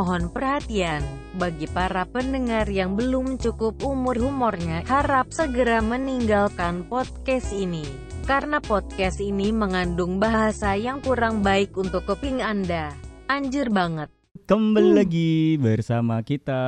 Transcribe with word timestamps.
mohon 0.00 0.32
perhatian. 0.32 1.04
Bagi 1.36 1.68
para 1.68 2.08
pendengar 2.08 2.64
yang 2.72 2.96
belum 2.96 3.36
cukup 3.36 3.84
umur 3.84 4.16
humornya, 4.16 4.80
harap 4.88 5.28
segera 5.28 5.84
meninggalkan 5.84 6.88
podcast 6.88 7.52
ini. 7.52 7.84
Karena 8.24 8.64
podcast 8.64 9.20
ini 9.20 9.52
mengandung 9.52 10.16
bahasa 10.16 10.72
yang 10.72 11.04
kurang 11.04 11.44
baik 11.44 11.76
untuk 11.76 12.08
kuping 12.08 12.40
Anda. 12.40 12.96
Anjir 13.28 13.68
banget. 13.68 14.08
Kembali 14.48 15.04
lagi 15.04 15.60
bersama 15.60 16.24
kita 16.24 16.62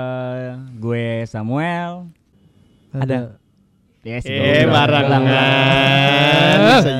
Gue 0.76 1.24
Samuel 1.24 2.12
Ada 2.92 3.40
Yes, 4.04 4.28
Eh. 4.28 4.68
Bisa 6.68 6.92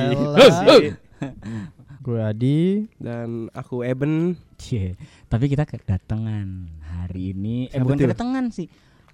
Gue 2.01 2.19
Adi. 2.25 2.89
Dan 2.97 3.53
aku 3.53 3.85
Eben. 3.85 4.33
Cie, 4.63 4.95
Tapi 5.27 5.45
kita 5.45 5.67
kedatangan 5.67 6.47
hari 6.81 7.35
ini 7.35 7.67
Eh 7.67 7.75
Siapa 7.75 7.83
bukan 7.83 7.95
tuh? 7.95 8.03
kedatangan 8.07 8.45
sih 8.49 8.67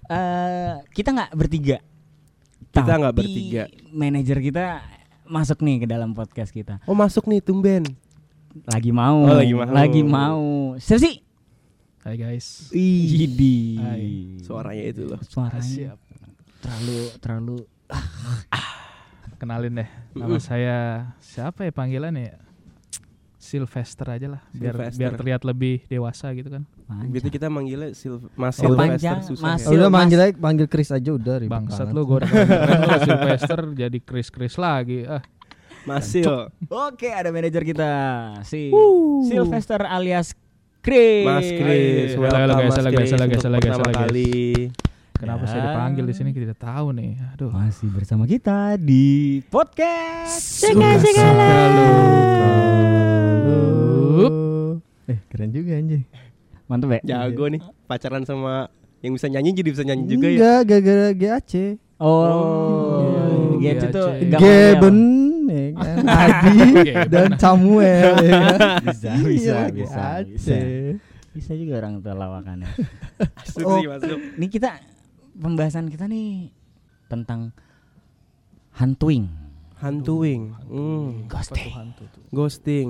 Eh 0.06 0.74
Kita 0.88 1.10
nggak 1.10 1.30
bertiga 1.34 1.82
Kita 2.70 2.92
nggak 2.94 3.14
bertiga. 3.14 3.62
Manajer 3.90 4.38
kita 4.38 4.78
masuk 5.26 5.58
nih 5.60 5.82
ke 5.82 5.86
dalam 5.86 6.14
podcast 6.14 6.50
kita 6.50 6.78
Oh 6.86 6.94
masuk 6.94 7.26
nih 7.26 7.38
tumben. 7.38 7.82
Lagi 8.66 8.90
mau 8.90 9.26
Oh, 9.26 9.34
lagi 9.34 9.54
mau. 9.54 9.66
Lagi 9.66 10.02
mau 10.02 10.44
Siapa 10.78 11.02
sih? 11.02 11.14
Hai 12.00 12.16
guys. 12.16 12.70
Hai. 13.76 14.38
Suaranya 14.40 14.84
itu 14.86 15.04
loh. 15.04 15.20
Suaranya 15.20 15.94
terlalu 16.60 16.98
terlalu 17.18 17.58
Kenalin 19.40 19.72
deh. 19.72 19.90
Nama 20.12 20.36
saya 20.36 20.78
siapa 21.18 21.64
ya 21.64 21.72
panggilannya 21.72 22.24
ya? 22.24 22.36
Sylvester 23.50 24.06
aja 24.06 24.26
lah, 24.28 24.42
biar 24.52 24.70
Sylvester. 24.72 24.94
biar 24.96 25.12
terlihat 25.18 25.42
lebih 25.42 25.82
dewasa 25.84 26.30
gitu 26.30 26.46
kan. 26.48 26.62
Gitu 27.10 27.26
kita 27.28 27.46
manggilnya 27.46 27.90
Sil 27.92 28.22
Mas 28.32 28.54
Oh, 28.56 28.70
Sylvester 28.70 28.94
panjang, 28.94 29.18
susah 29.26 29.46
Mas. 29.48 29.60
ya. 29.60 29.66
Oh, 29.66 29.74
udah 29.74 29.88
Mas. 29.88 29.98
manggil 29.98 30.18
aja, 30.20 30.34
panggil 30.36 30.66
Chris 30.66 30.88
aja 30.88 31.10
udah 31.10 31.34
ribet 31.36 31.50
Bangsat 31.50 31.84
banget. 31.84 31.94
lu 31.96 32.02
gue 32.04 32.18
lu 32.22 32.96
Sylvester 33.00 33.58
jadi 33.76 33.98
Chris 34.00 34.28
Chris 34.28 34.54
lagi. 34.54 35.02
Ah, 35.02 35.22
Masil. 35.82 36.46
Oke, 36.68 37.08
ada 37.08 37.28
manajer 37.28 37.64
kita 37.64 37.90
si 38.42 38.70
Sylvester 39.24 39.82
alias 39.82 40.30
Chris. 40.78 41.24
Mas 41.24 41.48
Chris, 41.50 42.08
Halo, 42.12 42.22
welcome 42.22 42.38
halo, 42.38 42.54
guys, 42.54 42.62
Mas 42.62 42.76
halo, 42.76 42.88
guys, 42.88 43.10
halo, 43.10 43.26
guys, 43.26 43.44
halo, 43.44 43.58
guys, 43.58 43.96
kali. 43.98 44.32
kenapa 45.12 45.42
Ya. 45.42 45.48
saya 45.48 45.60
dipanggil 45.66 46.04
di 46.04 46.14
sini 46.14 46.28
kita 46.30 46.44
tidak 46.48 46.60
tahu 46.62 46.86
nih. 46.92 47.12
Aduh. 47.34 47.50
Masih 47.50 47.88
bersama 47.88 48.24
kita 48.24 48.76
di 48.76 49.40
podcast. 49.46 50.64
Eh, 55.10 55.18
keren 55.26 55.50
juga 55.50 55.74
anjing. 55.74 56.02
Mantap 56.64 56.88
ya? 56.92 57.00
Jago 57.04 57.44
nih 57.46 57.58
pacaran 57.84 58.22
sama 58.22 58.70
yang 59.00 59.12
bisa 59.12 59.26
nyanyi 59.26 59.50
jadi 59.52 59.70
bisa 59.70 59.82
nyanyi 59.82 60.04
juga 60.06 60.26
ya. 60.26 60.36
Enggak, 60.36 60.60
gara-gara 60.64 61.08
GAC. 61.12 61.52
Oh, 62.00 63.58
Iya, 63.58 63.76
gitu 63.76 63.86
tuh. 63.92 64.08
iya, 64.14 64.24
nggak 64.24 64.40
Geben 64.40 64.98
ya 65.44 65.64
kan? 65.74 65.96
Adi 66.06 66.58
dan 67.12 67.28
Samuel 67.36 68.14
ya 68.22 68.32
kan? 68.48 68.58
Bisa, 68.80 69.10
bisa, 69.18 69.20
Iya, 69.20 69.56
bisa, 69.68 70.00
GAC. 70.16 70.24
bisa. 70.30 70.56
Bisa 71.30 71.52
juga 71.54 71.72
orang 71.78 72.00
tua 72.00 72.14
lawakannya. 72.16 72.66
Masuk 73.38 73.62
Oh. 73.62 73.76
sih 73.76 73.86
masuk. 73.86 74.18
Ini 74.34 74.46
kita 74.48 74.70
pembahasan 75.32 75.86
kita 75.86 76.06
nih 76.06 76.50
tentang 77.06 77.52
hantuing, 78.72 79.28
Hantuing. 79.76 80.52
Hmm. 80.66 81.24
Ghosting. 81.26 81.72
Ghosting. 82.30 82.88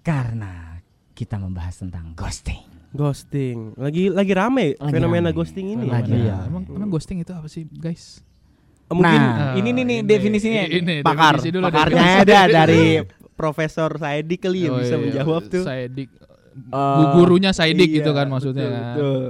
Karena 0.00 0.77
kita 1.18 1.34
membahas 1.36 1.74
tentang 1.76 2.14
ghosting. 2.14 2.62
Ghosting. 2.90 3.74
Lagi 3.74 4.08
lagi 4.08 4.32
rame 4.32 4.66
Lagi 4.72 4.88
fenomena 4.88 5.28
rame. 5.28 5.34
ghosting 5.34 5.66
ini. 5.68 5.86
Lagi 5.86 6.14
rame. 6.14 6.46
Emang 6.46 6.62
emang 6.70 6.88
ghosting 6.88 7.18
itu 7.18 7.32
apa 7.32 7.44
sih, 7.46 7.66
guys? 7.68 8.22
Eh, 8.86 8.94
Mungkin 8.94 9.18
nah, 9.18 9.52
Eh, 9.52 9.60
ini 9.60 9.68
nih 9.70 9.84
nih 9.84 9.98
ini, 9.98 10.06
definisinya. 10.06 10.62
ini, 10.64 10.94
pakar 11.02 11.36
definisi 11.36 11.48
dulu, 11.50 11.64
pakarnya 11.64 12.00
definisi. 12.00 12.22
ada 12.24 12.38
dari 12.48 12.84
Profesor 13.38 13.90
Saidi 13.94 14.34
kali 14.36 14.64
yang 14.64 14.72
Oh, 14.72 14.80
bisa 14.80 14.94
iya, 14.94 15.02
menjawab 15.04 15.42
tuh. 15.46 15.62
Saidik. 15.62 16.08
Eh, 16.56 17.04
gurunya 17.12 17.50
Saidik 17.50 17.86
Iya, 17.86 17.96
gitu 17.98 18.10
kan 18.12 18.26
maksudnya. 18.26 18.64
betul, 18.64 18.72
kan. 18.72 18.86
betul. 18.88 19.22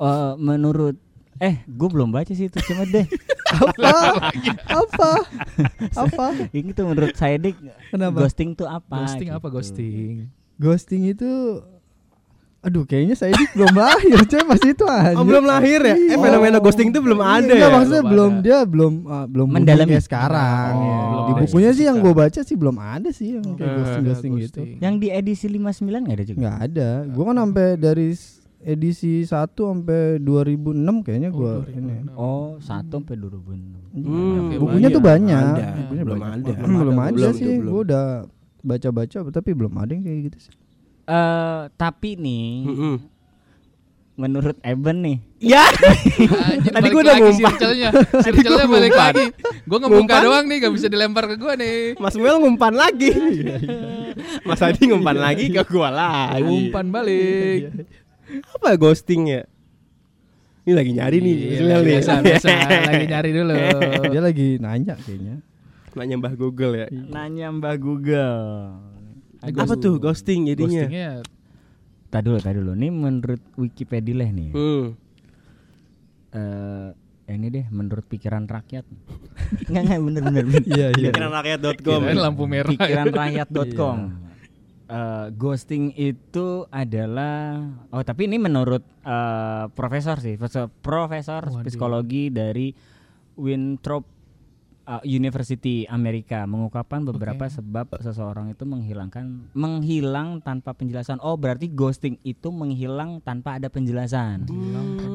Eh, 0.00 0.32
menurut 0.36 0.96
eh 1.38 1.64
gue 1.64 1.88
belum 1.88 2.08
baca 2.08 2.30
sih 2.30 2.46
itu 2.46 2.58
cuma 2.62 2.84
deh 2.84 3.02
Apa? 3.52 4.14
Apa? 4.68 5.10
Apa? 5.96 6.24
ini 6.52 6.70
tuh 6.70 6.86
menurut 6.86 7.12
saya 7.12 7.34
dik 7.36 7.58
Kenapa? 7.88 8.22
ghosting 8.22 8.52
tuh 8.52 8.64
apa 8.64 8.94
Ghosting 9.00 9.28
apa 9.28 9.42
gitu. 9.42 9.50
ghosting? 9.50 10.14
Ghosting 10.62 11.02
itu 11.08 11.30
Aduh, 12.62 12.86
kayaknya 12.86 13.18
saya 13.18 13.34
ini 13.34 13.42
belum 13.50 13.74
lahir, 13.74 14.22
coy 14.30 14.42
masih 14.46 14.70
itu 14.70 14.86
aja. 14.86 15.18
Oh, 15.18 15.26
belum 15.26 15.42
lahir 15.42 15.82
ya? 15.82 15.98
Eh, 15.98 16.06
Iya. 16.06 16.16
fenomena 16.16 16.62
ghosting 16.62 16.88
itu 16.88 17.02
belum 17.02 17.18
ada 17.18 17.42
Enggak, 17.42 17.58
ya? 17.58 17.74
maksudnya 17.74 18.02
Belum 18.02 18.12
belum 18.12 18.30
ada. 18.30 18.38
dia 18.40 18.58
belum 18.62 18.92
ah, 19.04 19.26
belum 19.26 19.48
Mendalami. 19.50 19.90
kayak 19.90 20.04
sekarang. 20.06 20.72
Oh, 20.72 20.78
ya. 20.80 20.94
belum 21.02 21.10
Di 21.18 21.32
ada 21.32 21.40
bukunya 21.42 21.70
sih 21.72 21.84
yang 21.84 21.96
gue 21.98 22.12
baca 22.14 22.40
sih 22.40 22.54
belum 22.54 22.76
ada 22.78 23.08
sih 23.10 23.28
yang 23.32 23.46
kayak 23.48 23.58
Nggak 23.58 23.74
ghosting 23.74 23.98
Ada 23.98 24.06
ghosting 24.08 24.32
gitu. 24.38 24.60
yang 24.78 24.94
di 24.96 25.08
edisi 25.10 25.46
59 25.50 25.66
nggak 26.00 26.14
ada 26.14 26.24
juga 26.24 26.38
Nggak 26.38 26.56
ada. 26.62 26.88
Gua 27.08 27.24
kan 27.26 27.36
sampai 27.40 27.66
dari 27.76 28.08
edisi 28.62 29.12
1 29.20 29.34
sampai 29.58 30.00
2006 30.20 30.62
kayaknya 31.02 31.28
Oh, 31.28 31.34
gua 31.34 31.52
2006. 31.58 31.74
ini. 31.74 31.94
oh 32.14 32.46
satu 32.62 32.92
sampai 32.96 33.14
2006 33.18 33.90
Hmm, 33.92 34.54
Bukunya 34.54 34.86
banyak. 34.86 34.94
tuh 34.94 35.02
banyak. 35.02 35.46
Ada. 35.50 35.66
Bukunya 35.82 36.02
Belum 36.06 36.18
banyak. 36.20 36.38
ada. 36.38 36.52
Hmm, 36.62 36.76
belum 36.78 36.96
ada 36.96 37.10
Belum 37.12 37.34
sih. 37.34 37.42
tuh, 37.42 37.54
belum. 37.58 37.68
Gua 37.68 37.80
udah 37.82 38.06
baca-baca 38.62 39.18
tapi 39.28 39.50
belum 39.52 39.74
ada 39.76 39.90
yang 39.90 40.02
kayak 40.02 40.20
gitu 40.30 40.38
sih. 40.40 40.54
Eh, 41.04 41.62
tapi 41.74 42.14
nih 42.14 42.62
Mm-mm. 42.62 42.94
menurut 44.14 44.54
Eben 44.60 45.02
nih 45.02 45.18
Ya, 45.42 45.66
Anjir, 46.46 46.70
Tadi 46.70 46.78
balik 46.78 46.92
gua 46.92 47.02
udah 47.02 47.16
ngumpat. 47.18 47.52
Circle-nya. 47.52 47.90
Circle-nya 48.22 48.62
gua 48.62 48.70
balik 48.70 48.92
ngumpat. 48.92 49.10
lagi. 49.10 49.26
Gua 49.66 49.78
ngebuka 49.80 49.98
Ngumpan. 49.98 50.20
doang 50.22 50.44
nih 50.46 50.56
gak 50.62 50.72
bisa 50.72 50.86
dilempar 50.86 51.24
ke 51.26 51.34
gua 51.34 51.52
nih. 51.58 51.98
Mas 51.98 52.14
Mel 52.14 52.36
ngumpan 52.38 52.72
lagi. 52.72 53.10
Mas 54.46 54.62
Adi 54.62 54.82
ngumpan 54.86 55.16
lagi 55.18 55.50
ke 55.50 55.62
gua 55.66 55.90
lagi. 55.90 56.46
Umpan 56.46 56.86
balik. 56.88 57.74
Apa 58.54 58.78
ghosting 58.78 59.26
ya? 59.28 59.42
Ini 60.62 60.78
lagi 60.78 60.90
nyari 60.94 61.18
nih, 61.18 61.34
Mas 61.34 61.58
Iya, 61.58 61.76
biasa, 61.82 62.12
biasa. 62.22 62.48
Lagi 62.94 63.04
nyari 63.10 63.30
dulu. 63.34 63.54
Dia 64.06 64.22
lagi 64.22 64.48
nanya 64.62 64.94
kayaknya. 64.94 65.42
Nanya 65.92 66.16
Mbah 66.16 66.34
Google 66.34 66.72
ya. 66.74 66.86
nanya 66.90 67.52
Mbak 67.52 67.76
Google 67.78 68.40
Apa 69.42 69.74
tuh 69.76 69.98
ghosting 69.98 70.46
jadinya? 70.48 70.86
Ghostingnya 70.86 71.10
Tadi 72.12 72.28
dulu, 72.28 72.38
tadi 72.44 72.56
dulu. 72.60 72.72
Nih 72.76 72.92
menurut 72.92 73.40
Wikipedia 73.56 74.20
lah 74.20 74.28
nih. 74.28 74.52
Hmm. 74.52 74.84
Eh, 76.32 76.88
ini 77.32 77.48
deh 77.48 77.64
menurut 77.72 78.04
pikiran 78.04 78.44
rakyat. 78.44 78.84
Enggak 79.72 79.82
enggak 79.88 80.00
bener 80.04 80.22
bener. 80.28 80.44
bener. 80.44 80.62
Iya, 80.68 80.86
iya. 80.92 81.08
Pikiranrakyat.com. 81.08 82.00
kirain 82.04 82.20
lampu 82.20 82.44
merah. 82.44 82.68
pikiranrakyat.com. 82.68 83.96
Eh, 84.92 85.26
ghosting 85.40 85.96
itu 85.96 86.68
adalah 86.68 87.64
oh 87.96 88.04
tapi 88.04 88.28
ini 88.28 88.36
menurut 88.36 88.84
eh, 88.84 89.64
profesor 89.72 90.20
sih, 90.20 90.36
profesor, 90.36 90.68
profesor 90.68 91.48
Waduh. 91.48 91.64
psikologi 91.64 92.28
dari 92.28 92.76
Winthrop 93.40 94.04
eh, 94.82 95.02
University 95.06 95.50
Amerika 95.86 96.42
mengungkapkan 96.42 97.02
beberapa 97.02 97.44
Oke. 97.44 97.52
sebab 97.52 97.86
seseorang 97.96 98.48
itu 98.48 98.62
menghilangkan 98.62 99.50
menghilang 99.52 100.38
tanpa 100.38 100.72
penjelasan. 100.72 101.16
Oh, 101.18 101.34
berarti 101.34 101.66
ghosting 101.66 102.16
itu 102.20 102.48
menghilang 102.48 103.18
tanpa 103.20 103.56
ada 103.56 103.66
penjelasan. 103.66 104.46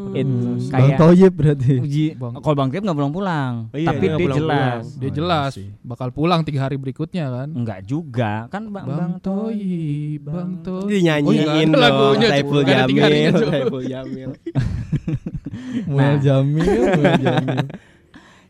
It- 0.09 0.25
Hmm, 0.27 0.57
Bang 0.61 0.71
kayak 0.87 0.97
Toyib 0.97 1.33
berarti. 1.33 1.73
uji 1.77 2.05
Bang- 2.13 2.37
kalau 2.37 2.55
Bang 2.55 2.69
Tiap 2.69 2.81
nggak 2.81 2.95
pulang-pulang, 2.95 3.53
Oh 3.67 3.75
iya, 3.75 3.87
tapi 3.87 4.03
nggak 4.03 4.17
dia 4.17 4.25
pulang-pulang. 4.25 4.79
jelas. 4.79 4.83
Dia 4.93 5.05
Oh, 5.05 5.13
jelas 5.13 5.51
iya 5.53 5.69
bakal 5.79 6.07
pulang 6.09 6.41
tiga 6.41 6.59
hari 6.61 6.75
berikutnya 6.75 7.25
kan. 7.27 7.47
Enggak 7.49 7.79
juga, 7.83 8.47
kan 8.47 8.63
Bang, 8.67 8.87
Bang 8.87 9.13
Toy, 9.19 9.59
Bang 10.17 10.33
Bang 10.33 10.51
Toy. 10.61 10.87
Dinyanyiin 10.89 11.27
Oh, 11.65 11.75
iya, 11.75 11.75
lagunya, 11.77 12.27
Saiful 12.29 12.61
Jamil. 12.61 13.33
Saiful 13.41 13.83
Jamil. 13.83 14.29
Muel 15.87 15.97
Nah. 15.97 16.17
Jamil, 16.17 16.65
Muel 16.65 17.13
Jamil. 17.19 17.65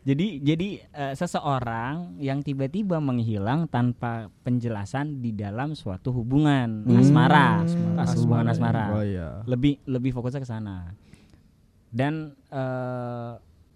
Jadi 0.08 0.40
jadi 0.40 0.68
eh, 0.80 1.12
seseorang 1.12 2.16
yang 2.16 2.40
tiba-tiba 2.40 2.96
menghilang 2.96 3.68
tanpa 3.68 4.32
penjelasan 4.40 5.20
di 5.20 5.30
dalam 5.30 5.76
suatu 5.76 6.08
hubungan 6.10 6.88
asmara, 6.88 7.60
Hmm. 7.60 8.00
As- 8.00 8.16
hubungan 8.16 8.48
asmara. 8.48 8.84
Oh 8.90 9.04
iya. 9.04 9.44
Lebih 9.44 9.84
lebih 9.84 10.16
fokusnya 10.16 10.40
ke 10.40 10.48
sana. 10.48 10.96
Dan 11.88 12.32
eh, 12.48 13.32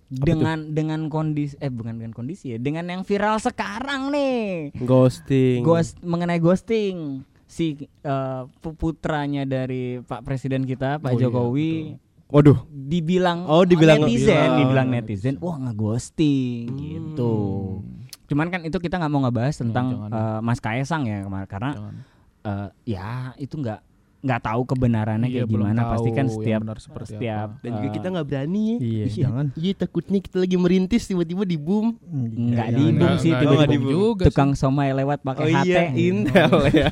dengan 0.08 0.69
dengan 0.70 1.00
kondisi 1.08 1.56
eh 1.58 1.69
bukan 1.69 1.96
dengan 1.96 2.12
kondisi 2.12 2.52
ya, 2.52 2.58
dengan 2.58 2.85
yang 2.87 3.02
viral 3.02 3.37
sekarang 3.37 4.08
nih. 4.08 4.73
Ghosting. 4.78 5.61
Ghost 5.61 6.00
mengenai 6.00 6.37
ghosting 6.37 7.25
si 7.44 7.76
pu- 8.56 8.73
putranya 8.73 9.44
dari 9.44 10.00
Pak 10.00 10.25
Presiden 10.25 10.64
kita 10.64 10.96
Pak 10.96 11.12
Oh 11.12 11.12
iya, 11.12 11.23
Jokowi 11.23 11.73
Waduh. 12.32 12.58
dibilang 12.67 13.44
Oh, 13.44 13.62
dibilang 13.62 14.00
netizen, 14.00 14.32
ngebilang. 14.32 14.56
dibilang 14.58 14.88
netizen, 14.90 15.34
wah 15.38 15.56
ngeghosting 15.58 16.67
gitu. 16.75 17.34
Cuman 18.26 18.49
kan 18.49 18.61
itu 18.62 18.76
kita 18.76 18.96
nggak 18.96 19.08
mau 19.08 19.20
ngebahas 19.23 19.55
tentang 19.55 19.87
jangan. 19.93 20.11
eh, 20.11 20.40
Mas 20.40 20.58
Kaisang 20.58 21.05
ya 21.05 21.20
kemar- 21.23 21.44
karena 21.46 21.70
Jangan. 21.73 21.94
eh, 22.43 22.69
ya 22.87 23.11
itu 23.37 23.55
nggak 23.55 23.81
nggak 24.22 24.40
tahu 24.40 24.62
kebenarannya 24.64 25.26
Iya, 25.26 25.34
kayak 25.36 25.48
belum 25.48 25.66
gimana 25.66 25.82
pasti 25.90 26.10
kan 26.12 26.26
setiap 26.26 26.60
benar 26.62 26.78
seperti 26.78 27.08
setiap 27.12 27.48
Dan 27.58 27.70
juga 27.74 27.84
eh, 27.84 27.92
kita 27.92 28.06
nggak 28.08 28.26
berani 28.28 28.62
ya. 28.62 28.76
Iya, 28.78 29.04
jangan. 29.19 29.46
Iya 29.52 29.72
takutnya 29.76 30.19
kita 30.19 30.36
lagi 30.38 30.56
merintis 30.56 31.02
tiba-tiba 31.04 31.42
di 31.42 31.56
boom. 31.56 31.86
nggak 31.98 32.54
Jangan. 32.64 32.78
dibung 32.78 32.94
Nggak- 33.02 33.19
sih 33.19 33.30
tiba-tiba 33.32 33.66
juga 33.84 34.24
tukang 34.24 34.50
somai 34.54 34.90
lewat 34.92 35.19
pakai 35.20 35.44
Oh 35.44 35.50
HT 35.52 35.66
iya, 35.66 35.82
Intel 35.92 36.54
ya. 36.80 36.90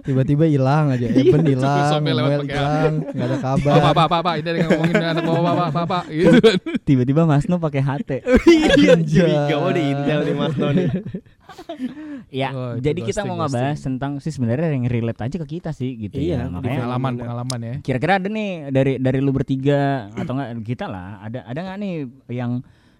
Tiba-tiba 0.00 0.44
hilang 0.46 0.88
aja, 0.88 1.04
Eben 1.04 1.42
hilang, 1.44 2.00
Noel 2.00 2.40
hilang, 2.40 2.92
nggak 3.04 3.26
ada 3.26 3.36
kabar. 3.38 3.74
pak, 3.90 4.06
pak, 4.08 4.20
pak, 4.22 4.34
ini 4.36 4.46
ada 4.46 4.56
yang 4.56 4.68
ngomongin 4.72 4.96
anak 5.04 5.22
bapak, 5.22 5.42
bapak, 5.44 5.68
bapak, 5.74 6.02
gitu 6.08 6.36
kan. 6.38 6.56
tiba-tiba 6.80 7.22
Mas 7.24 7.44
Nu 7.44 7.58
pakai 7.58 7.82
HT 7.82 8.10
Iya, 8.78 8.94
curiga 8.96 9.56
di 9.68 9.82
Intel 9.84 10.20
nih 10.24 10.34
Mas 10.34 10.54
Noni. 10.54 10.84
ya 12.34 12.48
Oh, 12.50 12.72
jadi 12.76 13.00
kita 13.00 13.22
mau 13.22 13.36
ngebahas 13.36 13.78
tentang 13.78 14.18
sih 14.18 14.28
sebenarnya 14.28 14.68
yang 14.70 14.84
relate 14.86 15.20
aja 15.20 15.36
ke 15.38 15.46
kita 15.48 15.70
sih 15.70 15.96
gitu 15.98 16.16
Iya, 16.16 16.44
ya 16.44 16.48
makanya 16.48 16.84
Pengalaman, 16.84 17.12
pengalaman 17.16 17.58
ya. 17.60 17.74
kira-kira 17.80 18.12
ada 18.16 18.28
nih 18.28 18.50
dari 18.68 18.92
dari 18.96 19.18
lu 19.18 19.30
bertiga 19.30 20.12
atau 20.12 20.32
enggak 20.34 20.48
kita 20.70 20.84
lah 20.86 21.20
ada 21.20 21.42
ada 21.42 21.58
nggak 21.58 21.76
nih 21.78 21.92
yang 22.30 22.52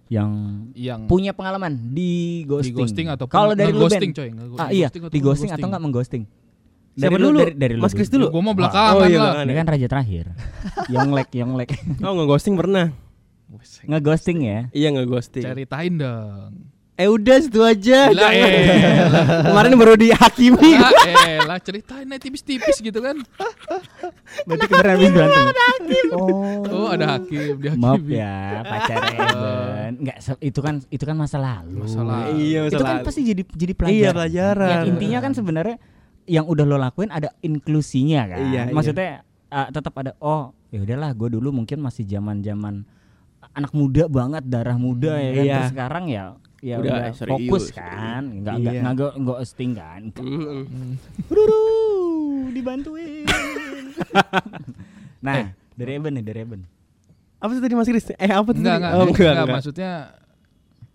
yang 0.09 0.31
Yang 0.73 1.01
punya 1.05 1.33
pengalaman 1.33 1.93
di 1.93 2.43
ghosting, 2.43 2.73
di 2.73 2.81
ghosting 2.81 3.07
atau 3.13 3.29
kalau 3.29 3.53
dari 3.53 3.71
lu 3.71 3.85
ghosting 3.85 4.11
coy, 4.11 4.33
ah 4.57 4.73
iya 4.73 4.89
di 4.89 5.21
ghosting 5.21 5.53
atau 5.53 5.69
enggak 5.69 5.83
mengghosting 5.85 6.25
dari 6.97 7.15
Siapa 7.15 7.21
lu 7.21 7.27
dulu? 7.31 7.39
dari, 7.39 7.53
dari 7.55 7.75
lu 7.79 7.83
Mas 7.85 7.95
Kris 7.95 8.11
dulu. 8.11 8.27
dulu. 8.27 8.35
Gue 8.35 8.43
mau 8.43 8.55
belakangan 8.59 8.91
Oh 8.91 9.07
iya, 9.07 9.23
lah. 9.23 9.47
Dia 9.47 9.55
kan 9.55 9.67
raja 9.71 9.87
terakhir 9.87 10.25
Yonglek 10.93 11.31
Yonglek 11.31 11.69
Oh 12.03 12.11
nge-ghosting 12.11 12.59
pernah. 12.59 12.91
Ngeghosting 13.87 14.39
ya 14.43 14.59
Iya 14.75 14.89
nge-ghosting. 14.93 15.45
Ceritain 15.47 15.95
dong. 15.95 16.53
Eh 16.99 17.07
udah 17.07 17.37
situ 17.39 17.63
aja. 17.63 18.11
Lah, 18.11 18.35
eh. 18.35 19.07
Kemarin 19.47 19.79
baru 19.79 19.95
dihakimi. 19.95 20.73
Ah, 20.75 20.91
eh 21.07 21.39
lah 21.41 21.63
ceritain 21.63 22.11
tipis-tipis 22.19 22.83
gitu 22.83 22.99
kan. 22.99 23.23
Berarti 24.45 24.67
kemarin 24.67 24.91
habis 24.93 25.11
berantem 25.11 25.47
Oh, 26.11 26.63
Oh, 26.69 26.89
ada 26.91 27.17
hakim, 27.17 27.59
dia 27.59 27.73
Maaf 27.75 28.03
ya 28.03 28.63
pacar 28.63 28.99
Eben 29.09 29.93
Enggak 29.99 30.19
se- 30.21 30.41
itu 30.41 30.61
kan 30.61 30.79
itu 30.87 31.03
kan 31.03 31.15
masa 31.15 31.37
lalu 31.37 31.83
Masa 31.83 32.01
lalu. 32.01 32.35
Iya, 32.37 32.61
Itu 32.67 32.81
kan 32.81 33.03
pasti 33.03 33.21
jadi 33.25 33.43
jadi 33.47 33.73
pelajaran 33.73 33.99
Iya, 33.99 34.11
pelajaran. 34.13 34.69
Yang 34.69 34.85
intinya 34.89 35.19
kan 35.21 35.33
sebenarnya 35.33 35.77
yang 36.29 36.45
udah 36.45 36.65
lo 36.65 36.77
lakuin 36.77 37.09
ada 37.09 37.33
inklusinya 37.41 38.21
kan 38.27 38.39
Iya, 38.45 38.63
iya. 38.65 38.75
Maksudnya 38.75 39.11
uh, 39.49 39.69
tetap 39.71 39.95
ada 39.97 40.13
oh 40.19 40.53
ya 40.69 40.83
udahlah 40.83 41.11
gue 41.13 41.29
dulu 41.31 41.49
mungkin 41.55 41.81
masih 41.81 42.05
zaman-zaman 42.05 42.85
anak 43.51 43.73
muda 43.73 44.05
banget 44.07 44.45
darah 44.45 44.77
muda 44.77 45.17
ya 45.17 45.31
kan 45.33 45.43
Iya. 45.43 45.55
Terus 45.57 45.73
sekarang 45.73 46.05
ya 46.07 46.25
ya 46.61 46.77
Udah, 46.77 46.91
udah, 46.91 47.13
serius. 47.13 47.31
fokus 47.31 47.65
kan 47.71 48.23
nggak 48.35 48.55
nggak 48.57 48.75
Iya. 48.75 48.83
nggak 48.83 48.97
go- 48.97 49.19
ghosting 49.25 49.73
kan. 49.73 50.03
Ruru, 51.33 51.63
dibantuin 52.51 53.25
nah 55.21 55.51
dari 55.73 55.91
Eben 55.93 56.13
nih 56.13 56.25
dari 56.25 56.41
Eben 56.43 56.63
Apa 57.37 57.55
sih 57.55 57.63
tadi 57.63 57.71
Mas 57.73 57.87
Kris? 57.87 58.11
Eh 58.13 58.27
apa 58.29 58.51
tuh? 58.51 58.59
Enggak, 58.59 58.75
tadi? 58.75 58.83
enggak, 58.83 58.93
Oh, 58.93 59.05
enggak, 59.05 59.15
enggak, 59.15 59.33
enggak. 59.37 59.55
maksudnya 59.55 59.93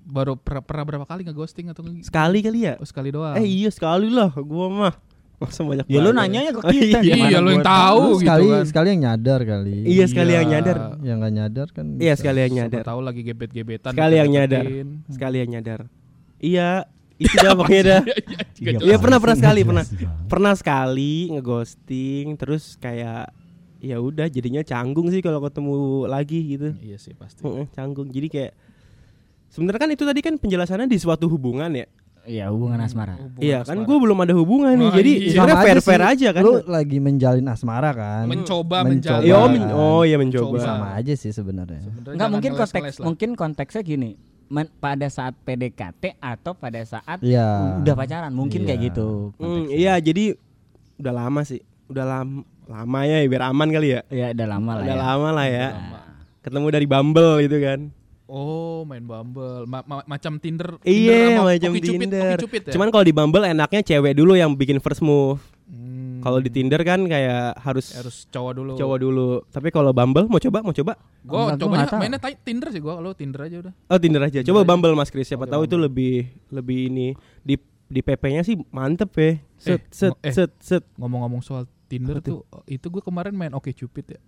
baru 0.04 0.36
pernah, 0.36 0.60
pernah 0.60 0.84
berapa 0.84 1.06
kali 1.06 1.24
nge-ghosting 1.24 1.72
atau 1.72 1.82
nge 1.82 2.04
Sekali 2.04 2.40
kali 2.40 2.60
ya? 2.62 2.76
Oh, 2.76 2.84
sekali 2.84 3.10
doang. 3.10 3.40
Eh 3.40 3.48
iya 3.48 3.72
sekali 3.72 4.12
lah 4.12 4.28
gua 4.36 4.68
mah. 4.68 4.94
Masa 5.42 5.62
banyak 5.62 5.86
ya 5.88 6.00
lu 6.00 6.12
nanya 6.12 6.40
ya 6.42 6.52
ke 6.52 6.60
Oh, 6.60 6.70
kita 6.70 7.00
iya. 7.00 7.16
gimana 7.16 7.30
Iya, 7.30 7.40
lu 7.42 7.50
yang 7.52 7.66
tahu 7.66 8.00
Lu 8.00 8.08
gitu 8.10 8.20
sekali 8.22 8.46
kan. 8.48 8.64
sekali 8.66 8.88
yang 8.94 9.02
nyadar 9.02 9.40
kali. 9.44 9.76
Iya 9.84 10.06
sekali 10.08 10.32
yang 10.32 10.48
nyadar. 10.48 10.78
Yang 11.02 11.18
nggak 11.20 11.34
nyadar 11.34 11.68
kan. 11.70 11.86
Iya 11.98 12.14
bisa. 12.14 12.20
sekali 12.22 12.40
yang 12.42 12.54
nyadar. 12.54 12.84
tahu 12.84 13.00
lagi 13.02 13.22
gebet-gebetan. 13.22 13.92
Sekali 13.92 14.16
yang 14.16 14.30
nyadar. 14.30 14.64
Sekali 15.10 15.36
yang 15.42 15.50
nyadar. 15.52 15.80
Iya, 16.38 16.70
itu 17.24 17.36
dah 17.38 17.54
pokoknya 17.54 17.84
dah. 17.84 18.02
Iya, 18.58 18.78
Iya 18.80 18.96
pernah 18.98 19.20
pernah 19.20 19.38
sekali 19.38 19.62
pernah. 19.64 19.86
Pernah 20.28 20.54
sekali 20.56 21.14
ngeghosting 21.32 22.36
terus 22.36 22.76
kayak 22.78 23.32
ya 23.84 24.00
udah 24.00 24.32
jadinya 24.32 24.64
canggung 24.64 25.12
sih 25.12 25.20
kalau 25.20 25.44
ketemu 25.44 25.76
lagi 26.08 26.40
gitu. 26.56 26.72
Iya 26.80 26.96
sih 26.96 27.12
pasti. 27.14 27.44
Canggung. 27.72 28.08
Jadi 28.10 28.28
kayak 28.32 28.52
sebenarnya 29.50 29.82
kan 29.84 29.92
itu 29.92 30.04
tadi 30.04 30.20
kan 30.24 30.34
penjelasannya 30.40 30.88
di 30.88 30.96
suatu 30.96 31.28
hubungan 31.28 31.72
ya. 31.76 31.88
Iya 32.24 32.48
hubungan 32.48 32.80
asmara 32.80 33.16
Hubungan 33.16 33.42
iya 33.42 33.58
kan 33.62 33.76
asmara. 33.76 33.84
gue 33.86 33.98
belum 34.00 34.18
ada 34.18 34.34
hubungan 34.34 34.72
nih. 34.74 34.88
Oh, 34.88 34.94
jadi 34.94 35.12
iya. 35.14 35.30
sebenarnya 35.30 35.58
fair 35.60 35.80
fair 35.80 36.00
sih. 36.00 36.12
aja 36.16 36.28
kan. 36.32 36.42
Lu 36.42 36.54
lagi 36.64 36.98
menjalin 36.98 37.46
asmara 37.46 37.92
kan. 37.92 38.24
mencoba 38.26 38.78
Mencoba. 38.82 38.88
menjalin. 38.88 39.24
Ya, 39.24 39.36
oh, 39.36 39.48
men- 39.48 39.74
oh 39.74 40.02
iya 40.02 40.16
mencoba. 40.16 40.48
Coba. 40.50 40.58
sama 40.60 40.88
aja 40.96 41.14
sih 41.14 41.30
sebenarnya. 41.30 41.84
Enggak 42.06 42.30
mungkin 42.30 42.52
konteks 42.54 42.94
mungkin 43.00 43.30
konteksnya 43.34 43.82
gini. 43.82 44.16
Men- 44.46 44.72
pada 44.74 45.08
saat 45.08 45.36
PDKT 45.38 46.16
atau 46.18 46.54
pada 46.54 46.80
saat 46.84 47.20
Iya. 47.20 47.80
udah 47.80 47.94
pacaran 47.94 48.32
mungkin 48.32 48.64
kayak 48.64 48.78
Iya. 48.78 48.88
gitu. 48.88 49.08
Hmm, 49.34 49.44
konteksnya. 49.68 49.76
iya 49.76 49.94
jadi 49.98 50.24
udah 50.96 51.14
lama 51.14 51.42
sih. 51.42 51.60
Udah 51.86 52.06
lama 52.06 52.40
lama 52.64 53.00
ya 53.04 53.20
biar 53.26 53.44
aman 53.46 53.68
kali 53.68 53.88
ya. 53.90 54.02
Ya 54.08 54.32
udah 54.32 54.48
lama 54.50 54.72
lah 54.74 54.84
Udah 54.86 54.96
ya. 54.96 55.04
lama 55.04 55.30
lah 55.30 55.46
ya. 55.46 55.68
Lama. 55.74 56.00
Ketemu 56.40 56.68
dari 56.70 56.86
Bumble 56.86 57.34
gitu 57.42 57.58
kan. 57.60 57.80
Oh, 58.26 58.84
main 58.84 59.02
Bumble. 59.02 59.66
Ma- 59.66 59.84
ma- 59.84 60.06
macam 60.06 60.38
Tinder. 60.38 60.80
Iya, 60.82 61.12
Tinder 61.12 61.28
sama 61.34 61.50
macam 61.50 61.72
Okcupid- 61.72 62.00
Tinder. 62.00 62.34
Okcupid 62.34 62.62
ya? 62.64 62.72
Cuman 62.72 62.88
kalau 62.90 63.04
di 63.04 63.12
Bumble 63.12 63.46
enaknya 63.46 63.82
cewek 63.84 64.14
dulu 64.14 64.34
yang 64.34 64.52
bikin 64.52 64.78
first 64.78 65.00
move. 65.00 65.44
Hmm, 65.66 66.20
Kalau 66.20 66.38
di 66.38 66.48
Tinder 66.48 66.80
kan 66.82 67.04
kayak 67.04 67.58
harus, 67.58 67.92
harus 67.92 68.24
cowok 68.28 68.52
dulu. 68.54 68.72
cowok 68.76 68.98
dulu. 68.98 69.30
Tapi 69.46 69.68
kalau 69.70 69.92
Bumble 69.92 70.24
mau 70.26 70.40
coba, 70.40 70.60
mau 70.62 70.72
coba? 70.72 70.94
Gua 70.96 71.04
Enggak, 71.20 71.28
gua 71.28 71.52
cobanya 71.58 71.76
nggak 71.78 71.90
tahu. 71.90 72.00
mainnya 72.00 72.20
Tinder 72.40 72.68
sih 72.70 72.80
gua. 72.80 72.94
Kalau 72.96 73.12
Tinder 73.14 73.42
aja 73.42 73.56
udah. 73.60 73.74
Oh 73.86 73.98
Tinder 73.98 74.22
aja. 74.22 74.32
Tinder 74.34 74.46
Coba 74.46 74.60
aja. 74.62 74.68
Bumble 74.70 74.94
Mas 74.94 75.10
Kris. 75.10 75.26
Siapa 75.26 75.44
Oke, 75.44 75.52
tahu 75.52 75.62
itu 75.62 75.72
Bumble. 75.74 75.86
lebih 75.86 76.14
lebih 76.50 76.80
ini 76.88 77.08
di 77.42 77.56
di 77.86 78.00
PP-nya 78.00 78.42
sih 78.42 78.56
mantep 78.70 79.12
ya. 79.14 79.32
Set 79.56 79.82
Eh, 79.82 79.92
set 79.92 80.14
eh. 80.22 80.32
set 80.32 80.52
set. 80.58 80.84
Ngomong-ngomong 80.96 81.40
soal 81.40 81.68
Tinder 81.86 82.18
Apa 82.18 82.26
tuh, 82.26 82.40
itu 82.66 82.88
gue 82.88 83.04
kemarin 83.04 83.34
main 83.34 83.52
Oke 83.52 83.70
Cupid 83.70 84.16
ya. 84.16 84.20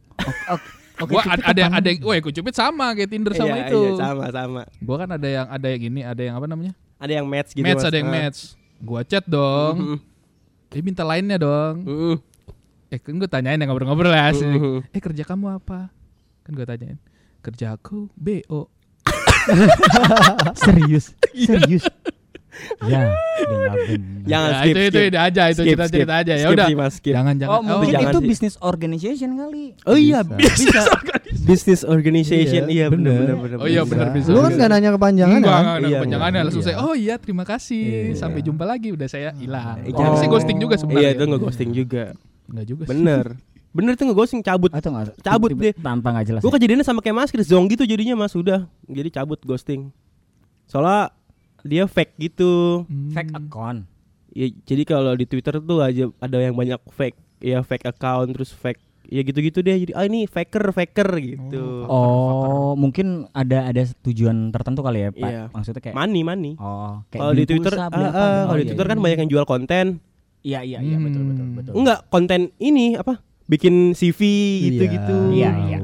Oke, 0.51 0.67
gua 1.03 1.21
Cupid 1.21 1.43
ada, 1.43 1.43
ada 1.51 1.63
ada 1.83 1.89
Oke 1.99 2.31
Cupid 2.31 2.55
sama 2.55 2.95
kayak 2.95 3.09
Tinder 3.11 3.33
sama 3.35 3.55
Iya, 3.59 3.67
itu. 3.67 3.79
Iya, 3.83 3.91
sama 3.99 4.25
sama. 4.31 4.61
Gua 4.79 4.95
kan 5.03 5.09
ada 5.11 5.27
yang 5.27 5.47
ada 5.51 5.67
yang 5.67 5.81
ini, 5.83 6.01
ada 6.01 6.21
yang 6.23 6.35
apa 6.39 6.47
namanya? 6.47 6.73
Ada 6.95 7.11
yang 7.19 7.27
match 7.27 7.51
gitu. 7.51 7.65
match 7.67 7.83
Mas. 7.83 7.89
ada 7.91 7.97
yang 7.99 8.09
Ah. 8.09 8.15
match. 8.15 8.39
Gua 8.79 9.01
chat 9.03 9.25
dong. 9.27 9.75
Mhm. 9.75 9.97
Dia 10.71 10.81
minta 10.81 11.03
lainnya 11.03 11.37
dong. 11.37 11.75
Mhm. 11.83 12.15
Eh 12.87 12.99
kan 13.01 13.13
gue 13.17 13.27
tanyain 13.27 13.59
ya 13.59 13.65
ngobrol-ngobrol 13.65 14.07
lah 14.07 14.31
asik. 14.31 14.47
Mhm. 14.47 14.79
Eh 14.93 15.01
kerja 15.03 15.23
kamu 15.25 15.59
apa? 15.59 15.91
Kan 16.47 16.51
gue 16.53 16.63
tanyain. 16.63 16.97
Kerja 17.41 17.75
aku 17.75 18.07
BO. 18.15 18.71
serius. 20.65 21.13
Serius. 21.33 21.85
ya, 22.91 22.99
nggak. 23.41 23.75
Jangan 24.25 24.49
Ya, 24.49 24.57
skip, 24.57 24.73
itu 24.73 24.79
itu 24.81 24.97
skip. 24.97 25.07
ide 25.07 25.19
aja 25.19 25.41
itu 25.45 25.53
Skip, 25.55 25.65
cerita-cerita 25.69 25.87
skip. 26.07 26.21
aja 26.21 26.33
ya 26.33 26.47
udah. 26.49 26.67
sih. 26.89 27.11
Jangan 27.11 27.33
jangan. 27.35 27.51
Oh, 27.51 27.61
mungkin 27.61 27.93
jangan 27.93 28.09
itu 28.09 28.19
sih. 28.19 28.27
bisnis 28.27 28.55
organization 28.59 29.29
kali. 29.35 29.65
Oh 29.83 29.97
iya, 29.97 30.19
Bisa. 30.23 30.81
Business 31.45 31.81
organization. 31.83 32.65
Iya, 32.65 32.85
Iya, 32.85 32.85
benar 32.89 33.13
benar 33.13 33.35
benar. 33.37 33.57
Oh 33.59 33.67
iya, 33.67 33.81
benar, 33.83 34.09
bisa. 34.09 34.33
Lu 34.33 34.39
kan 34.39 34.51
nggak 34.51 34.69
nanya 34.71 34.89
kepanjangan 34.93 35.37
Enggak, 35.37 35.51
enggak, 35.53 35.61
enggak, 35.61 35.77
Iya, 35.85 35.97
kepanjangannya 35.99 36.41
langsung 36.41 36.63
Iya. 36.63 36.69
saya. 36.71 36.77
Oh 36.81 36.93
iya, 36.95 37.15
terima 37.15 37.43
kasih. 37.43 37.83
Sampai 38.13 38.39
jumpa 38.41 38.63
lagi 38.63 38.89
udah 38.91 39.07
saya 39.07 39.29
hilang. 39.35 39.77
Iya, 39.79 39.85
Oh. 39.85 39.93
jangan. 39.93 40.09
Harusnya 40.09 40.29
ghosting 40.31 40.57
juga 40.57 40.75
sebenarnya. 40.75 41.03
Iya, 41.03 41.09
itu 41.13 41.23
nge-ghosting 41.27 41.69
juga. 41.71 42.03
Enggak 42.45 42.65
juga 42.65 42.83
sih. 42.83 42.89
Bener. 42.91 43.25
Bener 43.75 43.93
tuh 43.93 44.05
nge-ghosting 44.07 44.41
cabut. 44.41 44.71
Atau 44.71 44.89
enggak? 44.89 45.13
Cabut 45.19 45.51
deh. 45.51 45.73
Tanpa 45.75 46.07
enggak 46.09 46.25
jelas. 46.25 46.41
Gue 46.41 46.49
ya? 46.49 46.55
kejadiannya 46.55 46.85
sama 46.87 46.99
kayak 46.99 47.15
Mas 47.15 47.29
Kris 47.29 47.45
zong 47.45 47.67
gitu 47.67 47.83
jadinya 47.83 48.15
Mas 48.15 48.33
udah. 48.33 48.65
Jadi 48.87 49.09
cabut 49.11 49.37
ghosting. 49.41 49.91
Soalnya 50.65 51.13
dia 51.65 51.89
fake 51.89 52.13
gitu. 52.21 52.85
Hmm. 52.85 53.09
fake 53.09 53.33
account. 53.33 53.89
Ya, 54.31 54.47
jadi 54.63 54.83
kalau 54.83 55.15
di 55.15 55.25
Twitter 55.25 55.57
tuh 55.57 55.81
aja 55.81 56.11
ada 56.19 56.37
yang 56.37 56.53
banyak 56.53 56.77
fake. 56.91 57.17
Ya 57.41 57.59
fake 57.59 57.87
account 57.87 58.31
terus 58.31 58.53
fake 58.53 58.79
ya 59.05 59.21
gitu-gitu 59.21 59.61
deh. 59.61 59.75
Jadi 59.75 59.91
ah 59.93 60.03
ini 60.03 60.25
faker 60.25 60.69
faker 60.69 61.09
gitu. 61.17 61.85
Oh, 61.85 62.73
mungkin 62.73 63.29
ada 63.31 63.69
ada 63.69 63.81
tujuan 64.03 64.49
tertentu 64.49 64.81
kali 64.81 65.05
ya, 65.05 65.09
Pak. 65.09 65.29
Iya. 65.29 65.43
Maksudnya 65.49 65.81
kayak 65.81 65.95
Money 65.95 66.21
money. 66.21 66.53
Oh, 66.57 67.01
kayak 67.09 67.21
Kalau 67.21 67.33
di 67.33 67.43
Twitter, 67.45 67.73
ah, 67.75 67.85
ah, 67.85 67.89
gitu. 67.89 68.11
kalau 68.11 68.45
Oh, 68.45 68.55
di 68.55 68.61
iya, 68.61 68.69
Twitter 68.69 68.85
iya. 68.85 68.93
kan 68.93 68.99
banyak 69.01 69.17
yang 69.25 69.29
jual 69.31 69.45
konten. 69.45 69.85
Iya, 70.45 70.59
iya, 70.61 70.77
iya, 70.77 70.97
betul, 71.01 71.23
betul, 71.25 71.45
Hmm. 71.45 71.57
betul. 71.57 71.73
Enggak, 71.73 71.99
konten 72.09 72.53
ini 72.61 72.93
apa? 72.93 73.17
Bikin 73.45 73.97
CV 73.97 74.19
gitu-gitu. 74.69 75.17
Iya, 75.33 75.51
iya. 75.69 75.79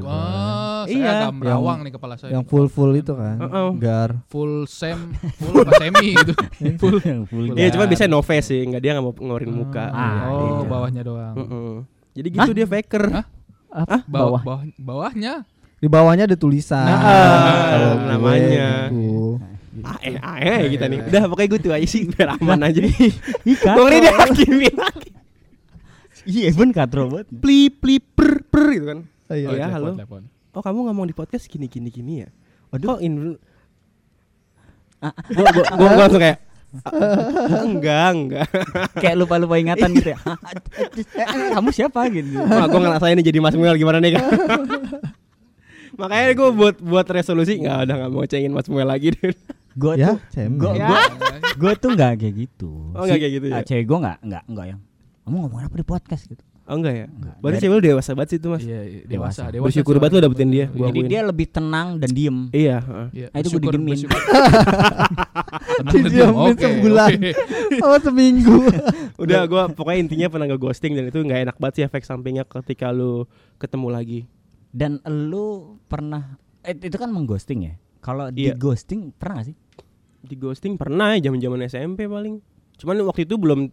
Oh, 0.82 0.86
saya 0.86 0.98
Iya. 0.98 1.10
agak 1.16 1.32
merawang 1.34 1.78
nih 1.80 1.92
kepala 1.92 2.14
saya. 2.14 2.30
Yang 2.32 2.44
full 2.46 2.66
full 2.66 2.92
itu 2.92 3.12
kan. 3.12 3.36
Heeh. 3.38 3.68
Gar. 3.76 4.10
full 4.26 4.54
sem, 4.64 4.98
full 5.36 5.54
apa 5.58 5.72
semi 5.78 6.08
gitu. 6.12 6.32
full 6.82 6.98
yang 7.00 7.20
full. 7.24 7.46
Iya, 7.48 7.56
Iya. 7.56 7.68
cuma 7.72 7.84
biasanya 7.86 8.10
no 8.10 8.20
face 8.20 8.46
sih, 8.48 8.60
enggak 8.62 8.80
dia 8.80 8.90
enggak 8.92 9.04
mau 9.04 9.14
ngeluarin 9.14 9.50
muka. 9.50 9.84
Ah, 9.88 10.28
oh, 10.28 10.40
iya. 10.60 10.66
bawahnya 10.66 11.02
doang. 11.02 11.34
Heeh. 11.36 11.72
Jadi 12.12 12.28
gitu 12.28 12.50
dia 12.52 12.66
faker. 12.66 13.04
Hah? 13.08 13.26
Apa? 13.72 13.96
Bawah, 14.04 14.38
Bawah. 14.38 14.42
bawah, 14.42 14.62
bawahnya. 14.76 15.32
Di 15.78 15.88
bawahnya 15.88 16.24
ada 16.26 16.36
tulisan. 16.36 16.84
Nah, 16.84 18.06
namanya. 18.06 18.86
gitu. 18.86 19.40
Ah, 19.80 19.96
eh, 19.98 20.14
ah, 20.16 20.36
eh, 20.36 20.68
kita 20.68 20.84
nih. 20.86 21.00
Udah 21.08 21.22
pokoknya 21.26 21.48
gue 21.48 21.60
tuh 21.60 21.72
aja 21.72 21.86
sih 21.88 22.04
biar 22.04 22.36
aman 22.36 22.60
aja. 22.62 22.84
Ikan. 23.56 23.74
Gue 23.74 23.98
dia 23.98 24.12
hakimin 24.12 24.76
lagi. 24.76 25.10
Iya, 26.22 26.54
Eben 26.54 26.70
katro 26.70 27.10
banget. 27.10 27.32
Pli 27.34 27.66
pli 27.66 27.98
per 27.98 28.46
per 28.46 28.64
gitu 28.70 28.86
kan. 28.86 28.98
Oh, 29.26 29.34
iya. 29.34 29.48
Oh, 29.48 29.54
ya, 29.56 29.66
telepon, 29.66 29.74
halo. 29.74 29.90
telepon. 29.96 30.22
Oh, 30.52 30.60
kamu 30.60 30.84
ngomong 30.86 31.06
di 31.06 31.14
podcast 31.14 31.48
gini 31.48 31.64
gini 31.64 31.88
gini 31.88 32.12
ya? 32.20 32.28
Waduh. 32.68 32.96
Kok 32.96 33.00
in 33.00 33.36
Ah, 35.02 35.10
gua 35.34 35.48
gua 35.50 35.64
gua, 35.74 35.88
gua 35.90 36.02
langsung 36.06 36.22
kayak 36.22 36.38
enggak, 37.66 38.06
enggak. 38.14 38.48
Kayak 39.02 39.16
lupa-lupa 39.18 39.60
ingatan 39.60 39.92
gitu 39.92 40.14
ya. 40.14 40.18
"Hah, 40.24 40.38
eh, 41.20 41.52
Kamu 41.52 41.68
siapa 41.68 42.08
gitu. 42.08 42.40
Wah, 42.40 42.64
gue 42.64 42.80
ngerasain 42.80 43.12
ini 43.12 43.20
jadi 43.20 43.44
Mas 43.44 43.52
Muel 43.52 43.76
gimana 43.76 44.00
nih 44.00 44.16
kan? 44.16 44.24
Makanya 45.92 46.32
gue 46.32 46.48
buat 46.48 46.76
buat 46.80 47.04
resolusi 47.04 47.60
nggak 47.60 47.76
ada 47.84 47.92
nggak 48.00 48.10
mau 48.10 48.24
cengin 48.24 48.56
Mas 48.56 48.72
Muel 48.72 48.88
lagi 48.88 49.12
deh. 49.12 49.36
Gue 49.76 50.00
Ya, 50.00 50.16
tuh 50.16 50.48
gue 50.48 50.70
Ya. 50.72 50.88
gue 50.88 51.00
gue 51.60 51.72
tuh 51.76 51.90
nggak 51.92 52.12
kayak 52.16 52.34
gitu. 52.40 52.70
Oh, 52.96 53.04
nggak 53.04 53.20
kayak 53.20 53.32
gitu 53.36 53.46
ya? 53.48 53.56
ah, 53.56 53.62
cewek 53.64 53.84
gue 53.84 53.98
nggak 54.00 54.18
nggak 54.24 54.42
nggak 54.48 54.66
yang. 54.72 54.80
Kamu 55.22 55.36
ngomongin 55.44 55.64
apa 55.68 55.76
di 55.76 55.84
podcast 55.84 56.24
gitu. 56.24 56.44
Oh 56.62 56.78
enggak 56.78 56.94
ya? 56.94 57.06
Enggak. 57.06 57.34
Berarti 57.38 57.58
cewek 57.60 57.74
lu 57.74 57.82
dewasa 57.82 58.10
banget 58.12 58.28
sih 58.28 58.38
itu 58.38 58.46
Mas. 58.46 58.62
Iya, 58.62 58.80
iya, 58.80 59.00
Dewasa. 59.02 59.10
dewasa, 59.10 59.42
dewasa. 59.50 59.66
Bersyukur 59.66 59.94
banget 59.98 60.12
lu 60.14 60.20
dapetin 60.22 60.48
dia. 60.48 60.66
Gua 60.68 60.86
Jadi 60.88 61.00
akuin. 61.00 61.10
dia 61.10 61.20
lebih 61.22 61.46
tenang 61.48 61.88
dan 61.96 62.08
diem. 62.08 62.38
Iya, 62.48 62.76
heeh. 62.78 63.06
Iya, 63.12 63.26
Ah, 63.28 63.38
itu 63.38 63.48
bersyukur- 63.50 63.72
didiemin. 63.74 63.98
Didiemin 65.84 66.54
sebulan. 66.56 67.10
Oh 67.82 67.96
seminggu. 67.98 68.68
Udah 69.22 69.40
gua 69.46 69.66
pokoknya 69.66 69.98
intinya 70.00 70.28
pernah 70.28 70.46
nge 70.46 70.58
ghosting 70.58 70.92
dan 70.92 71.08
itu 71.08 71.18
nggak 71.18 71.40
enak 71.42 71.56
banget 71.56 71.74
sih 71.74 71.84
efek 71.84 72.04
sampingnya 72.04 72.44
ketika 72.44 72.90
lu 72.90 73.24
ketemu 73.56 73.88
lagi. 73.88 74.20
Dan 74.68 75.00
lu 75.04 75.76
pernah 75.84 76.36
eh, 76.60 76.72
itu 76.74 76.94
kan 76.94 77.08
mengghosting 77.08 77.64
ya. 77.64 77.74
Kalau 77.98 78.28
di 78.28 78.46
Iya. 78.46 78.54
ghosting 78.54 79.10
pernah 79.10 79.40
gak 79.40 79.48
sih? 79.48 79.56
Di 80.22 80.34
ghosting 80.36 80.74
pernah 80.76 81.14
ya 81.14 81.24
zaman-zaman 81.24 81.64
SMP 81.64 82.06
paling. 82.06 82.38
Cuman 82.76 83.02
waktu 83.02 83.24
itu 83.24 83.34
belum 83.34 83.72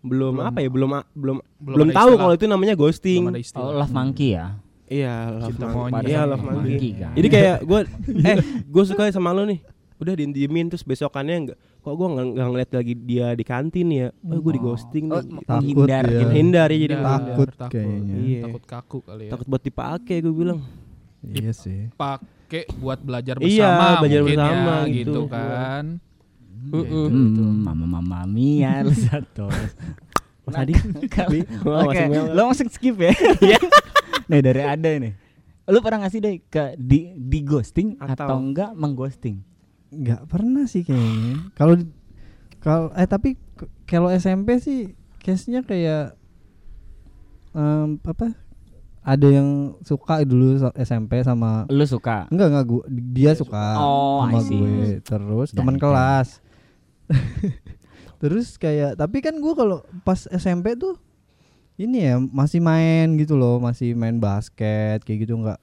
belum, 0.00 0.34
Belum- 0.34 0.48
apa 0.48 0.58
ya 0.58 0.68
belum 0.68 0.90
belum 1.12 1.36
Belum 1.60 1.76
belum, 1.76 1.88
tahu 1.92 2.12
kalau 2.16 2.32
itu 2.32 2.46
namanya 2.46 2.72
ghosting. 2.72 3.22
Oh, 3.54 3.72
love 3.72 3.92
monkey 3.92 4.32
ya. 4.32 4.56
Iya, 4.86 5.14
love 5.38 5.54
Cinta 5.54 5.66
monkey. 5.68 6.02
Iya, 6.08 6.20
love 6.24 6.42
monkey. 6.42 6.72
monkey 6.72 6.90
kan. 6.96 7.12
Jadi 7.14 7.28
kayak 7.28 7.56
gue 7.62 7.80
eh 8.22 8.36
gue 8.64 8.84
suka 8.84 9.02
sama 9.10 9.30
lo 9.30 9.44
nih. 9.44 9.60
Udah 9.96 10.16
diemin 10.16 10.66
terus 10.66 10.80
besokannya 10.80 11.36
enggak 11.38 11.58
kok 11.80 11.92
gue 11.92 12.08
nggak 12.08 12.26
nggak 12.30 12.46
ngeliat 12.46 12.70
lagi 12.74 12.94
dia 12.98 13.26
di 13.30 13.44
kantin 13.44 13.88
ya. 13.88 14.08
Oh, 14.22 14.36
gue 14.36 14.52
di 14.52 14.60
ghosting 14.60 15.06
Oh, 15.08 15.20
nih. 15.20 15.44
Takut 15.44 15.60
menghindar 15.62 16.04
dia. 16.04 16.18
gitu. 16.18 16.32
Hindar 16.32 16.68
ya 16.68 16.78
jadi 16.78 16.94
Hindar, 16.94 17.20
Takut 17.22 17.48
takut. 17.54 17.70
kayaknya. 17.70 18.14
Iya. 18.16 18.42
Takut 18.42 18.64
kaku 18.66 18.98
kali 19.02 19.22
ya. 19.22 19.30
takut 19.30 19.46
buat 19.46 19.62
dipakai 19.62 20.16
gue 20.18 20.34
bilang. 20.34 20.60
Iya 21.22 21.52
sih. 21.52 21.80
Pakai 21.94 22.62
buat 22.74 22.98
belajar 22.98 23.36
bersama 23.36 23.52
Iya, 23.52 23.70
belajar 24.00 24.18
mungkin 24.18 24.32
bersama 24.34 24.72
ya, 24.72 24.80
gitu. 24.88 24.96
gitu 25.06 25.20
kan. 25.28 25.84
Hmm, 26.62 27.64
mama 27.64 27.86
mama 27.90 28.18
mia 28.24 28.84
satu. 29.06 29.48
Mas 30.44 30.54
Adi. 30.54 30.74
Oke, 30.76 31.40
masih 31.64 32.06
mel. 32.06 32.24
lo 32.28 32.42
langsung 32.44 32.68
skip 32.68 32.96
ya. 32.96 33.12
Iya. 33.46 33.58
nih 34.26 34.40
dari 34.40 34.62
ada 34.62 34.90
nih. 34.98 35.12
Lu 35.64 35.80
pernah 35.80 36.04
ngasih 36.04 36.18
deh 36.18 36.34
ke 36.44 36.74
di 36.76 37.14
di 37.14 37.40
ghosting 37.40 37.96
atau, 37.96 38.12
Atau- 38.26 38.40
enggak 38.40 38.70
mengghosting? 38.72 39.40
Nggak 39.88 40.26
pernah 40.26 40.64
sih 40.64 40.82
kayaknya. 40.82 41.50
Kalau 41.52 41.74
kalau 42.58 42.86
eh 42.92 43.06
tapi 43.06 43.40
kalau 43.84 44.08
SMP 44.08 44.58
sih 44.58 44.92
case-nya 45.18 45.60
kayak 45.60 46.14
em, 47.52 47.98
apa? 48.00 48.34
Ada 49.00 49.32
yang 49.32 49.48
suka 49.80 50.20
dulu 50.22 50.60
SMP 50.76 51.24
sama 51.24 51.64
Lu 51.66 51.82
suka? 51.84 52.28
enggak 52.28 52.48
enggak 52.48 52.64
gua 52.66 52.82
dia 52.86 53.32
suka 53.32 53.64
Oh, 53.74 54.20
sama 54.22 54.40
gue 54.44 55.00
terus 55.00 55.48
teman 55.50 55.74
kelas. 55.74 56.44
terus 58.20 58.54
kayak 58.54 58.94
tapi 58.94 59.18
kan 59.18 59.36
gua 59.36 59.54
kalau 59.54 59.78
pas 60.00 60.28
SMP 60.28 60.74
tuh 60.74 60.96
ini 61.74 62.04
ya 62.04 62.20
masih 62.20 62.60
main 62.60 63.16
gitu 63.16 63.34
loh, 63.34 63.56
masih 63.56 63.94
main 63.94 64.16
basket 64.16 65.00
kayak 65.00 65.24
gitu 65.24 65.34
enggak 65.34 65.60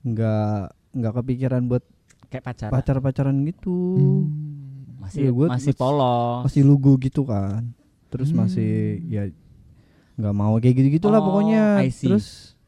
enggak 0.00 0.60
enggak 0.90 1.12
kepikiran 1.14 1.62
buat 1.66 1.84
Kayak 2.26 2.44
pacaran. 2.46 2.72
pacar-pacaran 2.72 3.36
gitu. 3.44 3.76
Masih 4.96 5.20
Iya, 5.20 5.30
gua 5.30 5.46
masih 5.50 5.70
mas- 5.70 5.78
polos. 5.78 6.40
masih 6.44 6.62
lugu 6.62 6.92
gitu 6.98 7.22
kan 7.22 7.72
terus 8.06 8.30
masih 8.32 8.72
ya 9.06 9.22
nggak 10.14 10.34
mau 10.34 10.56
kayak 10.56 10.74
gitu 10.76 10.88
gitulah 10.96 11.18
Oh, 11.18 11.26
pokoknya 11.26 11.78
I 11.78 11.88
see. 11.88 12.06
terus 12.06 12.58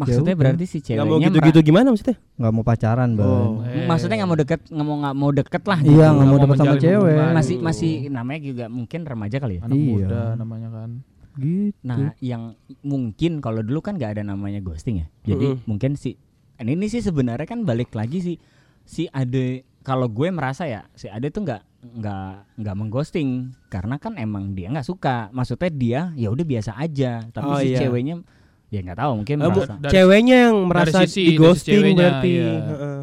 Maksudnya 0.00 0.24
Ya 0.24 0.32
udah. 0.32 0.40
berarti 0.40 0.64
si 0.64 0.78
Gak 0.78 0.84
ceweknya 0.88 1.04
mau 1.06 1.20
gitu-gitu 1.20 1.58
gimana 1.62 1.86
maksudnya? 1.88 2.16
nggak 2.34 2.52
mau 2.52 2.64
pacaran 2.64 3.10
bang 3.12 3.28
Oh. 3.28 3.60
maksudnya 3.84 4.16
nggak 4.16 4.30
mau 4.30 4.38
deket, 4.38 4.60
nggak 4.66 4.86
mau 4.86 4.96
nggak 4.98 5.14
mau 5.14 5.30
deket 5.30 5.62
lah. 5.62 5.78
iya 5.78 5.86
gitu. 5.86 6.00
nggak 6.10 6.26
mau 6.26 6.30
mau 6.30 6.38
deket 6.40 6.58
sama 6.58 6.74
cewek. 6.76 7.16
Masih 7.30 7.56
masih 7.60 7.92
namanya 8.08 8.40
juga 8.40 8.64
mungkin 8.66 9.00
remaja 9.02 9.36
kali 9.36 9.54
ya. 9.54 9.62
Anak 9.62 9.76
Iya. 9.76 9.84
muda 9.86 10.22
namanya 10.34 10.68
kan. 10.70 10.90
gitu 11.32 11.78
Nah, 11.80 11.96
yang 12.18 12.42
mungkin 12.80 13.38
kalau 13.38 13.60
dulu 13.60 13.80
kan 13.80 13.94
nggak 13.94 14.16
ada 14.16 14.22
namanya 14.24 14.58
ghosting 14.58 14.98
ya. 14.98 15.06
Jadi 15.26 15.46
Mm-mm. 15.52 15.62
mungkin 15.64 15.94
si 15.94 16.18
ini, 16.56 16.74
ini 16.74 16.86
sih 16.86 17.00
sebenarnya 17.00 17.46
kan 17.46 17.62
balik 17.62 17.92
lagi 17.92 18.18
sih 18.18 18.36
si 18.82 19.06
Ade 19.06 19.62
kalau 19.80 20.06
gue 20.06 20.28
merasa 20.28 20.64
ya 20.64 20.84
si 20.92 21.06
Ade 21.06 21.28
tuh 21.28 21.40
nggak 21.42 21.62
nggak 21.80 22.28
nggak 22.58 22.76
mengghosting 22.76 23.28
karena 23.66 23.96
kan 23.96 24.16
emang 24.16 24.52
dia 24.52 24.68
nggak 24.68 24.84
suka. 24.84 25.30
Maksudnya 25.30 25.70
dia 25.70 26.00
ya 26.14 26.28
udah 26.28 26.44
biasa 26.44 26.76
aja. 26.76 27.24
Tapi 27.26 27.48
Oh, 27.48 27.56
si 27.56 27.72
iya. 27.72 27.78
ceweknya 27.80 28.20
ya 28.70 28.78
nggak 28.80 28.96
tahu 28.96 29.12
mungkin 29.16 29.36
bu- 29.36 29.50
merasa 29.52 29.74
Dari- 29.76 29.92
ceweknya 29.92 30.36
yang 30.40 30.56
merasa 30.64 30.96
dari 30.96 31.06
sisi- 31.06 31.20
di 31.20 31.26
dari 31.26 31.36
ghosting 31.36 31.74
ceweknya, 31.76 31.98
berarti. 32.00 32.30
iya. 32.30 32.52
Heeh. 32.62 33.00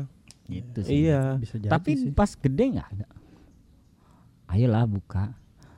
gitu 0.48 0.80
sih. 0.80 0.94
Iya. 0.98 1.22
bisa 1.36 1.56
jadi 1.58 1.70
Tapi 1.70 1.92
sih. 1.94 2.10
pas 2.12 2.32
gede 2.34 2.64
nggak 2.70 2.88
ada. 2.90 3.08
Ayolah 4.48 4.86
buka. 4.86 5.36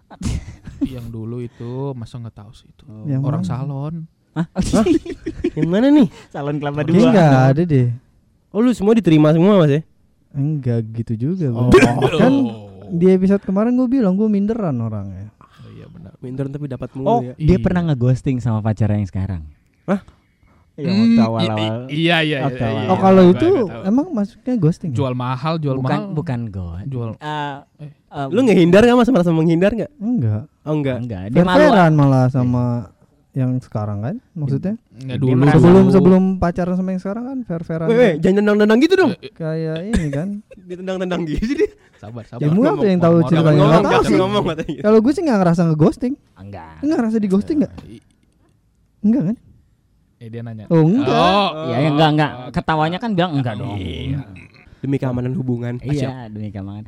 yang 0.86 1.05
dulu 1.08 1.38
itu 1.39 1.69
masa 1.93 2.17
nggak 2.17 2.36
tahu 2.36 2.51
sih 2.51 2.65
itu. 2.65 2.86
Yang 3.03 3.22
Orang 3.24 3.43
mana? 3.43 3.50
salon. 3.51 3.96
Hah? 4.31 4.46
Yang 5.51 5.67
mana 5.67 5.88
nih? 5.89 6.08
Salon 6.27 6.55
kelapa 6.55 6.81
dua. 6.84 7.10
nggak 7.10 7.34
ada 7.50 7.63
deh 7.63 7.89
Oh 8.50 8.62
lu 8.62 8.69
semua 8.72 8.93
diterima 8.93 9.29
semua 9.29 9.58
mas 9.58 9.69
ya? 9.72 9.81
enggak 10.29 10.86
gitu 10.96 11.13
juga 11.27 11.50
Oh. 11.50 11.74
Kan 12.15 12.34
di 12.91 13.05
episode 13.08 13.41
kemarin 13.41 13.74
gue 13.74 13.86
bilang 13.88 14.13
gue 14.13 14.25
minderan 14.25 14.77
orangnya 14.77 15.34
Oh, 15.36 15.69
iya 15.72 15.86
benar. 15.88 16.13
Minter 16.19 16.46
tapi 16.48 16.65
dapat 16.67 16.89
mulu 16.93 17.05
Oh, 17.05 17.19
ya. 17.24 17.34
dia 17.36 17.58
Iya. 17.58 17.60
pernah 17.60 17.81
ngeghosting 17.84 18.38
sama 18.38 18.62
pacarnya 18.62 18.98
yang 18.98 19.05
sekarang. 19.08 19.41
Hah? 19.89 20.01
Iya, 20.75 20.88
Hmm, 20.88 21.19
awal-awal. 21.19 21.91
Iya 21.91 22.24
iya 22.24 22.38
iya. 22.39 22.39
Iya, 22.48 22.67
iya. 22.72 22.88
oh 22.88 22.96
kalau 22.96 23.24
itu 23.27 23.48
emang 23.84 24.15
masuknya 24.15 24.55
ghosting 24.55 24.89
ya? 24.89 24.96
jual 24.96 25.12
mahal, 25.13 25.60
jual 25.60 25.75
bukan 25.75 25.91
mahal. 26.00 26.15
bukan 26.15 26.39
ghost. 26.48 26.86
Jual. 26.88 27.10
Eh, 27.13 27.55
Eh. 27.79 27.91
eh, 27.91 28.27
Lu 28.29 28.39
ngehindar 28.41 28.81
gak 28.81 28.96
mas? 28.96 29.10
Merasa 29.10 29.27
menghindar 29.29 29.74
gak? 29.74 29.91
enggak 29.93 30.48
Oh 30.63 30.72
enggak. 30.72 30.98
enggak, 31.00 31.22
dia 31.27 31.43
malu. 31.43 31.60
fair 31.60 31.91
malah 31.91 32.25
sama 32.29 32.63
yang 33.31 33.60
sekarang 33.60 34.00
kan 34.00 34.15
maksudnya 34.34 34.74
Nggak 34.96 35.17
Dia 35.17 35.36
dulu. 35.36 35.43
sebelum 35.51 35.84
dulu. 35.84 35.91
sebelum 35.91 36.24
pacaran 36.38 36.74
sama 36.74 36.89
yang 36.89 37.01
sekarang 37.01 37.24
kan 37.25 37.38
fair 37.43 37.62
fairan 37.62 37.88
Weh, 37.89 38.13
jangan 38.17 38.36
tendang-tendang 38.41 38.79
gitu 38.79 38.93
dong. 38.96 39.12
kayak 39.34 39.77
ini 39.86 40.08
kan 40.10 40.27
Ditendang-tendang 40.63 41.22
gitu 41.27 41.53
dia. 41.55 41.69
Sabar, 41.93 42.24
sabar. 42.24 42.39
Ya, 42.39 42.48
mu 42.48 42.63
apa 42.63 42.84
yang 42.86 42.98
tahu 42.98 43.15
ceritanya? 43.25 43.63
Nggak 43.67 43.84
tahu 43.86 44.01
sih. 44.05 44.17
kalau 44.79 44.98
gue 44.98 45.12
sih 45.12 45.22
nggak 45.22 45.39
ngerasa 45.39 45.62
ngeghosting 45.67 46.13
Enggak. 46.34 46.79
nggak 46.79 46.98
ngerasa 46.98 47.17
di 47.17 47.27
ghosting 47.27 47.58
nggak 47.60 47.74
enggak 49.01 49.24
kan 49.25 49.38
Eh 50.20 50.28
dia 50.28 50.44
nanya. 50.44 50.68
oh 50.68 50.84
enggak 50.84 51.48
Oh, 51.50 51.72
Ya, 51.72 51.78
ya 51.80 51.90
enggak 51.90 52.10
enggak. 52.12 52.32
Ketawanya 52.52 52.98
kan 53.00 53.12
bilang 53.16 53.32
enggak 53.34 53.56
dong. 53.56 53.76
Iya. 53.76 54.20
Demi 54.80 54.96
keamanan 54.96 55.34
hubungan. 55.34 55.80
Iya, 55.80 56.28
demi 56.28 56.52
keamanan. 56.52 56.88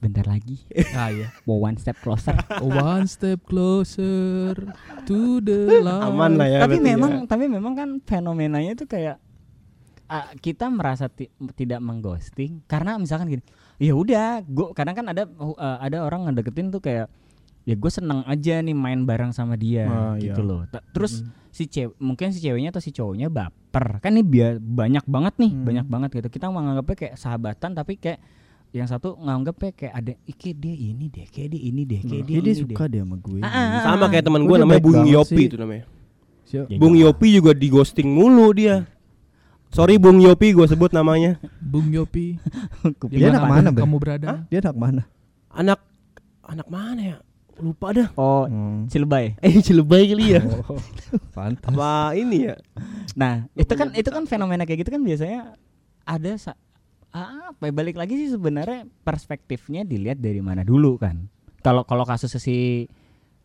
Bentar 0.00 0.24
lagi. 0.24 0.64
ah 0.92 1.08
iya. 1.08 1.28
Mau 1.46 1.60
one 1.60 1.76
step 1.76 2.00
closer. 2.00 2.34
One 2.58 3.04
step 3.06 3.44
closer 3.44 4.56
to 5.04 5.38
the 5.38 5.78
light. 5.78 6.02
Aman 6.02 6.34
lah 6.34 6.48
ya. 6.48 6.58
tapi 6.60 6.76
berarti 6.76 6.88
memang 6.90 7.12
ya. 7.12 7.20
tapi 7.28 7.44
memang 7.46 7.72
kan 7.72 7.88
fenomenanya 8.02 8.72
itu 8.74 8.84
kayak 8.84 9.20
ah, 10.08 10.32
kita 10.34 10.66
merasa 10.68 11.06
ti- 11.06 11.30
tidak 11.54 11.78
mengghosting 11.78 12.64
karena 12.66 12.96
misalkan 12.96 13.30
gini 13.30 13.44
ya 13.78 13.92
udah 13.92 14.42
gua 14.44 14.72
kadang 14.72 14.92
kan 14.94 15.06
ada 15.06 15.22
uh, 15.28 15.78
ada 15.78 16.02
orang 16.02 16.26
ngedeketin 16.26 16.68
tuh 16.68 16.80
kayak 16.80 17.06
ya 17.62 17.74
gue 17.74 17.90
seneng 17.90 18.22
aja 18.24 18.58
nih 18.58 18.72
main 18.72 19.02
bareng 19.02 19.30
sama 19.30 19.54
dia 19.54 19.86
Ah, 19.86 20.14
iya. 20.14 20.30
gitu 20.30 20.42
loh 20.42 20.66
Ta- 20.66 20.82
terus 20.90 21.22
si 21.48 21.64
cewek 21.64 21.94
mungkin 21.96 22.30
si 22.30 22.38
ceweknya 22.38 22.70
atau 22.70 22.78
si 22.78 22.90
cowoknya 22.90 23.28
baper 23.28 23.98
kan 23.98 24.10
ini 24.10 24.22
biar 24.22 24.56
banyak 24.56 25.04
banget 25.04 25.34
nih 25.38 25.52
Hmm. 25.52 25.64
banyak 25.64 25.86
banget 25.86 26.10
gitu 26.16 26.28
kita 26.32 26.46
menganggapnya 26.48 26.96
kayak 26.96 27.14
sahabatan 27.14 27.70
tapi 27.72 27.96
kayak 27.96 28.18
yang 28.72 28.84
satu 28.84 29.14
nganggapnya 29.14 29.70
kayak 29.70 29.94
ada 29.94 30.12
ike 30.24 30.50
dia 30.52 30.72
ini 30.72 31.06
deh 31.06 31.28
kayak 31.28 31.48
dia 31.50 31.62
ini 31.62 31.82
deh 31.84 32.00
kayak 32.00 32.24
dia 32.24 32.34
Jadi 32.34 32.42
dia 32.42 32.54
ini 32.56 32.62
suka 32.64 32.84
dia 32.86 33.02
sama 33.02 33.16
gue 33.16 33.38
Ah, 33.38 33.46
ah, 33.46 33.66
ah. 33.70 33.82
Sama 33.84 34.04
kayak 34.08 34.24
teman 34.24 34.42
gue 34.42 34.56
namanya 34.56 34.80
Bung 34.80 35.04
Yopi 35.04 35.36
sih? 35.36 35.46
itu 35.46 35.56
namanya. 35.56 35.84
Siap. 36.42 36.66
Ya, 36.66 36.76
Bung 36.76 36.94
jangan. 36.94 37.12
Yopi 37.12 37.26
juga 37.32 37.52
di 37.52 37.68
ghosting 37.68 38.08
mulu 38.08 38.48
dia. 38.50 38.88
Sorry 39.68 39.96
Bung 39.96 40.18
Yopi 40.18 40.50
gue 40.50 40.66
sebut 40.66 40.88
namanya. 40.90 41.36
Bung 41.58 41.88
Yopi. 41.88 42.36
Dia 43.12 43.12
Di 43.12 43.24
anak 43.30 43.44
mana? 43.46 43.68
Kamu 43.70 43.96
berada? 43.96 44.44
dia 44.48 44.58
anak 44.60 44.74
mana 44.74 45.02
Anak 45.48 45.80
anak 46.42 46.66
mana 46.66 47.00
ya? 47.00 47.16
Lupa 47.62 47.86
dah. 47.92 48.08
oh 48.14 48.44
Hmm. 48.44 48.84
Cilebay 48.86 49.38
Eh 49.40 49.54
Cilebay 49.56 50.02
kali 50.08 50.34
ya. 50.34 50.42
Oh, 50.42 50.76
pantas 51.30 51.70
Apa 51.70 52.12
ini 52.12 52.50
ya? 52.50 52.58
Nah, 53.14 53.46
itu 53.54 53.70
kan 53.70 53.92
itu 53.92 54.08
kan 54.08 54.26
fenomena 54.26 54.62
kayak 54.62 54.82
gitu 54.82 54.90
kan 54.90 55.00
biasanya 55.00 55.54
ada 56.02 56.32
sa- 56.34 56.58
ah, 57.10 57.52
apa 57.52 57.62
ya, 57.62 57.72
balik 57.72 57.94
lagi 57.94 58.16
sih 58.16 58.28
sebenarnya 58.28 58.82
perspektifnya 59.00 59.82
dilihat 59.82 60.18
dari 60.18 60.38
mana 60.38 60.62
dulu 60.62 60.96
kan. 60.96 61.30
Kalau 61.60 61.82
kalau 61.82 62.02
kasusnya 62.02 62.38
si 62.38 62.88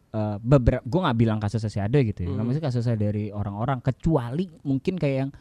eh, 0.09 0.35
beberapa 0.39 0.81
gue 0.81 0.99
nggak 0.99 1.17
bilang 1.17 1.37
kasusnya 1.37 1.69
si 1.69 1.77
Ade 1.77 2.01
gitu 2.03 2.23
ya. 2.23 2.31
Hmm. 2.31 2.41
Maksudnya 2.41 2.65
kasusnya 2.65 2.95
dari 2.95 3.29
orang-orang 3.29 3.79
kecuali 3.79 4.49
mungkin 4.61 4.95
kayak 4.95 5.17
yang 5.19 5.31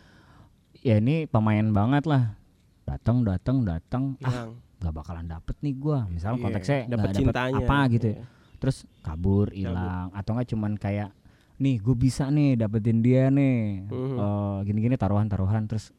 ya 0.77 0.97
ini 0.99 1.25
pemain 1.25 1.65
banget 1.67 2.05
lah. 2.05 2.37
Datang 2.85 3.23
datang 3.23 3.63
datang 3.63 4.03
ah 4.21 4.47
nggak 4.77 4.93
bakalan 4.93 5.25
dapet 5.25 5.57
nih 5.59 5.75
gua 5.75 6.05
misal 6.07 6.37
Iya, 6.37 6.43
konteksnya 6.43 6.79
dapet 6.85 6.87
nggak 6.87 7.01
dapet 7.09 7.17
cintanya. 7.19 7.65
apa 7.65 7.77
gitu 7.89 8.07
ya 8.07 8.13
Iya. 8.13 8.25
Terus 8.57 8.89
kabur 9.05 9.53
hilang. 9.53 10.11
Atau 10.13 10.37
nggak 10.37 10.49
cuman 10.53 10.75
kayak 10.81 11.13
nih 11.57 11.81
gue 11.81 11.97
bisa 11.97 12.29
nih 12.29 12.57
dapetin 12.57 13.01
dia 13.01 13.29
nih. 13.33 13.89
Mhm. 13.89 14.17
Eh, 14.17 14.59
gini-gini 14.69 14.97
taruhan-taruhan 14.97 15.65
terus 15.69 15.93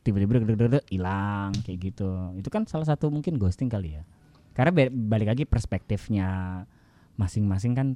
tiba-tiba 0.00 0.40
hilang 0.88 1.52
kayak 1.64 1.78
gitu. 1.92 2.08
Itu 2.36 2.48
kan 2.48 2.64
salah 2.64 2.88
satu 2.88 3.12
mungkin 3.12 3.36
ghosting 3.36 3.68
kali 3.68 4.00
ya. 4.00 4.02
Karena 4.56 4.88
balik 4.90 5.28
lagi 5.30 5.44
perspektifnya 5.46 6.62
masing-masing 7.20 7.72
kan 7.76 7.86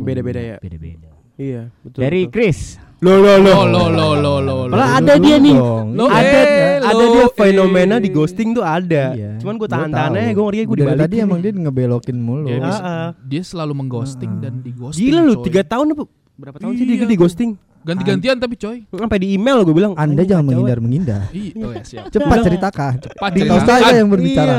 Beda-beda 0.00 0.40
ya. 0.40 0.56
beda-beda 0.56 1.19
Iya, 1.40 1.62
betul. 1.80 2.00
dari 2.00 2.20
betul. 2.22 2.32
Chris 2.36 2.76
lo 3.00 3.16
lo 3.16 3.40
lo. 3.40 3.52
Lo 3.64 3.64
lo 3.64 3.84
lo 3.88 4.12
lo 4.12 4.32
lo. 4.38 4.56
lo. 4.68 4.74
Malah 4.76 5.00
ada 5.00 5.16
dia 5.16 5.40
nih. 5.40 5.56
Lo, 5.56 6.04
ada 6.06 6.38
ada 6.84 6.92
lo, 6.92 7.04
dia 7.10 7.26
fenomena 7.32 7.96
di 7.96 8.12
ghosting 8.12 8.52
tuh 8.52 8.60
ada. 8.60 9.16
Iya. 9.16 9.40
Cuman 9.40 9.56
gue 9.56 9.64
Gua 9.64 9.72
tahan-tahan 9.72 10.10
aja, 10.14 10.30
gue 10.30 10.44
ngeri 10.44 10.58
gue 10.60 10.76
dibalikin. 10.76 11.00
tadi 11.00 11.16
emang 11.18 11.40
dia 11.40 11.50
ngebelokin 11.50 12.16
mulu. 12.20 12.44
Dia, 12.44 12.60
bisa- 12.60 12.84
Ah, 12.84 12.92
ah. 12.92 13.10
dia 13.18 13.40
selalu 13.40 13.72
mengghosting 13.74 14.32
dan 14.38 14.60
di 14.60 14.68
ghosting. 14.70 15.00
Gila 15.02 15.20
lu 15.24 15.34
coy. 15.34 15.44
tiga 15.48 15.64
tahun 15.64 15.96
apa? 15.96 16.04
Berapa 16.36 16.56
tahun 16.60 16.72
sih 16.76 16.84
dia 16.84 16.96
Iya 17.00 17.08
di 17.08 17.16
ghosting? 17.16 17.50
Ganti-gantian 17.80 18.36
tapi 18.36 18.54
coy. 18.54 18.84
Sampai 18.84 19.18
di 19.18 19.28
email 19.32 19.64
gue 19.64 19.72
bilang. 19.72 19.96
Anda 19.96 20.20
"Anjing, 20.20 20.28
jangan 20.28 20.44
kacau, 20.44 20.48
menghindar 20.52 20.78
menghindar. 20.78 21.20
Iya, 21.32 21.52
oh 21.56 21.70
ya 21.72 21.80
siap. 21.82 22.04
Cepat 22.12 22.36
ceritakan. 22.44 22.92
Cepat 23.00 23.30
ceritakan. 23.32 23.64
saya 23.64 23.96
yang 23.96 24.08
Iya. 24.08 24.12
berbicara. 24.12 24.56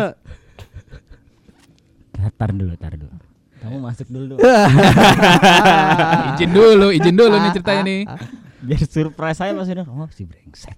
tar 2.38 2.50
dulu 2.54 2.74
tar 2.76 2.94
dulu 2.94 3.14
kamu 3.62 3.78
masuk 3.80 4.08
dulu 4.08 4.36
izin 6.32 6.50
dulu, 6.50 6.88
izin 6.90 7.14
dulu 7.14 7.36
nih 7.36 7.52
ceritanya 7.52 7.84
nih. 7.84 8.02
biar 8.62 8.82
surprise 8.84 9.38
saya 9.38 9.54
pas 9.54 9.66
udah 9.66 9.86
oh 9.88 10.10
si 10.10 10.22
brengsek 10.22 10.78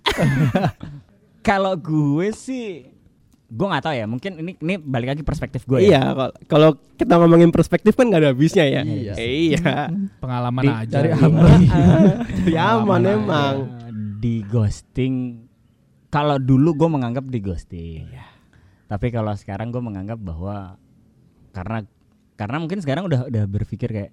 kalau 1.47 1.75
gue 1.75 2.31
sih 2.31 2.87
gue 3.45 3.65
nggak 3.65 3.83
tahu 3.83 3.93
ya 3.93 4.05
mungkin 4.05 4.31
ini 4.37 4.51
ini 4.57 4.75
balik 4.77 5.13
lagi 5.13 5.21
perspektif 5.21 5.63
gue 5.63 5.83
Iya, 5.83 5.91
ya 5.91 6.01
kalau- 6.09 6.35
kalau 6.47 6.69
kita 6.95 7.13
ngomongin 7.17 7.51
perspektif 7.51 7.93
kan 7.93 8.07
gak 8.07 8.19
ada 8.19 8.31
habisnya 8.31 8.65
ya. 8.65 8.81
Iya. 8.81 9.13
Eh, 9.13 9.51
Iya. 9.51 9.91
Pengalaman 10.17 10.63
Di- 10.63 10.73
aja. 10.73 10.93
Cari 10.95 11.09
Iya. 11.09 11.17
aman. 11.21 11.59
Jadi 12.33 12.53
aman 12.57 13.01
emang. 13.05 13.55
di 14.17 14.39
ghosting 14.41 15.43
kalau 16.07 16.39
dulu 16.39 16.71
gue 16.73 16.89
menganggap 16.89 17.27
di 17.27 17.39
ghosting 17.39 18.07
tapi 18.85 19.09
kalau 19.09 19.35
sekarang 19.35 19.67
gue 19.67 19.81
menganggap 19.81 20.15
bahwa 20.15 20.79
karena 21.51 21.83
karena 22.43 22.59
mungkin 22.59 22.79
sekarang 22.79 23.03
udah 23.03 23.25
udah 23.25 23.43
berpikir 23.45 23.89
kayak 23.89 24.11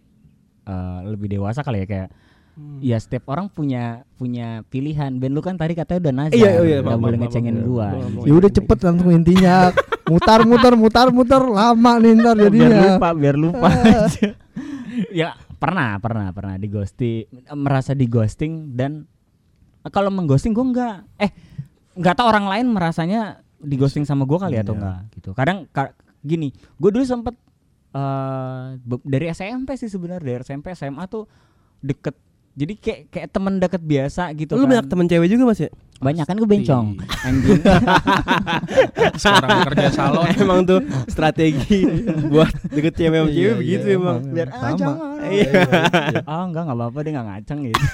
eh, 0.62 1.00
lebih 1.04 1.28
dewasa 1.30 1.60
kali 1.60 1.82
ya 1.82 1.88
kayak 1.88 2.10
Hmm. 2.50 2.82
ya 2.82 2.99
setiap 2.99 3.25
orang 3.26 3.46
punya 3.46 4.02
punya 4.12 4.66
pilihan 4.66 5.16
Ben 5.16 5.30
lu 5.30 5.38
kan 5.38 5.54
tadi 5.54 5.72
katanya 5.72 6.00
udah 6.02 6.14
nazar 6.18 6.34
Iya, 6.34 6.50
iya, 6.60 6.76
nggak 6.78 6.92
maaf, 6.92 7.00
boleh 7.00 7.18
ngecengin 7.18 7.56
maaf. 7.56 7.64
gua. 7.64 7.88
Ya 8.20 8.32
udah 8.34 8.50
cepet 8.50 8.78
langsung 8.82 9.10
intinya. 9.14 9.56
Mutar 10.04 10.40
mutar 10.42 10.75
mutar 10.75 11.08
mutar 11.08 11.40
lama 11.40 11.92
nih 11.96 12.12
ntar 12.12 12.34
biar 12.34 12.44
jadinya. 12.44 12.80
lupa 12.90 13.08
biar 13.14 13.37
lupa 13.38 13.68
aja. 13.70 14.28
ya 15.22 15.28
pernah 15.56 15.96
pernah 15.96 16.26
pernah 16.30 16.54
di 16.56 16.66
ghosting 16.66 17.25
merasa 17.54 17.94
di 17.94 18.04
ghosting 18.04 18.52
dan 18.70 19.06
kalau 19.87 20.10
mengghosting 20.10 20.50
gue 20.50 20.66
nggak 20.66 20.94
eh 21.18 21.30
nggak 21.94 22.14
tahu 22.14 22.26
orang 22.28 22.46
lain 22.46 22.66
merasanya 22.68 23.20
di 23.56 23.75
ghosting 23.75 24.02
sama 24.02 24.25
gue 24.25 24.37
kali 24.37 24.58
atau 24.58 24.75
Iya. 24.75 24.80
enggak 24.80 24.99
gitu 25.14 25.30
kadang 25.32 25.64
ka- 25.66 25.94
gini 26.18 26.50
gue 26.52 26.90
dulu 26.90 27.04
sempet 27.04 27.38
eh, 27.90 28.64
be- 28.78 29.04
dari 29.04 29.26
SMP 29.28 29.75
sih 29.75 29.87
sebenarnya 29.87 30.20
dari 30.20 30.40
SMP 30.40 30.73
SMA 30.73 31.04
tuh 31.04 31.26
deket 31.78 32.14
jadi 32.52 32.75
kayak 32.75 33.00
kayak 33.09 33.28
temen 33.30 33.56
deket 33.56 33.80
biasa 33.80 34.35
gitu 34.35 34.52
Lu 34.52 34.64
kan. 34.64 34.70
banyak 34.75 34.87
temen 34.87 35.06
cewek 35.06 35.28
juga 35.28 35.44
Mas 35.44 35.61
ya? 35.61 35.70
banyak 35.97 36.25
kan 36.25 36.32
gue 36.35 36.49
bencong 36.49 36.87
anjing 37.20 37.61
Sekarang 39.20 39.68
kerja 39.68 39.88
salon. 39.90 40.25
emang 40.40 40.61
tuh 40.64 40.80
strategi 41.06 41.85
buat 42.26 42.49
deket 42.66 42.97
cewek 42.97 43.16
sama 43.16 43.28
cewek 43.28 43.37
Iya, 43.37 43.52
begitu 43.54 43.87
iya, 43.87 43.97
emang. 43.97 44.18
biar 44.26 44.49
ah 44.49 44.61
Sama. 44.66 44.76
jangan 44.76 44.97
Iya. 45.23 45.52
ah 46.25 46.42
enggak 46.42 46.62
enggak 46.64 46.76
apa-apa 46.76 46.99
dia 46.99 47.10
enggak 47.12 47.26
ngaceng 47.28 47.60
gitu 47.64 47.84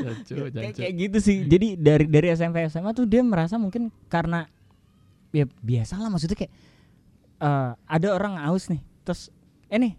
Jancu, 0.00 0.32
kayak, 0.34 0.50
jancu. 0.50 0.78
kayak 0.78 0.92
gitu 0.98 1.18
sih 1.20 1.36
jadi 1.44 1.66
dari 1.74 2.04
dari 2.06 2.26
SMP 2.30 2.64
SMA 2.66 2.90
tuh 2.90 3.04
dia 3.04 3.20
merasa 3.22 3.56
mungkin 3.56 3.82
karena 4.06 4.48
ya 5.30 5.44
biasa 5.56 5.94
lah 5.96 6.08
maksudnya 6.08 6.34
kayak 6.36 6.52
eh, 7.40 7.70
ada 7.74 8.08
orang 8.10 8.36
aus 8.38 8.68
nih 8.68 8.80
terus 9.02 9.32
eh 9.66 9.76
nih 9.76 9.94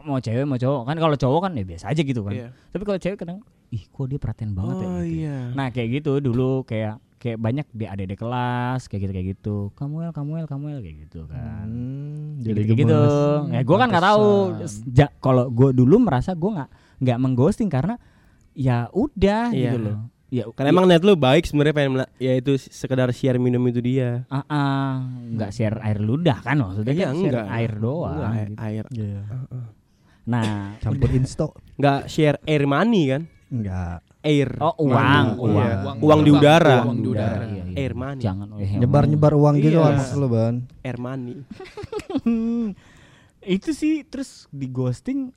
mau 0.00 0.18
cewek 0.18 0.42
mau 0.42 0.54
cowok 0.54 0.82
kan 0.84 0.96
kalau 0.98 1.16
cowok 1.16 1.40
kan 1.40 1.52
ya 1.52 1.64
biasa 1.64 1.84
aja 1.88 2.02
gitu 2.02 2.20
kan 2.20 2.32
Iya. 2.32 2.48
tapi 2.68 2.82
kalau 2.82 2.98
cewek 2.98 3.16
kadang 3.16 3.38
ih 3.70 3.82
kok 3.82 4.04
dia 4.04 4.18
perhatian 4.18 4.52
banget 4.52 4.74
ya 4.76 4.86
Oh 4.86 5.00
gitu. 5.00 5.16
iya. 5.16 5.38
nah 5.50 5.66
kayak 5.68 5.88
gitu 5.94 6.12
dulu 6.18 6.62
kayak 6.62 6.98
kayak 7.16 7.38
banyak 7.38 7.64
di 7.70 7.84
adik 7.86 8.20
kelas 8.20 8.84
kayak 8.84 9.00
gitu 9.00 9.12
kayak 9.12 9.28
gitu 9.32 9.56
kamuel 9.72 10.10
kamuel 10.10 10.44
kamuel 10.44 10.78
kayak 10.78 11.08
gitu 11.08 11.24
kan 11.24 11.64
Hmm, 11.64 12.36
jadi 12.38 12.60
kayak 12.62 12.78
gitu 12.80 12.98
ya 13.48 13.60
gue 13.62 13.76
kan 13.78 13.88
nggak 13.88 14.04
tahu. 14.04 14.28
Ja- 14.90 15.14
kalau 15.18 15.48
gue 15.48 15.72
dulu 15.72 15.96
merasa 15.98 16.32
gue 16.32 16.50
nggak 16.52 16.70
nggak 17.00 17.18
mengghosting 17.18 17.66
karena 17.68 17.96
ya 18.52 18.86
udah 18.90 19.50
Iya. 19.50 19.72
gitu 19.72 19.78
loh 19.80 19.98
ya 20.34 20.44
Karena 20.50 20.68
emang 20.68 20.84
net 20.84 21.00
lu 21.00 21.14
baik 21.14 21.46
sebenarnya 21.46 21.70
pengen 21.72 21.92
ya 22.18 22.32
itu 22.34 22.58
sekedar 22.58 23.06
share 23.10 23.38
minum 23.38 23.62
itu 23.62 23.78
dia. 23.78 24.26
ah 24.28 24.42
ah, 24.44 24.94
nggak 25.06 25.50
share 25.50 25.78
air 25.80 25.98
ludah 26.00 26.42
kan 26.42 26.58
maksudnya 26.58 26.90
Iya, 26.92 27.06
kan 27.06 27.14
share 27.14 27.30
enggak. 27.38 27.46
air 27.54 27.72
doang 27.76 28.14
Enggak, 28.14 28.32
air, 28.32 28.48
gitu. 28.48 28.58
air. 28.60 28.84
Iya. 28.90 29.20
nah 30.24 30.44
Campur 30.78 31.10
insto. 31.10 31.46
Enggak 31.74 32.00
share 32.08 32.38
air 32.42 32.64
money 32.64 33.02
kan? 33.08 33.22
Enggak. 33.48 33.98
Air. 34.20 34.56
oh 34.56 34.72
uang 34.80 34.96
Money. 34.96 35.36
uang 35.36 35.52
Iya. 35.54 35.74
Uang 35.76 35.96
Uang 36.00 36.20
di 36.20 36.30
udara. 36.32 36.76
uang 36.82 36.98
di 36.98 37.08
udara. 37.08 37.44
Iya, 37.44 37.62
iya. 37.62 37.76
Air 37.76 37.92
money. 37.94 38.20
jangan 38.20 38.46
eh, 38.56 38.70
Nyebar-nyebar 38.74 39.32
uang 39.32 39.54
gitu 39.60 39.76
Iya. 39.76 39.84
maksud 39.92 40.16
lo, 40.16 40.26
Ban. 40.26 40.54
Air 40.80 40.98
money. 40.98 41.36
itu 43.44 43.70
sih 43.70 44.00
terus 44.02 44.48
di 44.48 44.66
ghosting 44.66 45.28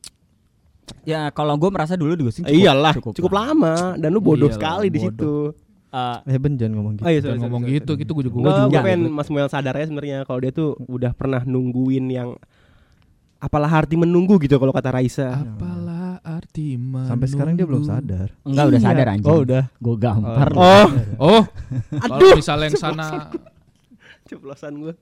ya 1.04 1.30
kalau 1.30 1.54
gue 1.54 1.68
merasa 1.68 1.94
dulu 1.94 2.14
di 2.14 2.24
ghosting 2.24 2.44
Eh, 2.44 2.60
Iyalah, 2.60 2.94
cukup, 2.94 3.14
cukup, 3.14 3.32
lama 3.32 3.96
dan 3.96 4.10
lu 4.10 4.20
bodoh 4.20 4.46
Iyalah, 4.46 4.56
sekali 4.56 4.88
di 4.88 5.00
situ. 5.00 5.52
Eh, 5.88 6.18
Eh 6.26 6.38
Ben 6.38 6.54
jangan 6.54 6.74
ngomong 6.76 6.94
gitu. 6.94 7.04
Oh 7.04 7.10
iya, 7.10 7.20
Jangan 7.20 7.28
sorry, 7.30 7.44
ngomong 7.44 7.62
sorry, 7.64 7.76
gitu, 7.76 7.92
gitu 7.96 8.12
gue 8.12 8.24
juga 8.24 8.36
Enggak, 8.38 8.56
juga. 8.58 8.68
gue 8.70 8.80
pengen 8.84 9.02
Mas 9.10 9.28
Muel 9.28 9.48
sadar 9.48 9.74
ya 9.74 9.86
sebenarnya 9.86 10.18
kalau 10.24 10.40
dia 10.40 10.52
tuh 10.52 10.70
udah 10.84 11.12
pernah 11.12 11.42
nungguin 11.42 12.06
yang 12.08 12.30
apalah 13.38 13.70
arti 13.70 13.96
menunggu 13.96 14.36
gitu 14.38 14.56
kalau 14.56 14.72
kata 14.72 14.90
Raisa. 14.90 15.30
Apalah 15.38 15.96
arti 16.20 16.74
Sampai 17.06 17.28
sekarang 17.28 17.54
dia 17.54 17.64
belum 17.64 17.82
menunggu? 17.82 18.02
sadar. 18.04 18.28
enggak 18.44 18.66
udah 18.68 18.80
Iya. 18.80 18.88
sadar 18.88 19.08
anjing 19.10 19.30
Oh, 19.30 19.40
udah. 19.40 19.64
gue 19.72 19.96
gampar 19.96 20.48
lu. 20.50 20.58
Oh, 20.58 20.88
Oh, 21.20 21.42
aduh. 21.94 22.20
kalau 22.20 22.36
misalnya 22.36 22.66
yang 22.68 22.80
sana 22.84 23.08
Ceplosan 24.24 24.74
gue. 24.78 24.94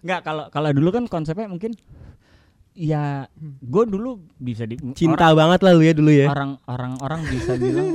Enggak 0.00 0.20
kalau 0.22 0.44
kalau 0.48 0.70
dulu 0.70 0.88
kan 0.90 1.04
konsepnya 1.06 1.46
mungkin 1.46 1.76
ya 2.72 3.28
gue 3.60 3.84
dulu 3.84 4.20
bisa 4.40 4.64
di 4.64 4.80
Cinta 4.96 5.36
banget 5.36 5.60
lah 5.60 5.72
lu 5.76 5.84
ya 5.84 5.92
dulu 5.92 6.10
ya. 6.12 6.28
orang 6.32 6.56
orang 6.64 6.92
orang 7.04 7.20
bisa 7.28 7.52
bilang 7.60 7.88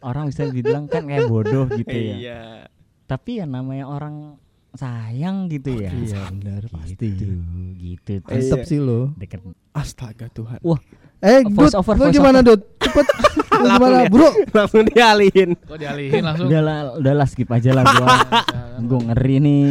orang 0.00 0.24
bisa 0.30 0.46
bilang 0.48 0.84
kan 0.86 1.02
kayak 1.06 1.26
bodoh 1.26 1.66
gitu 1.74 1.90
ya 1.90 2.14
Iya. 2.14 2.40
tapi 3.10 3.42
ya 3.42 3.46
namanya 3.50 3.90
orang 3.90 4.38
sayang 4.76 5.50
gitu 5.50 5.74
ya 5.82 5.90
Iya 5.90 6.30
benar 6.30 6.62
pasti. 6.70 6.94
gitu 7.10 7.26
gitu 7.74 8.12
iya. 8.30 8.62
sih 8.62 8.78
lo. 8.78 9.10
deket 9.18 9.42
Astaga 9.74 10.26
Tuhan. 10.30 10.58
Eh, 11.18 11.42
Voice 11.50 11.74
Dut, 11.74 11.82
over, 11.82 11.94
lu 11.98 12.14
gimana, 12.14 12.38
Dut? 12.46 12.62
Cepet. 12.78 13.06
Lu 13.58 13.66
gimana. 13.74 14.06
Bro? 14.06 14.30
Langsung 14.54 14.86
dialihin. 14.86 15.58
kok 15.58 15.78
dialihin 15.82 16.22
langsung. 16.22 16.46
udah 16.46 16.60
lah 16.62 16.78
udah 16.94 17.14
lah 17.18 17.26
skip 17.26 17.50
aja 17.50 17.74
lah 17.74 17.82
gua 17.82 18.06
gua 18.88 19.00
ngeri 19.10 19.42
nih 19.42 19.66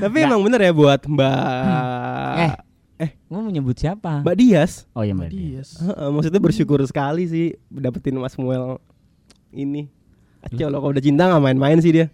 Tapi 0.00 0.16
emang 0.24 0.40
bener 0.40 0.60
ya 0.64 0.72
buat 0.72 1.04
Mbak 1.04 2.32
eh 2.40 2.52
eh 2.96 3.12
mau 3.26 3.40
menyebut 3.40 3.74
siapa 3.74 4.20
Mbak 4.20 4.36
Dias. 4.36 4.72
oh 4.90 5.00
ya 5.00 5.12
mbak 5.12 5.28
Dia. 5.28 5.60
Dias. 5.60 5.76
Heeh, 5.78 6.08
maksudnya 6.08 6.38
bersyukur 6.38 6.80
sekali 6.82 7.24
sih 7.24 7.46
dapetin 7.68 8.16
Mas 8.16 8.32
Muel 8.34 8.80
ini. 9.50 9.92
Acau 10.40 10.66
lo 10.66 10.78
kalau 10.78 10.92
udah 10.92 11.04
cinta 11.04 11.26
nggak 11.26 11.42
main-main 11.42 11.76
sih 11.78 11.92
dia. 11.92 12.08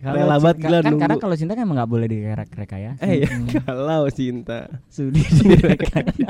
Rela 0.00 0.36
banget 0.36 0.58
cinta- 0.58 0.66
gila 0.66 0.76
kan 0.76 0.84
nunggu. 0.90 1.00
karena 1.00 1.16
kalau 1.16 1.34
cinta 1.34 1.52
kan 1.52 1.62
emang 1.62 1.76
nggak 1.78 1.88
boleh 1.88 2.06
direkayasa 2.06 3.00
Eh 3.00 3.24
ya, 3.24 3.28
kalau 3.62 4.04
cinta. 4.10 4.68
sudi 4.86 5.22
direkayasa 5.48 6.28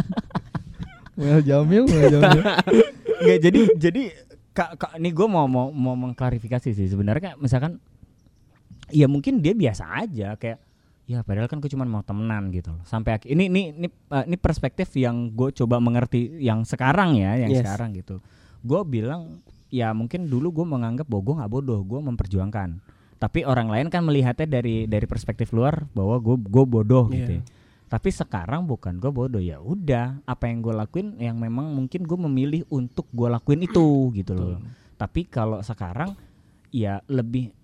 Well 1.15 1.41
Jamil, 1.41 1.85
Well 1.85 2.07
Jamil. 2.09 2.43
Nggak, 3.25 3.39
jadi 3.41 3.61
jadi 3.81 4.03
kak, 4.51 4.71
kak 4.77 4.93
ini 4.95 5.11
gue 5.11 5.27
mau 5.27 5.47
mau 5.47 5.71
mau 5.71 5.95
mengklarifikasi 5.97 6.71
sih 6.71 6.87
sebenarnya 6.87 7.23
kayak 7.25 7.39
misalkan 7.39 7.79
ya 8.91 9.07
mungkin 9.07 9.39
dia 9.39 9.55
biasa 9.55 9.87
aja 9.97 10.35
kayak 10.35 10.59
ya 11.05 11.21
padahal 11.21 11.47
kan 11.47 11.61
gue 11.61 11.69
cuma 11.69 11.85
mau 11.85 12.01
temenan 12.01 12.49
gitu 12.49 12.73
loh. 12.73 12.81
Sampai 12.83 13.17
akhir 13.17 13.29
ini 13.29 13.47
ini 13.47 13.63
ini 13.75 13.89
eh, 13.89 14.25
ini 14.25 14.37
perspektif 14.37 14.89
yang 14.95 15.31
gue 15.31 15.53
coba 15.55 15.77
mengerti 15.77 16.41
yang 16.41 16.65
sekarang 16.65 17.15
ya 17.15 17.37
yang 17.37 17.53
Yes. 17.53 17.61
sekarang 17.63 17.93
gitu. 17.93 18.25
Gue 18.61 18.81
bilang 18.83 19.45
ya 19.69 19.91
mungkin 19.91 20.27
dulu 20.27 20.55
gue 20.55 20.67
menganggap 20.67 21.05
bahwa 21.05 21.23
gue 21.23 21.35
nggak 21.41 21.53
bodoh 21.53 21.81
gue 21.81 22.01
memperjuangkan. 22.01 22.71
Tapi 23.15 23.41
orang 23.43 23.69
lain 23.69 23.87
kan 23.89 24.01
melihatnya 24.01 24.45
dari 24.45 24.85
dari 24.85 25.05
perspektif 25.05 25.53
luar 25.53 25.85
bahwa 25.93 26.17
gue 26.19 26.37
gue 26.41 26.65
bodoh 26.65 27.09
gitu 27.09 27.37
Iya. 27.37 27.45
ya. 27.45 27.53
tapi 27.85 28.11
sekarang 28.11 28.67
bukan 28.67 28.99
gue 28.99 29.07
bodoh 29.07 29.39
ya 29.39 29.61
udah. 29.61 30.19
Apa 30.25 30.49
yang 30.49 30.65
gue 30.65 30.73
lakuin 30.73 31.15
yang 31.15 31.37
memang 31.37 31.69
mungkin 31.71 32.03
gue 32.03 32.19
memilih 32.19 32.63
untuk 32.67 33.07
gue 33.13 33.29
lakuin 33.29 33.63
itu 33.63 34.11
gitu 34.17 34.33
loh. 34.35 34.59
Tapi 34.97 35.29
kalau 35.29 35.61
sekarang 35.61 36.17
ya 36.73 36.99
lebih 37.07 37.55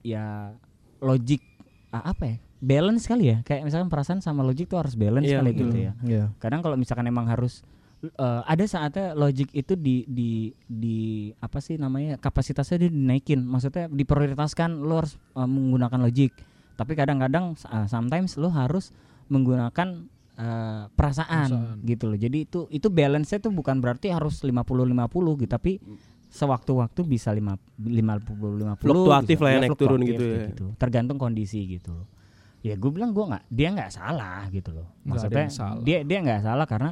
ya 0.00 0.54
logik 1.00 1.42
apa 1.90 2.24
ya 2.24 2.36
balance 2.64 3.04
kali 3.04 3.24
ya 3.28 3.38
kayak 3.44 3.62
misalkan 3.62 3.92
perasaan 3.92 4.18
sama 4.18 4.40
logik 4.40 4.66
tuh 4.66 4.80
harus 4.80 4.96
balance 4.96 5.28
Iya, 5.28 5.38
kali 5.38 5.50
betul. 5.52 5.62
gitu 5.68 5.76
ya 5.78 5.92
Iya. 6.02 6.24
kadang 6.40 6.60
kalau 6.60 6.74
misalkan 6.74 7.04
emang 7.04 7.28
harus 7.28 7.60
eh, 8.02 8.42
ada 8.44 8.64
saatnya 8.64 9.12
logik 9.12 9.52
itu 9.52 9.76
di 9.76 10.08
di 10.08 10.30
di 10.64 10.98
apa 11.38 11.60
sih 11.60 11.76
namanya 11.76 12.16
kapasitasnya 12.16 12.88
dia 12.88 12.90
dinaikin 12.90 13.40
maksudnya 13.40 13.86
diprioritaskan 13.86 14.80
lo 14.80 15.04
harus 15.04 15.14
eh, 15.16 15.44
menggunakan 15.44 16.00
logik 16.00 16.32
tapi 16.74 16.98
kadang-kadang 16.98 17.54
uh, 17.70 17.86
sometimes 17.86 18.34
lo 18.34 18.50
harus 18.50 18.90
menggunakan 19.30 20.10
eh, 20.34 20.82
perasaan, 20.90 21.48
Perasaan. 21.48 21.86
gitu 21.86 22.10
loh 22.10 22.18
jadi 22.18 22.38
itu 22.42 22.66
itu 22.68 22.88
balance-nya 22.90 23.38
tuh 23.38 23.54
bukan 23.54 23.78
berarti 23.78 24.10
harus 24.10 24.42
50-50 24.42 24.58
gitu 25.38 25.46
tapi 25.46 25.72
sewaktu-waktu 26.28 27.00
bisa 27.06 27.30
lima 27.30 27.54
lima 27.78 28.18
puluh 28.18 28.58
lima 28.58 28.74
puluh 28.74 29.06
Fluktuatif 29.06 29.38
lah 29.38 29.50
ya, 29.54 29.58
naik 29.62 29.78
turun 29.78 30.02
gitu 30.02 30.24
ya. 30.26 30.50
tergantung 30.74 31.14
kondisi 31.14 31.62
gitu 31.78 31.94
ya 32.64 32.74
gue 32.74 32.88
bilang 32.88 33.12
gue 33.12 33.20
nggak 33.22 33.44
dia 33.46 33.68
nggak 33.70 33.92
salah 33.92 34.48
gitu 34.48 34.72
loh 34.72 34.88
ada 34.88 35.04
maksudnya 35.04 35.42
yang 35.44 35.52
salah. 35.52 35.82
dia 35.84 35.98
dia 36.00 36.18
nggak 36.18 36.40
salah 36.42 36.64
karena 36.64 36.90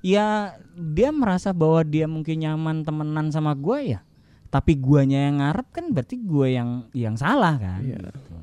ya 0.00 0.26
dia 0.74 1.10
merasa 1.12 1.52
bahwa 1.52 1.84
dia 1.84 2.08
mungkin 2.08 2.40
nyaman 2.40 2.80
temenan 2.80 3.28
sama 3.28 3.52
gue 3.52 3.92
ya 3.92 4.00
tapi 4.48 4.72
guanya 4.74 5.28
yang 5.28 5.36
ngarep 5.38 5.68
kan 5.68 5.84
berarti 5.88 6.16
gue 6.16 6.46
yang 6.50 6.70
yang 6.90 7.14
salah 7.14 7.54
kan 7.54 7.80
Iya. 7.80 8.00
gitu. 8.00 8.36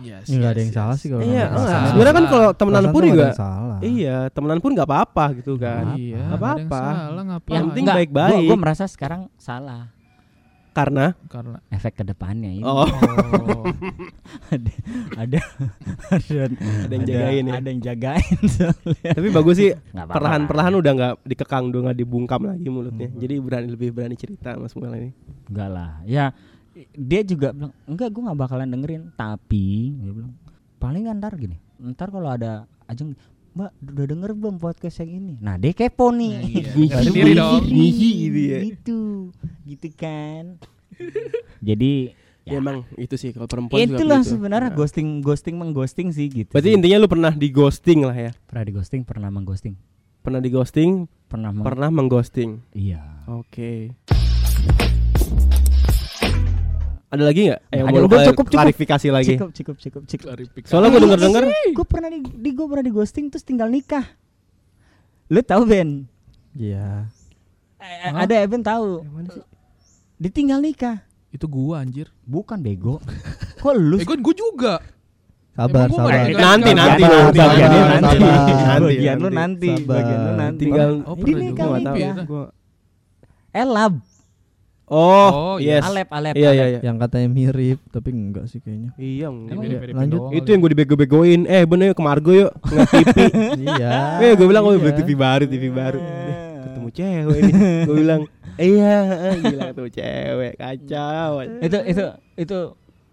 yes, 0.00 0.24
Ya, 0.28 0.36
nggak 0.36 0.50
ada 0.50 0.54
yes, 0.54 0.62
yang 0.62 0.74
salah 0.74 0.94
yes. 0.94 1.00
sih 1.00 1.08
kalau 1.08 1.22
Iya, 1.22 1.44
enggak. 1.48 1.64
salah. 1.64 1.88
Sebenarnya 1.90 2.14
kan 2.14 2.26
kalau 2.28 2.48
temenan 2.52 2.84
pun 2.86 3.02
juga 3.02 3.16
ada 3.16 3.24
yang 3.24 3.40
salah. 3.40 3.78
Iya, 3.80 4.16
temenan 4.30 4.58
pun 4.60 4.70
nggak 4.76 4.84
apa-apa 4.86 5.24
gitu 5.34 5.52
kan. 5.56 5.84
Iya, 5.96 5.96
Nggak 5.96 5.96
nggak 5.96 6.20
ada 6.20 6.20
yang 6.20 6.36
apa-apa. 6.68 6.80
salah? 6.84 7.24
Yang 7.48 7.64
penting 7.66 7.86
baik-baik. 7.88 8.46
gua 8.46 8.58
merasa 8.60 8.84
sekarang 8.84 9.22
salah 9.36 9.88
Karena 10.70 11.12
karena 11.26 11.58
efek 11.74 11.98
ke 11.98 12.04
depannya 12.06 12.46
ini 12.46 12.62
oh, 12.62 12.86
oh, 12.86 13.64
ada 14.54 14.72
ada 15.18 15.40
ada 16.14 16.44
Ada 16.86 16.92
yang 16.94 17.04
jagain 17.06 17.44
ya. 17.44 17.52
ada 17.58 17.68
yang 17.68 17.82
jagain 17.82 18.40
soalnya. 18.46 19.10
tapi 19.18 19.28
bagus 19.34 19.56
sih 19.58 19.70
perlahan-perlahan 19.90 20.74
udah 20.78 20.92
nggak 20.94 21.14
dikekang 21.26 21.74
udah 21.74 21.80
nggak 21.90 21.98
dibungkam 21.98 22.40
lagi 22.46 22.68
mulutnya. 22.70 23.10
Jadi 23.10 23.34
berani 23.42 23.68
lebih 23.74 23.90
berani 23.90 24.14
cerita 24.14 24.54
Mas 24.54 24.74
Muel 24.78 24.94
ini. 24.94 25.10
Enggak 25.50 25.68
lah. 25.74 25.92
Ya 26.06 26.30
dia 26.94 27.20
juga 27.26 27.50
bilang 27.50 27.74
enggak 27.84 28.08
gue 28.14 28.22
nggak 28.22 28.38
bakalan 28.38 28.68
dengerin. 28.70 29.02
Tapi 29.18 29.98
dia 29.98 30.12
bilang 30.14 30.32
paling 30.78 31.10
ntar 31.18 31.34
gini. 31.34 31.58
Ntar 31.82 32.08
kalau 32.14 32.30
ada 32.30 32.64
ajeng 32.86 33.18
Mbak 33.60 33.72
udah 33.86 34.06
denger 34.08 34.30
belum 34.32 34.56
podcast 34.56 34.96
yang 34.98 35.12
ini? 35.14 35.34
Nah 35.36 35.54
dia 35.54 35.72
kepo 35.72 36.08
nih. 36.10 36.32
Nah, 36.32 36.48
iya, 36.48 36.64
Baru 36.96 37.04
sendiri 37.04 37.32
dong. 37.34 37.60
Gitu 37.62 38.40
ya. 38.40 38.58
Gitu, 38.62 39.00
gitu 39.66 39.88
kan. 39.92 40.56
Jadi 41.68 42.16
Ya, 42.40 42.56
ya, 42.56 42.58
emang 42.58 42.88
itu 42.96 43.14
sih 43.14 43.30
kalau 43.30 43.44
perempuan 43.44 43.84
itulah 43.84 44.16
begitu. 44.18 44.32
sebenarnya 44.32 44.72
Nah. 44.72 44.74
ghosting 44.74 45.20
ghosting 45.20 45.54
mengghosting 45.54 46.08
sih 46.08 46.26
gitu. 46.26 46.48
Berarti 46.48 46.72
sih. 46.72 46.74
intinya 46.74 46.96
lu 46.96 47.06
pernah 47.06 47.30
di 47.30 47.48
ghosting 47.48 48.00
lah 48.00 48.16
ya. 48.16 48.30
pernah 48.42 48.64
di 48.64 48.72
ghosting, 48.72 49.00
pernah 49.04 49.28
mengghosting, 49.28 49.76
Pernah 50.20 50.40
di 50.40 50.48
ghosting, 50.48 50.90
pernah 51.28 51.52
meng- 51.52 51.62
pernah 51.62 51.92
mengghosting. 51.92 52.64
Iya. 52.72 53.28
Oke. 53.28 53.92
Ada 57.10 57.22
lagi 57.24 57.40
nggak? 57.44 57.60
yang 57.68 57.86
Ada, 57.86 57.98
udah 57.98 58.18
cukup, 58.22 58.22
cukup. 58.22 58.46
klarifikasi 58.48 59.06
lagi. 59.08 59.34
Cukup, 59.34 59.50
cukup, 59.50 59.76
cukup, 59.76 60.02
cukup. 60.04 60.24
klarifikasi. 60.24 60.70
Soalnya 60.70 60.88
gue 60.88 61.00
denger 61.02 61.20
denger 61.20 61.42
gue 61.72 61.84
pernah 61.84 62.08
di, 62.08 62.18
di 62.22 62.50
gue 62.50 62.66
pernah 62.66 62.84
di 62.84 62.92
ghosting 62.92 63.26
terus 63.26 63.42
tinggal 63.42 63.66
nikah. 63.66 64.06
Lu 65.26 65.40
tahu 65.40 65.62
Ben? 65.64 66.06
Iya. 66.52 67.10
Eh, 67.76 67.98
Hah? 68.04 68.22
Ada 68.22 68.34
Eben 68.40 68.60
tahu. 68.60 69.02
Ditinggal 70.16 70.60
nikah. 70.60 71.00
Itu 71.28 71.46
gua 71.46 71.80
anjir. 71.80 72.10
Bukan 72.20 72.58
bego. 72.58 72.98
Kok 73.62 73.72
lu 73.72 73.96
Eh, 73.96 74.04
gua, 74.04 74.34
juga. 74.36 74.74
Sabar, 75.50 75.86
Emang 75.86 75.88
gua 75.88 75.98
sabar. 76.00 76.10
nggak 76.10 76.40
Nanti, 76.40 76.70
nikah? 76.70 76.74
nanti, 76.76 77.02
Bagian- 77.02 77.22
nanti, 77.24 77.38
bagian 77.40 77.70
lu 77.70 77.78
nanti. 77.80 77.94
nanti. 77.94 78.18
Nanti, 78.20 78.82
Bagian 78.82 79.16
lu 79.16 79.22
nanti. 79.22 79.38
nanti. 79.38 79.68
Sabar. 79.72 79.96
Bagian 79.96 80.18
lu 80.20 80.32
nanti. 80.36 80.60
Tinggal 80.60 80.90
Oh, 81.00 81.14
Ini 81.14 81.22
pernah 81.22 81.40
nikah 81.40 81.50
juga. 81.50 81.62
Gua 81.62 81.70
nggak 81.70 81.80
tahu. 81.80 81.96
nikah. 81.96 82.14
Iya. 82.14 82.24
Gua- 82.26 82.50
Elab. 83.52 83.92
Oh, 84.90 85.30
Oh, 85.30 85.56
iya. 85.62 85.78
yes. 85.78 85.86
Alep, 85.86 86.10
alep. 86.10 86.34
Iya, 86.34 86.50
iya, 86.50 86.64
alep. 86.66 86.72
iya. 86.74 86.80
Yang 86.82 86.96
katanya 87.06 87.28
mirip 87.30 87.78
tapi 87.94 88.08
enggak 88.10 88.44
sih 88.50 88.58
kayaknya. 88.58 88.90
Iya, 88.98 89.30
enggak. 89.30 89.56
mirip-mirip 89.62 89.94
lanjut. 89.94 90.18
doang 90.18 90.32
Itu 90.34 90.48
yang 90.50 90.60
gue 90.66 90.70
dibego-begoin. 90.74 91.40
Eh, 91.46 91.62
bener 91.62 91.94
ke 91.94 92.02
Margo 92.02 92.32
yuk, 92.34 92.50
nggak 92.58 92.86
TV. 92.90 93.16
iya. 93.70 94.18
Eh, 94.18 94.32
gue 94.34 94.46
bilang 94.50 94.66
gue 94.66 94.74
iya. 94.74 94.82
beli 94.82 94.92
TV 94.98 95.10
baru, 95.14 95.44
TV 95.46 95.64
baru. 95.70 95.98
Ketemu 96.66 96.88
cewek 96.90 97.36
ini. 97.38 97.52
Gue 97.86 97.96
bilang, 98.02 98.20
iya, 98.58 98.94
gila 99.38 99.64
ketemu 99.70 99.88
cewek, 100.02 100.52
kacau. 100.58 101.32
Itu 101.62 101.78
itu 101.86 102.04
itu 102.34 102.58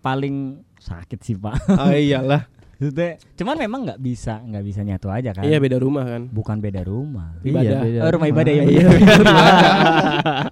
paling 0.02 0.36
sakit 0.82 1.20
sih, 1.22 1.38
Pak. 1.38 1.78
Oh 1.78 1.94
iyalah. 1.94 2.57
Maksudnya, 2.78 3.10
cuman 3.34 3.56
memang 3.58 3.80
nggak 3.90 3.98
bisa, 3.98 4.38
nggak 4.38 4.62
bisa 4.62 4.86
nyatu 4.86 5.10
aja 5.10 5.34
kan. 5.34 5.42
Iya 5.42 5.58
beda 5.58 5.82
rumah 5.82 6.06
kan. 6.06 6.30
Bukan 6.30 6.62
beda 6.62 6.86
rumah. 6.86 7.34
Ibadah. 7.42 7.66
Iya, 7.66 7.78
beda 7.82 8.00
Oh, 8.06 8.12
rumah 8.14 8.28
ibadah 8.30 8.54
ya. 8.54 8.64
Iya. 8.64 8.88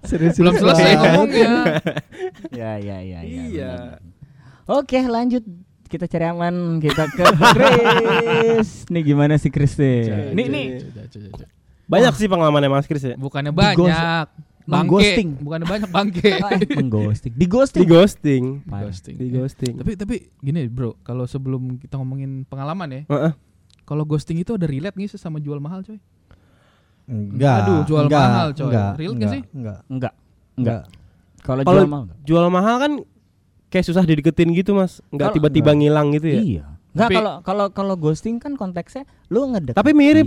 Serius, 0.09 0.33
Belum 0.35 0.57
selesai 0.57 0.89
banget. 0.89 1.01
ngomongnya. 1.05 1.53
ya, 2.49 2.71
ya, 2.77 2.97
ya, 2.99 3.19
ya. 3.21 3.41
Iya. 3.45 3.71
benar. 3.71 3.99
Oke, 4.65 4.99
lanjut. 4.99 5.45
Kita 5.85 6.09
cari 6.09 6.25
aman, 6.25 6.81
kita 6.81 7.05
ke 7.07 7.23
Chris. 7.53 8.89
Nih 8.89 9.05
gimana 9.05 9.38
sih 9.38 9.53
Chris 9.53 9.77
nih? 9.77 10.33
Nih, 10.33 10.45
nih. 10.49 10.65
Banyak 11.85 12.17
sih 12.17 12.25
pengalamannya 12.25 12.73
Mas 12.73 12.89
Kris 12.89 13.05
ya. 13.05 13.13
Bukannya 13.13 13.53
banyak. 13.53 14.25
Bangke. 14.65 14.89
mengghosting. 14.89 15.30
Bukannya 15.45 15.67
banyak 15.69 15.89
bangke. 15.93 16.30
Eh, 16.58 16.69
mengghosting. 16.82 17.34
Di 17.38 17.45
Di 17.45 17.86
ghosting. 17.86 18.43
Parah. 18.65 18.89
Ghosting. 18.89 19.15
Di 19.15 19.28
ghosting. 19.30 19.73
Tapi 19.78 19.91
tapi 19.93 20.15
gini 20.41 20.65
bro, 20.65 20.97
kalau 21.06 21.30
sebelum 21.30 21.78
kita 21.78 22.01
ngomongin 22.01 22.49
pengalaman 22.49 22.89
ya, 22.89 23.01
Heeh. 23.06 23.32
kalau 23.86 24.04
ghosting 24.04 24.41
itu 24.41 24.58
ada 24.58 24.65
relate 24.65 24.97
sih 25.06 25.21
sama 25.21 25.38
jual 25.38 25.62
mahal 25.62 25.86
coy? 25.86 26.01
Enggak. 27.06 27.56
Aduh, 27.62 27.80
jual 27.86 28.04
enggak, 28.10 28.25
mahal, 28.25 28.47
coy. 28.58 28.65
Enggak, 28.65 28.91
Real 28.97 29.13
nggak 29.13 29.13
enggak, 29.21 29.34
sih? 29.34 29.41
Enggak. 29.54 29.80
Enggak. 29.86 30.13
Enggak. 30.58 30.82
Kalau 31.45 31.62
Kalau 31.62 31.78
jual 31.78 31.89
mahal 31.89 32.04
enggak? 32.10 32.19
Jual 32.25 32.45
mahal 32.49 32.75
kan 32.82 32.91
kayak 33.69 33.86
susah 33.86 34.04
dideketin 34.04 34.49
gitu 34.58 34.71
Mas. 34.73 34.97
Enggak 35.13 35.38
tiba-tiba 35.38 35.71
ngilang 35.78 36.10
gitu 36.17 36.28
ya. 36.34 36.41
Iya. 36.41 36.63
Enggak 36.95 37.10
kalau 37.12 37.34
kalau 37.43 37.65
kalau 37.69 37.95
ghosting 37.99 38.41
kan 38.41 38.58
konteksnya 38.58 39.06
lu 39.30 39.45
ngedeketin. 39.51 39.78
Tapi 39.78 39.91
mirip. 39.93 40.25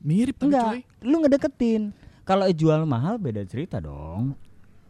Mirip 0.00 0.34
tapi 0.40 0.46
Enggak, 0.48 0.64
coy. 0.64 0.80
lu 1.04 1.16
ngedeketin. 1.20 1.82
Kalau 2.24 2.48
jual 2.48 2.82
mahal 2.84 3.16
beda 3.16 3.44
cerita 3.44 3.78
dong. 3.78 4.32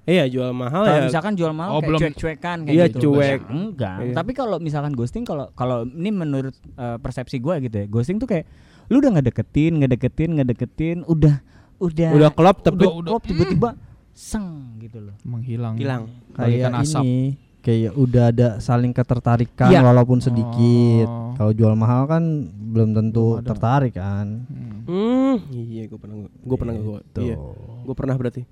Iya, 0.04 0.28
jual 0.28 0.52
mahal 0.52 0.84
Kalau 0.84 1.00
ya. 1.00 1.04
misalkan 1.08 1.32
jual 1.32 1.50
mahal 1.50 1.70
Oh, 1.70 1.74
kayak 1.74 1.88
belum- 1.88 2.00
cuek-cuekan 2.04 2.56
kayak 2.62 2.76
Iya, 2.76 2.84
gitu. 2.86 2.98
cuek. 3.10 3.40
Ya, 3.40 3.48
enggak. 3.48 3.96
Iya. 4.00 4.12
Tapi 4.12 4.30
kalau 4.32 4.56
misalkan 4.58 4.92
ghosting 4.92 5.24
kalau 5.24 5.48
kalau 5.52 5.82
ini 5.86 6.10
menurut 6.10 6.52
eh, 6.76 6.96
persepsi 6.98 7.40
gua 7.40 7.56
gitu 7.58 7.72
ya. 7.74 7.86
Ghosting 7.86 8.20
tuh 8.20 8.28
kayak 8.28 8.44
lu 8.86 9.00
udah 9.00 9.16
ngedeketin, 9.16 9.80
ngedeketin, 9.80 10.30
ngedeketin, 10.36 10.98
udah 11.04 11.40
udah 11.80 12.10
Udah 12.12 12.30
klop 12.30 12.60
tapi 12.60 12.84
Udah, 12.84 12.92
udah. 12.94 13.10
klop 13.16 13.22
tiba-tiba 13.24 13.70
seng 14.12 14.76
gitu 14.78 15.00
loh. 15.00 15.16
Menghilang. 15.24 15.74
hilang. 15.74 16.02
Kayak 16.36 16.70
asap. 16.84 17.02
ini 17.02 17.34
kayak 17.64 17.92
udah 17.94 18.24
ada 18.28 18.48
saling 18.60 18.92
ketertarikan 18.92 19.66
Iya. 19.66 19.80
walaupun 19.80 20.20
sedikit. 20.20 21.08
Oh. 21.08 21.32
Kalau 21.34 21.50
jual 21.50 21.72
mahal 21.72 22.04
kan 22.04 22.22
belum 22.46 22.92
tentu 22.92 23.40
Belum 23.40 23.42
tertarik 23.42 23.96
kan. 23.96 24.44
Hmm. 24.44 24.84
Hmm, 24.84 25.36
iya 25.50 25.88
gue 25.88 25.96
pernah 25.96 26.16
gue 26.28 26.56
pernah 26.56 26.74
gue. 26.76 26.98
Tuh. 27.10 27.22
Iya. 27.24 27.36
Gue 27.82 27.94
pernah 27.94 28.14
berarti. 28.14 28.42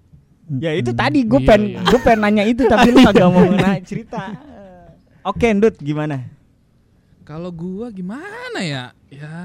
Ya 0.51 0.73
itu 0.73 0.91
Mm. 0.91 0.99
tadi 0.99 1.21
gue 1.23 1.39
Iya, 1.39 1.47
pengen 1.47 1.65
iya. 1.69 1.81
gue 1.85 2.01
pengen 2.01 2.21
nanya 2.21 2.45
itu 2.45 2.63
tapi 2.65 2.89
lu 2.89 2.99
kagak 3.01 3.29
mau 3.29 3.45
nanya 3.47 3.79
cerita. 3.85 4.23
Oke, 5.31 5.47
Ndut 5.49 5.79
gimana? 5.79 6.27
Kalau 7.23 7.55
gua 7.55 7.87
gimana 7.89 8.59
ya? 8.59 8.91
Ya 9.07 9.39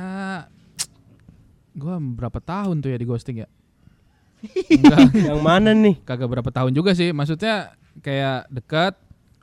gua 1.71 2.01
berapa 2.01 2.41
tahun 2.41 2.81
tuh 2.81 2.89
ya 2.89 2.97
di 2.97 3.05
ghosting 3.05 3.45
ya? 3.45 3.47
Enggak, 4.73 5.13
Yang 5.13 5.39
mana 5.39 5.69
nih? 5.71 5.95
kagak 6.01 6.25
berapa 6.27 6.49
tahun 6.49 6.73
juga 6.73 6.93
sih. 6.93 7.13
Maksudnya 7.13 7.77
kayak 8.01 8.49
dekat, 8.49 8.97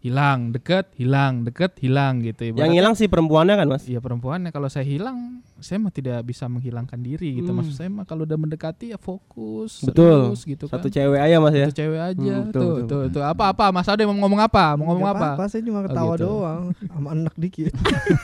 hilang, 0.05 0.53
dekat, 0.53 0.93
hilang, 0.95 1.43
dekat, 1.43 1.81
hilang 1.81 2.21
gitu. 2.21 2.45
Yang 2.45 2.53
Ibaratnya- 2.55 2.77
hilang 2.77 2.93
sih 2.93 3.09
perempuannya 3.09 3.57
kan, 3.57 3.67
Mas? 3.67 3.85
Iya 3.85 3.99
perempuannya 3.99 4.53
kalau 4.53 4.69
saya 4.69 4.85
hilang, 4.85 5.41
saya 5.57 5.81
mah 5.81 5.89
tidak 5.89 6.21
bisa 6.23 6.45
menghilangkan 6.45 7.01
diri 7.01 7.35
gitu. 7.35 7.49
Hmm. 7.49 7.65
Maksud 7.65 7.73
saya 7.73 7.89
mah 7.89 8.05
kalau 8.05 8.23
udah 8.23 8.37
mendekati 8.37 8.93
ya 8.93 9.01
fokus, 9.01 9.81
Betul. 9.81 10.29
serius 10.29 10.45
gitu 10.45 10.65
Satu 10.67 10.87
kan. 10.87 10.93
cewek 10.93 11.19
aja, 11.19 11.37
Mas 11.39 11.55
ya. 11.55 11.67
Satu 11.67 11.79
cewek 11.81 12.01
aja. 12.05 12.35
Hmm, 12.37 12.47
betul, 12.47 12.61
tuh, 12.61 12.75
betul. 12.77 13.03
tuh, 13.03 13.13
tuh. 13.15 13.23
Apa 13.25 13.45
apa 13.51 13.65
Mas 13.71 13.89
Ade 13.89 14.05
mau 14.05 14.13
ngomong 14.15 14.39
apa? 14.39 14.77
Mau 14.77 14.85
ngomong 14.87 15.03
Nggak 15.03 15.17
apa? 15.17 15.29
apa-apa, 15.33 15.45
saya 15.49 15.63
cuma 15.63 15.81
Oh, 15.81 15.85
ketawa 15.85 16.13
gitu. 16.13 16.25
doang 16.29 16.63
sama 16.85 17.09
enak 17.11 17.35
dikit. 17.35 17.73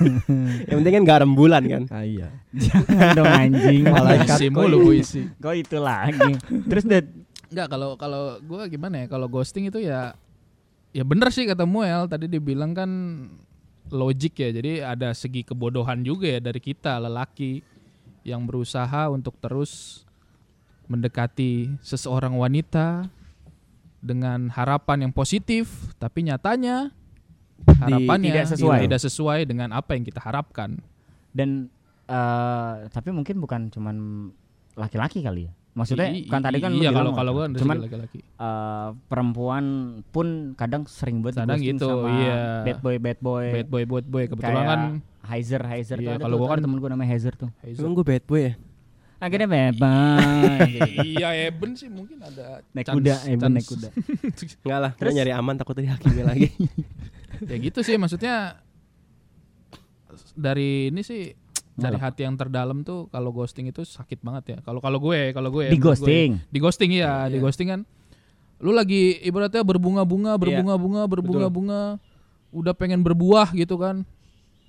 Yang 0.68 0.76
penting 0.76 0.94
kan 0.94 1.04
garam 1.06 1.30
bulan 1.32 1.62
kan. 1.64 1.82
ah 1.88 2.04
iya. 2.04 2.28
Jangan 2.52 3.16
dong 3.16 3.24
anjing. 3.26 3.82
Malaikat 3.86 4.36
Puisi 4.36 4.46
kok 4.46 4.54
mulu 4.54 4.76
puisi. 4.82 5.20
Kok 5.34 5.54
itu 5.54 5.76
lagi. 5.78 6.32
Terus 6.68 6.84
Ndut 6.84 7.06
Enggak 7.50 7.66
kalau 7.68 7.90
kalau 7.96 8.22
gua 8.40 8.68
gimana 8.68 9.00
ya? 9.00 9.06
Kalau 9.08 9.26
ghosting 9.26 9.66
itu 9.66 9.80
ya 9.80 10.14
ya 10.90 11.06
bener 11.06 11.30
sih 11.30 11.46
kata 11.46 11.66
Muel 11.66 12.10
tadi 12.10 12.26
dibilang 12.26 12.74
kan 12.74 12.90
logik 13.90 14.38
ya. 14.38 14.50
Jadi 14.54 14.80
ada 14.80 15.10
segi 15.12 15.42
kebodohan 15.42 16.00
juga 16.06 16.38
ya 16.38 16.40
dari 16.40 16.62
kita 16.62 16.98
lelaki 17.02 17.60
yang 18.22 18.46
berusaha 18.46 19.10
untuk 19.10 19.36
terus 19.42 20.04
mendekati 20.90 21.70
seseorang 21.82 22.34
wanita 22.34 23.06
dengan 24.00 24.48
harapan 24.50 25.06
yang 25.08 25.12
positif, 25.12 25.92
tapi 26.00 26.26
nyatanya 26.26 26.90
harapannya 27.84 28.32
tidak 28.32 28.46
sesuai. 28.56 28.78
tidak 28.88 29.00
sesuai 29.04 29.40
dengan 29.44 29.68
apa 29.76 29.94
yang 29.94 30.04
kita 30.06 30.20
harapkan. 30.22 30.80
Dan 31.30 31.70
eh 32.10 32.74
tapi 32.90 33.14
mungkin 33.14 33.38
bukan 33.38 33.70
cuman 33.70 33.96
laki-laki 34.74 35.22
kali 35.22 35.46
ya. 35.46 35.52
Maksudnya 35.80 36.08
I- 36.10 36.20
i- 36.20 36.28
kan 36.28 36.40
tadi 36.40 36.58
kan 36.58 36.70
iya 36.70 36.90
kalau 36.90 37.10
kalau 37.10 37.30
gua 37.32 37.48
dari 37.48 37.56
cuman 37.56 37.76
laki-laki. 37.80 38.20
eh, 38.20 38.88
perempuan 39.06 39.64
pun 40.06 40.26
kadang 40.52 40.84
sering 40.84 41.18
banget 41.18 41.40
Kadang 41.42 41.56
gitu, 41.58 41.88
sama 41.88 42.08
iya. 42.14 42.36
bad 42.62 42.78
boy 42.78 42.96
bad 42.96 43.18
boy. 43.18 43.46
Bad 43.50 43.66
boy 43.66 43.82
bad 43.82 44.06
boy 44.06 44.24
kebetulan 44.26 44.52
Kayak 44.54 44.68
kan 44.68 44.80
Heiser 45.22 45.62
Heiser 45.62 45.96
Iya, 45.96 46.14
tuh 46.14 46.22
kalau 46.22 46.36
gua 46.36 46.48
kan- 46.52 46.60
temen 46.60 46.76
gue 46.76 46.88
namanya 46.88 47.08
Heiser 47.08 47.32
tuh. 47.32 47.48
Emang 47.62 47.92
gue 47.92 48.04
bad 48.04 48.24
boy 48.24 48.40
ya? 48.42 48.52
Akhirnya 49.18 49.48
bad 49.48 49.74
boy. 49.74 50.68
iya 51.12 51.28
Eben 51.46 51.70
sih 51.74 51.88
mungkin 51.88 52.20
ada 52.20 52.60
naik 52.70 52.84
chance- 52.84 52.96
kuda, 52.98 53.14
Eben 53.26 53.36
chance. 53.38 53.54
naik 53.54 53.66
kuda. 53.66 53.88
Enggak 54.64 54.78
lah, 54.78 54.92
Terus? 54.94 55.12
nyari 55.12 55.32
aman 55.32 55.54
takut 55.56 55.74
dihakimi 55.74 56.22
lagi. 56.22 56.48
ya 57.50 57.56
gitu 57.58 57.80
sih 57.80 57.96
maksudnya 57.96 58.60
dari 60.34 60.88
ini 60.88 61.00
sih 61.00 61.32
dari 61.80 61.96
Malah. 61.96 62.12
hati 62.12 62.20
yang 62.22 62.36
terdalam 62.36 62.84
tuh 62.84 63.08
kalau 63.08 63.32
ghosting 63.32 63.66
itu 63.66 63.80
sakit 63.80 64.20
banget 64.20 64.44
ya. 64.52 64.58
Kalau 64.60 64.78
kalau 64.78 65.00
gue, 65.00 65.32
kalau 65.32 65.48
gue 65.48 65.72
Di 65.72 65.74
menurut 65.74 65.96
gue. 65.96 66.06
ghosting. 66.06 66.30
di 66.46 66.58
ghosting 66.60 66.90
ya, 66.92 67.26
di 67.26 67.38
ghosting 67.40 67.68
kan 67.68 67.80
lu 68.60 68.76
lagi 68.76 69.16
ibaratnya 69.24 69.64
berbunga-bunga, 69.64 70.36
berbunga-bunga, 70.36 71.02
berbunga-bunga, 71.08 71.82
udah 72.52 72.74
pengen 72.76 73.00
berbuah 73.00 73.56
gitu 73.56 73.80
kan. 73.80 74.04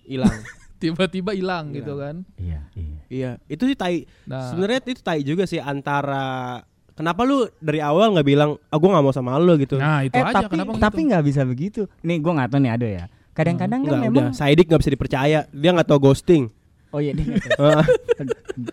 Hilang. 0.07 0.31
Tiba-tiba 0.81 1.35
hilang 1.35 1.75
gitu 1.75 1.99
kan. 1.99 2.23
Iya, 2.39 2.65
iya. 2.73 2.97
Iya, 3.11 3.31
itu 3.45 3.67
sih 3.67 3.75
tai. 3.75 4.07
Nah, 4.23 4.47
Sebenarnya 4.49 4.79
itu 4.87 5.03
tai 5.03 5.21
juga 5.21 5.43
sih 5.43 5.59
antara 5.59 6.57
kenapa 6.95 7.27
lu 7.27 7.51
dari 7.59 7.83
awal 7.83 8.15
nggak 8.15 8.23
bilang, 8.25 8.55
"Ah, 8.71 8.79
gue 8.79 8.89
nggak 8.89 9.03
mau 9.03 9.11
sama 9.11 9.35
lu" 9.35 9.59
gitu. 9.59 9.75
nah 9.75 10.01
itu 10.01 10.15
eh 10.15 10.23
aja 10.23 10.47
tapi 10.47 10.55
kenapa 10.55 10.71
tapi 10.79 10.99
gitu? 11.03 11.07
nggak 11.11 11.23
bisa 11.27 11.41
begitu. 11.43 11.81
Nih 12.01 12.17
gue 12.17 12.31
nggak 12.31 12.49
tahu 12.49 12.59
nih 12.63 12.71
ada 12.71 12.87
ya. 12.87 13.05
Kadang-kadang 13.31 13.79
kan 13.83 13.91
Enggak, 13.91 14.03
memang 14.07 14.25
udah. 14.31 14.35
Saidik 14.35 14.65
nggak 14.71 14.81
bisa 14.81 14.91
dipercaya. 14.91 15.39
Dia 15.51 15.69
nggak 15.75 15.87
tahu 15.87 15.99
ghosting. 15.99 16.47
Oh 16.91 16.99
iya 16.99 17.15
dia, 17.15 17.23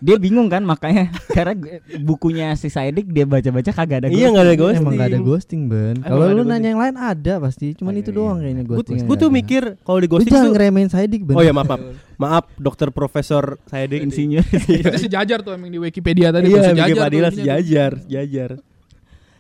dia 0.01 0.17
bingung 0.17 0.47
kan 0.47 0.59
makanya 0.61 1.07
karena 1.29 1.55
gue- 1.55 1.79
bukunya 2.01 2.51
si 2.53 2.67
Saidik 2.67 3.07
dia 3.07 3.23
baca-baca 3.23 3.71
kagak 3.71 3.99
ada. 4.01 4.07
Iya, 4.09 4.29
nggak 4.29 4.45
ada 4.45 4.55
ghosting. 4.55 4.83
Emang 4.83 4.95
gak 4.97 5.09
ada 5.09 5.21
ghosting 5.21 5.63
Ben 5.65 5.97
Kalau 6.01 6.27
lu 6.27 6.43
nanya 6.43 6.43
ghosting. 6.43 6.67
yang 6.67 6.81
lain 6.81 6.97
ada 6.97 7.35
pasti 7.39 7.67
Cuman 7.73 7.93
Oh, 7.93 8.01
itu 8.01 8.11
iya, 8.11 8.19
doang 8.19 8.37
iya. 8.37 8.43
kayaknya 8.45 8.65
Gue 8.65 8.75
ghosting 8.77 8.99
gue 9.01 9.17
tuh 9.17 9.31
mikir 9.31 9.63
kalau 9.81 9.99
di 9.99 10.05
Lu 10.05 10.13
ghosting 10.13 10.33
jangan 10.33 10.45
tuh 10.45 10.53
ngeremehin 10.53 10.89
Saidik 10.89 11.23
Ben 11.23 11.35
Oh 11.35 11.43
ya 11.43 11.53
maaf, 11.53 11.69
maaf. 11.69 11.81
Maaf, 12.17 12.45
dokter 12.57 12.89
profesor 12.91 13.45
Saidik. 13.65 14.03
Insinyur. 14.03 14.43
Itu 14.83 14.99
sejajar 14.99 15.39
tuh 15.41 15.55
emang 15.55 15.71
di 15.71 15.79
Wikipedia 15.79 16.29
tadi 16.29 16.47
tuh 16.47 16.59
Iya, 16.59 16.63
sejajar. 16.69 17.07
Tuh. 17.09 17.31
sejajar, 17.33 17.91
sejajar. 18.03 18.51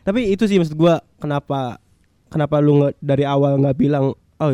Tapi 0.01 0.31
itu 0.31 0.47
sih 0.47 0.57
maksud 0.57 0.73
gua 0.73 1.03
kenapa 1.17 1.83
kenapa 2.29 2.57
lu 2.59 2.88
dari 2.97 3.27
awal 3.27 3.59
nggak 3.59 3.77
bilang, 3.77 4.05
oh 4.14 4.53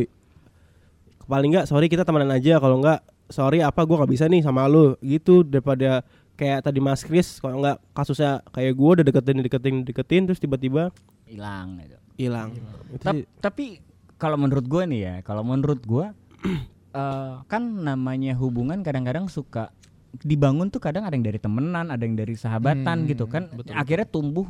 paling 1.24 1.50
nggak 1.50 1.64
sorry 1.64 1.86
kita 1.86 2.02
temenan 2.02 2.28
aja 2.28 2.56
kalau 2.56 2.80
nggak 2.80 2.98
sorry 3.26 3.60
apa 3.60 3.80
gua 3.82 4.00
nggak 4.00 4.12
bisa 4.12 4.24
nih 4.26 4.40
sama 4.40 4.64
lu 4.64 4.96
gitu 5.00 5.40
daripada 5.40 6.04
kayak 6.34 6.62
tadi 6.62 6.78
Mas 6.78 7.00
Kris 7.00 7.38
kalau 7.38 7.60
nggak 7.60 7.78
kasusnya 7.90 8.42
kayak 8.48 8.72
gua 8.72 8.90
udah 8.94 9.04
deketin 9.04 9.38
deketin 9.40 9.76
deketin 9.82 10.22
terus 10.24 10.38
tiba-tiba 10.38 10.90
Hilang 11.24 11.80
gitu. 11.80 11.96
hilang. 12.16 12.52
Tap- 12.98 13.16
sih- 13.16 13.26
tapi 13.38 13.80
kalau 14.14 14.36
menurut 14.36 14.62
gue 14.62 14.82
nih 14.84 15.00
ya, 15.02 15.14
kalau 15.20 15.42
menurut 15.42 15.80
gue 15.80 16.06
eh, 16.94 17.34
kan 17.42 17.62
namanya 17.80 18.32
hubungan 18.34 18.80
kadang-kadang 18.80 19.26
suka 19.26 19.72
dibangun 20.16 20.68
tuh 20.68 20.78
kadang 20.78 21.02
ada 21.02 21.10
yang 21.10 21.24
dari 21.24 21.36
temenan, 21.36 21.88
ada 21.88 21.98
yang 21.98 22.14
dari 22.14 22.34
sahabatan 22.34 23.02
Hmm, 23.02 23.08
gitu 23.08 23.26
kan. 23.26 23.50
betul. 23.50 23.74
Akhirnya 23.74 24.06
tumbuh 24.06 24.46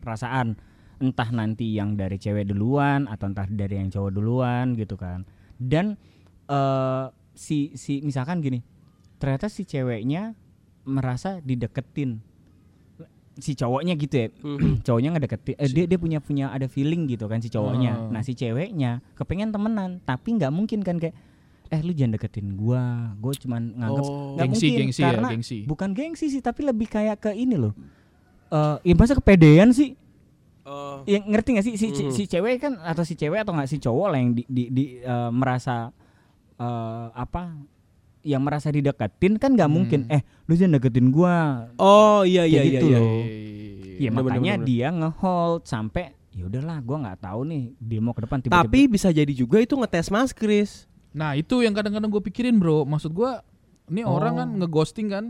perasaan 0.00 0.58
entah 0.96 1.28
nanti 1.28 1.70
yang 1.70 1.94
dari 1.94 2.16
cewek 2.16 2.48
duluan 2.48 3.06
atau 3.06 3.28
entah 3.28 3.46
dari 3.46 3.76
yang 3.76 3.86
cowok 3.86 4.10
duluan 4.10 4.72
gitu 4.72 4.96
kan. 4.96 5.22
Dan 5.54 5.94
eh 6.44 7.04
si 7.36 7.70
si 7.74 8.00
misalkan 8.00 8.40
gini, 8.40 8.64
ternyata 9.16 9.46
si 9.46 9.62
ceweknya 9.62 10.32
merasa 10.82 11.38
dideketin 11.38 12.18
si 13.36 13.52
cowoknya 13.52 13.92
gitu 13.94 14.16
ya 14.16 14.28
Mhm. 14.56 14.80
cowoknya 14.80 15.10
ngedeketin 15.12 15.54
eh, 15.54 15.68
dia 15.68 15.84
dia 15.84 15.98
punya 16.00 16.18
punya 16.18 16.48
ada 16.48 16.64
feeling 16.66 17.04
gitu 17.04 17.28
kan 17.28 17.38
si 17.38 17.46
cowoknya 17.46 17.92
Oh. 17.98 18.08
nah 18.08 18.24
si 18.24 18.32
ceweknya 18.32 19.04
kepengen 19.12 19.52
temenan 19.52 20.00
tapi 20.00 20.32
nggak 20.32 20.48
mungkin 20.48 20.80
kan 20.80 20.96
kayak 20.96 21.12
eh 21.66 21.80
lu 21.82 21.92
jangan 21.92 22.16
deketin 22.16 22.56
gua 22.56 23.12
gua 23.16 23.34
cuman 23.34 23.76
nganggep 23.76 24.04
Oh. 24.06 24.38
nggak 24.38 24.46
Gengsi, 24.48 24.64
mungkin 24.64 24.80
gengsi 24.80 25.00
ya, 25.00 25.08
karena 25.12 25.28
gengsi. 25.28 25.58
bukan 25.64 25.90
gengsi 25.92 26.26
sih 26.30 26.40
tapi 26.40 26.64
lebih 26.64 26.88
kayak 26.88 27.20
ke 27.20 27.30
ini 27.30 27.54
loh 27.54 27.76
eh 28.48 28.76
ya 28.82 28.94
masa 28.96 29.12
kepedean 29.12 29.68
sih 29.70 29.92
Oh. 30.64 31.04
yang 31.04 31.22
ngerti 31.26 31.48
gak 31.52 31.62
sih 31.62 31.74
si, 31.74 31.86
si, 31.92 32.02
Mhm. 32.02 32.10
si 32.10 32.22
cewek 32.24 32.58
kan 32.58 32.72
atau 32.80 33.02
si 33.02 33.14
cewek 33.14 33.38
atau 33.38 33.52
nggak 33.52 33.68
si 33.68 33.76
cowok 33.76 34.06
lah 34.08 34.18
yang 34.18 34.32
di, 34.32 34.42
di, 34.46 34.64
di, 34.66 34.84
eh, 34.98 35.30
merasa 35.30 35.92
eh, 36.56 37.06
apa 37.12 37.56
yang 38.20 38.42
merasa 38.42 38.68
dideketin 38.68 39.36
kan 39.36 39.52
nggak 39.52 39.64
Hmm. 39.64 39.76
mungkin 39.76 40.00
eh 40.08 40.20
lu 40.44 40.52
jangan 40.52 40.76
deketin 40.76 41.08
gua 41.08 41.68
Oh 41.76 42.22
iya 42.22 42.42
iya 42.42 42.58
Kayak 42.58 42.64
iya. 42.64 42.74
gitu 42.74 42.86
iya. 42.86 42.98
loh. 42.98 43.06
Iya, 43.06 43.96
Ya 43.96 44.08
Bener, 44.08 44.16
makanya 44.18 44.40
bener, 44.52 44.58
bener. 44.58 44.68
dia 44.68 44.88
ngehold 44.90 45.62
sampai 45.64 46.04
ya 46.30 46.44
udahlah 46.44 46.78
gua 46.80 46.96
nggak 47.02 47.18
tahu 47.22 47.40
nih 47.44 47.64
dia 47.78 47.98
mau 47.98 48.12
ke 48.12 48.20
depan 48.20 48.38
tiba-tiba 48.38 48.60
Tapi 48.62 48.80
bisa 48.86 49.08
jadi 49.08 49.30
juga 49.30 49.56
itu 49.56 49.72
ngetes 49.72 50.08
Mas 50.08 50.30
Kris. 50.30 50.84
Nah 51.10 51.32
itu 51.32 51.60
yang 51.60 51.72
kadang-kadang 51.72 52.10
gue 52.10 52.20
pikirin 52.22 52.56
bro 52.56 52.84
Maksud 52.84 53.08
gue 53.10 53.30
Ini 53.86 54.04
Oh. 54.04 54.20
orang 54.20 54.36
kan 54.36 54.48
ngeghosting 54.54 55.08
kan 55.08 55.24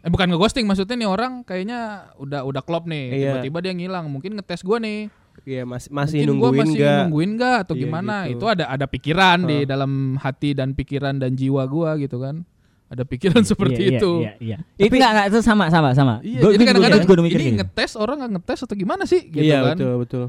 Eh 0.00 0.08
bukan 0.08 0.26
ngeghosting 0.26 0.66
Maksudnya 0.66 0.96
nih 0.96 1.06
orang 1.06 1.44
kayaknya 1.44 1.78
Udah 2.16 2.42
udah 2.42 2.58
klop 2.60 2.82
nih 2.82 3.14
Iya. 3.14 3.38
Tiba-tiba 3.38 3.58
dia 3.60 3.72
ngilang 3.72 4.10
Mungkin 4.10 4.34
ngetes 4.34 4.58
gue 4.60 4.74
nih 4.74 4.98
Iya 5.42 5.62
masih 5.62 5.88
masih 5.88 6.18
Mungkin 6.20 6.30
gua 6.32 6.48
nungguin 6.48 6.60
masih 6.62 6.78
nggak? 6.78 6.98
nungguin 7.02 7.30
nggak 7.34 7.56
Atau 7.60 7.74
Iya, 7.74 7.82
gimana 7.82 8.14
gitu. 8.24 8.32
Itu 8.34 8.46
ada 8.46 8.64
ada 8.66 8.86
pikiran 8.86 9.38
di 9.42 9.56
Heeh. 9.56 9.66
dalam 9.66 9.92
hati 10.16 10.50
dan 10.52 10.68
pikiran 10.70 11.14
dan 11.16 11.32
jiwa 11.32 11.62
gua 11.64 11.96
gitu 11.96 12.16
kan 12.16 12.44
Ada 12.86 13.02
pikiran 13.02 13.42
seperti 13.50 13.80
Iya, 13.86 13.92
itu 13.96 14.12
Iya, 14.20 14.32
iya. 14.38 14.56
Itu 14.76 14.92
enggak 14.92 15.10
enggak 15.12 15.26
itu 15.28 15.38
sama 15.40 15.64
sama 15.68 15.90
sama. 15.92 16.14
Iya, 16.20 16.40
Gua- 16.40 16.52
jadi 16.52 16.64
kadang-kadang 16.66 17.00
ini 17.02 17.32
gitu. 17.32 17.56
ngetes 17.56 17.92
orang 17.94 18.16
nggak 18.18 18.32
ngetes 18.36 18.58
atau 18.62 18.74
gimana 18.74 19.02
sih 19.04 19.20
gitu 19.24 19.40
iya 19.40 19.62
kan? 19.62 19.76
betul 19.76 19.92
betul. 19.98 20.24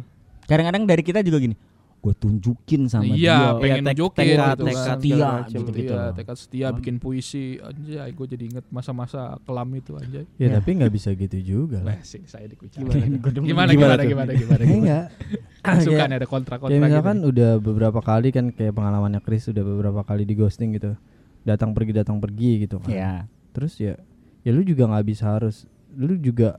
Kadang-kadang 0.46 0.84
dari 0.84 1.02
kita 1.02 1.20
juga 1.22 1.38
gini. 1.40 1.56
Gue 2.02 2.14
tunjukin 2.14 2.90
sama 2.90 3.06
Iya, 3.06 3.14
dia. 3.14 3.38
pengen 3.56 3.62
Iya, 3.62 3.76
tek- 3.78 3.86
nunjukin 3.86 4.18
tekad, 4.26 4.34
gitu 4.34 4.64
tekad 4.64 4.74
kan. 4.74 4.86
Setia, 4.98 5.18
macam. 5.22 5.54
gitu-gitu. 5.56 5.94
Iya, 5.94 6.04
tekad 6.12 6.36
setia 6.36 6.68
bikin 6.74 6.96
puisi. 6.98 7.46
Anjay, 7.58 8.10
gue 8.10 8.26
jadi 8.28 8.44
inget 8.44 8.66
masa-masa 8.68 9.20
kelam 9.40 9.70
itu 9.72 9.94
anjay. 9.94 10.26
Ya, 10.36 10.50
Ya. 10.50 10.58
tapi 10.58 10.70
nggak 10.76 10.90
bisa 10.90 11.14
gitu 11.14 11.38
juga 11.38 11.78
lah. 11.80 12.02
Sih, 12.02 12.26
saya 12.26 12.46
dikucap. 12.46 12.82
Gimana? 12.82 13.06
Gimana 13.06 13.42
Gimana 13.46 13.72
gimana 13.72 14.02
gimana 14.02 14.32
gimana 14.34 14.34
gimana. 14.60 14.64
enggak. 14.74 15.06
Suka 15.80 16.04
nih 16.04 16.18
ada 16.18 16.26
kontra-kontra 16.26 16.74
Kayak 16.74 16.84
misalkan 16.84 17.18
gitu. 17.20 17.30
udah 17.30 17.52
beberapa 17.62 18.00
kali 18.02 18.30
kan 18.30 18.46
kayak 18.50 18.74
pengalamannya 18.74 19.22
Chris 19.22 19.46
udah 19.46 19.62
beberapa 19.62 20.02
kali 20.02 20.26
di 20.26 20.34
ghosting 20.34 20.74
gitu. 20.74 20.98
Datang 21.42 21.72
pergi 21.72 21.94
datang 21.96 22.18
pergi 22.18 22.66
gitu 22.66 22.82
kan. 22.82 22.90
Iya. 22.90 23.14
Terus 23.54 23.78
ya 23.78 23.94
ya 24.42 24.50
lu 24.50 24.66
juga 24.66 24.90
nggak 24.90 25.06
bisa 25.06 25.26
harus 25.32 25.70
lu 25.94 26.18
juga 26.18 26.58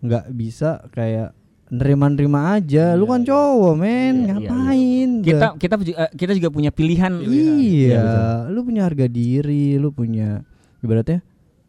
nggak 0.00 0.32
bisa 0.32 0.82
kayak 0.90 1.30
nerima-nerima 1.70 2.40
aja. 2.52 2.92
lu 2.92 3.06
kan 3.06 3.22
cowok, 3.22 3.74
men. 3.74 3.86
Iya, 3.86 4.10
iya, 4.12 4.32
Ngapain? 4.36 5.08
Kita 5.22 5.46
kita 5.54 5.74
ju- 5.80 5.94
eh, 5.96 6.10
kita 6.12 6.32
juga 6.34 6.50
punya 6.50 6.68
pilihan. 6.68 7.12
Iya, 7.22 8.02
betul. 8.02 8.34
lu 8.50 8.60
punya 8.64 8.82
harga 8.84 9.06
diri, 9.06 9.74
lu 9.76 9.88
punya 9.88 10.42
ibaratnya, 10.78 11.22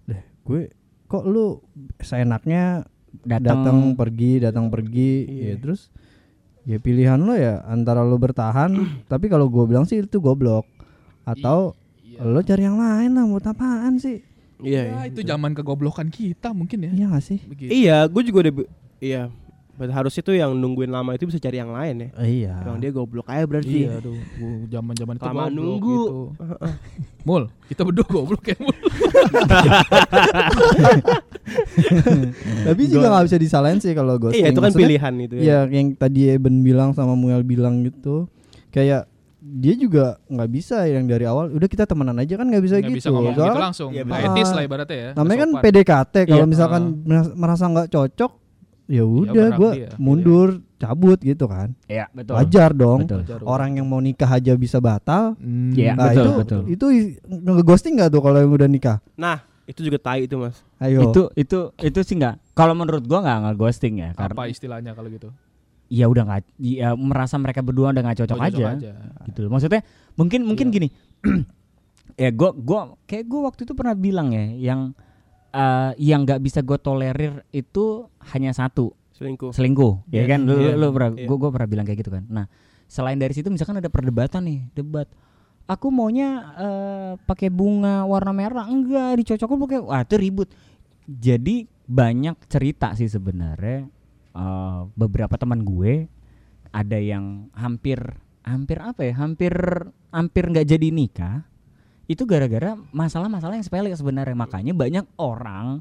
deh, 0.04 0.22
gue 0.44 0.62
kok 1.06 1.24
lu 1.24 1.62
seenaknya 2.00 2.86
Datang 3.22 3.94
pergi, 3.94 4.40
datang 4.40 4.68
pergi, 4.68 5.28
Iya. 5.28 5.44
ya 5.46 5.56
terus 5.60 5.92
ya 6.64 6.80
pilihan 6.80 7.20
lo 7.20 7.36
ya 7.36 7.60
antara 7.62 8.02
lo 8.02 8.16
bertahan, 8.16 8.72
tapi 9.12 9.28
kalau 9.28 9.46
gue 9.46 9.62
bilang 9.66 9.84
sih 9.84 10.00
itu 10.00 10.18
goblok, 10.18 10.64
atau 11.22 11.76
Iya. 12.02 12.24
lo 12.24 12.40
cari 12.40 12.64
yang 12.64 12.80
lain 12.80 13.12
lah, 13.12 13.28
buat 13.28 13.46
apaan 13.46 14.00
sih? 14.00 14.24
Iya. 14.58 14.82
Ya, 14.82 14.84
iya, 14.88 15.02
itu 15.08 15.22
zaman 15.22 15.52
kegoblokan 15.52 16.08
kita 16.08 16.50
mungkin 16.52 16.88
ya. 16.88 16.92
Iya 16.94 17.06
gak 17.12 17.26
sih? 17.26 17.40
Begitu. 17.44 17.70
Iya, 17.70 18.08
gue 18.08 18.22
juga 18.24 18.38
udah 18.42 18.54
iya. 19.00 19.22
Berarti 19.82 19.98
harus 19.98 20.14
itu 20.14 20.30
yang 20.32 20.54
nungguin 20.54 20.94
lama 20.94 21.10
itu 21.12 21.26
bisa 21.26 21.42
cari 21.42 21.58
yang 21.58 21.74
lain 21.74 21.96
ya. 21.98 22.10
iya. 22.22 22.54
Emang 22.62 22.78
dia 22.78 22.94
goblok 22.94 23.26
aja 23.26 23.50
berarti. 23.50 23.90
Iya, 23.90 23.98
aduh, 23.98 24.14
zaman-zaman 24.70 25.18
itu 25.18 25.26
goblok 25.26 25.50
nunggu. 25.50 25.90
gitu. 25.98 26.20
Mul, 27.26 27.44
kita 27.66 27.82
berdua 27.82 28.06
goblok 28.06 28.46
ya, 28.46 28.58
Mul. 28.58 28.78
tapi 32.62 32.82
juga 32.86 33.08
nggak 33.10 33.26
bisa 33.26 33.38
disalahin 33.38 33.80
sih 33.80 33.94
kalau 33.94 34.18
ghosting. 34.18 34.42
Iya, 34.42 34.50
itu 34.50 34.60
kan 34.60 34.70
Maksudnya, 34.70 34.86
pilihan 34.86 35.14
itu 35.20 35.34
ya. 35.38 35.42
Ya 35.42 35.60
yang 35.68 35.88
tadi 35.94 36.22
Eben 36.30 36.62
bilang 36.62 36.94
sama 36.94 37.14
Muel 37.14 37.42
bilang 37.42 37.82
gitu, 37.82 38.30
kayak 38.70 39.10
dia 39.42 39.74
juga 39.74 40.22
nggak 40.28 40.50
bisa 40.52 40.86
yang 40.86 41.10
dari 41.10 41.26
awal 41.26 41.50
udah 41.50 41.66
kita 41.66 41.84
temenan 41.84 42.14
aja 42.16 42.38
kan 42.38 42.46
nggak 42.46 42.62
bisa 42.62 42.76
Nggak 42.78 42.86
gitu. 42.88 42.98
bisa 43.02 43.10
ngomong 43.10 43.34
Soalnya 43.34 43.50
gitu 43.50 43.66
langsung. 43.66 43.90
Iya, 43.92 44.04
betul. 44.06 44.26
etis 44.30 44.50
lah 44.52 44.62
ibaratnya 44.62 44.98
ya. 44.98 45.10
namanya 45.18 45.40
kan. 45.40 45.50
PDKT 45.60 46.14
kalau 46.28 46.46
Iya. 46.46 46.52
misalkan 46.54 46.82
meras- 47.04 47.34
merasa 47.34 47.64
nggak 47.66 47.88
cocok 47.90 48.32
ya 48.92 49.04
udah 49.04 49.32
berhak 49.32 49.56
gua 49.56 49.72
dia. 49.72 49.90
mundur 49.96 50.50
cabut 50.76 51.16
gitu 51.18 51.46
kan 51.46 51.72
Iya, 51.86 52.12
betul. 52.12 52.34
wajar 52.36 52.70
dong 52.72 53.00
Betul. 53.02 53.24
Orang 53.42 53.72
yang 53.74 53.86
mau 53.86 53.98
nikah 53.98 54.28
aja 54.28 54.52
bisa 54.54 54.78
batal 54.78 55.34
Hmm, 55.36 55.72
Iya, 55.72 55.96
nah 55.96 56.12
betul, 56.12 56.20
itu 56.20 56.32
betul. 56.36 56.62
itu 56.68 56.86
nge-ghosting 57.26 57.94
nggak 57.96 58.10
tuh 58.10 58.20
kalau 58.20 58.38
yang 58.38 58.52
udah 58.52 58.68
nikah 58.68 58.98
Nah, 59.16 59.40
itu 59.64 59.80
juga 59.80 59.96
tai 59.98 60.26
itu, 60.26 60.36
Mas. 60.36 60.60
ayo 60.78 61.08
Itu 61.08 61.32
itu 61.34 61.60
itu 61.78 62.00
sih 62.02 62.16
enggak. 62.16 62.36
Kalau 62.52 62.74
menurut 62.74 63.06
gua 63.06 63.22
enggak 63.22 63.40
nge-ghosting 63.48 63.96
ya 63.98 64.10
karena 64.12 64.34
Apa 64.34 64.44
istilahnya 64.46 64.92
kalau 64.92 65.08
gitu? 65.08 65.32
ya 65.88 66.08
udah 66.08 66.24
nggak 66.24 66.42
ya 66.58 66.90
merasa 66.94 67.36
mereka 67.36 67.60
berdua 67.60 67.92
udah 67.92 68.00
nggak 68.02 68.20
cocok, 68.24 68.38
Oh, 68.38 68.48
aja, 68.48 68.80
gitu 69.26 69.40
loh 69.44 69.52
maksudnya 69.52 69.84
mungkin 70.14 70.44
mungkin 70.44 70.68
gini 70.70 70.88
ya 72.16 72.30
gue 72.30 72.50
gua 72.58 72.96
kayak 73.04 73.26
gue 73.26 73.40
waktu 73.42 73.62
itu 73.64 73.74
pernah 73.74 73.92
bilang 73.94 74.32
ya 74.32 74.46
yang 74.72 74.96
eh, 75.52 75.92
yang 76.00 76.24
nggak 76.24 76.42
bisa 76.42 76.64
gue 76.64 76.78
tolerir 76.80 77.44
itu 77.52 78.08
hanya 78.34 78.56
satu. 78.56 78.96
Selingkuh. 79.22 79.52
Selingkuh. 79.54 79.94
Ya 80.10 80.26
Iya, 80.26 80.34
kan? 80.34 80.40
Lu 80.50 80.56
iya, 80.58 80.74
lu 80.74 80.90
pernah 80.90 81.14
gua 81.14 81.38
gua 81.38 81.52
pernah 81.54 81.70
bilang 81.70 81.86
kayak 81.86 82.00
gitu 82.02 82.10
kan. 82.10 82.26
Nah 82.26 82.50
selain 82.90 83.22
dari 83.22 83.38
situ 83.38 83.54
misalkan 83.54 83.78
ada 83.78 83.88
perdebatan 83.88 84.42
nih 84.50 84.60
debat. 84.74 85.06
Aku 85.70 85.94
maunya 85.94 86.30
eh, 86.58 87.12
pakai 87.22 87.54
bunga 87.54 88.02
warna 88.10 88.34
merah. 88.34 88.66
Enggak 88.66 89.22
dicocokin 89.22 89.58
pakai 89.62 89.80
wah 89.86 90.02
itu 90.02 90.16
ribut. 90.18 90.50
Jadi 91.06 91.70
banyak 91.86 92.50
cerita 92.50 92.98
sih 92.98 93.06
sebenarnya. 93.06 93.86
Eh, 94.34 94.80
beberapa 94.98 95.38
teman 95.38 95.62
gue 95.62 96.10
ada 96.74 96.98
yang 96.98 97.46
hampir 97.54 98.02
hampir 98.42 98.82
apa 98.82 99.06
ya? 99.06 99.14
Hampir 99.22 99.54
hampir 100.10 100.44
nggak 100.50 100.66
jadi 100.66 100.88
nikah 100.90 101.51
itu 102.12 102.28
gara-gara 102.28 102.76
masalah-masalah 102.92 103.56
yang 103.56 103.66
sepele 103.66 103.90
sebenarnya. 103.96 104.36
Makanya 104.36 104.74
banyak 104.76 105.06
orang 105.16 105.80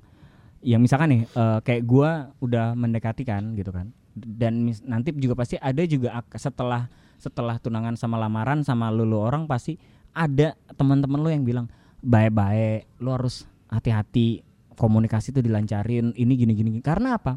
yang 0.63 0.79
misalkan 0.79 1.09
nih 1.11 1.23
eh, 1.27 1.59
kayak 1.67 1.83
gua 1.89 2.31
udah 2.39 2.79
mendekati 2.79 3.27
kan 3.27 3.59
gitu 3.59 3.75
kan. 3.75 3.91
Dan 4.15 4.67
mis- 4.67 4.85
nanti 4.87 5.11
juga 5.19 5.35
pasti 5.35 5.59
ada 5.59 5.83
juga 5.87 6.23
setelah 6.39 6.87
setelah 7.21 7.61
tunangan 7.61 8.01
sama 8.01 8.17
lamaran 8.17 8.65
sama 8.65 8.89
lu, 8.89 9.05
lu 9.05 9.21
orang 9.21 9.45
pasti 9.45 9.77
ada 10.17 10.57
teman-teman 10.73 11.21
lu 11.21 11.29
yang 11.29 11.45
bilang 11.45 11.67
baik-baik 12.01 12.89
lu 12.99 13.13
harus 13.13 13.45
hati-hati 13.69 14.41
komunikasi 14.75 15.31
tuh 15.37 15.45
dilancarin 15.45 16.17
ini 16.17 16.33
gini 16.35 16.53
gini." 16.57 16.71
karena 16.81 17.21
apa 17.21 17.37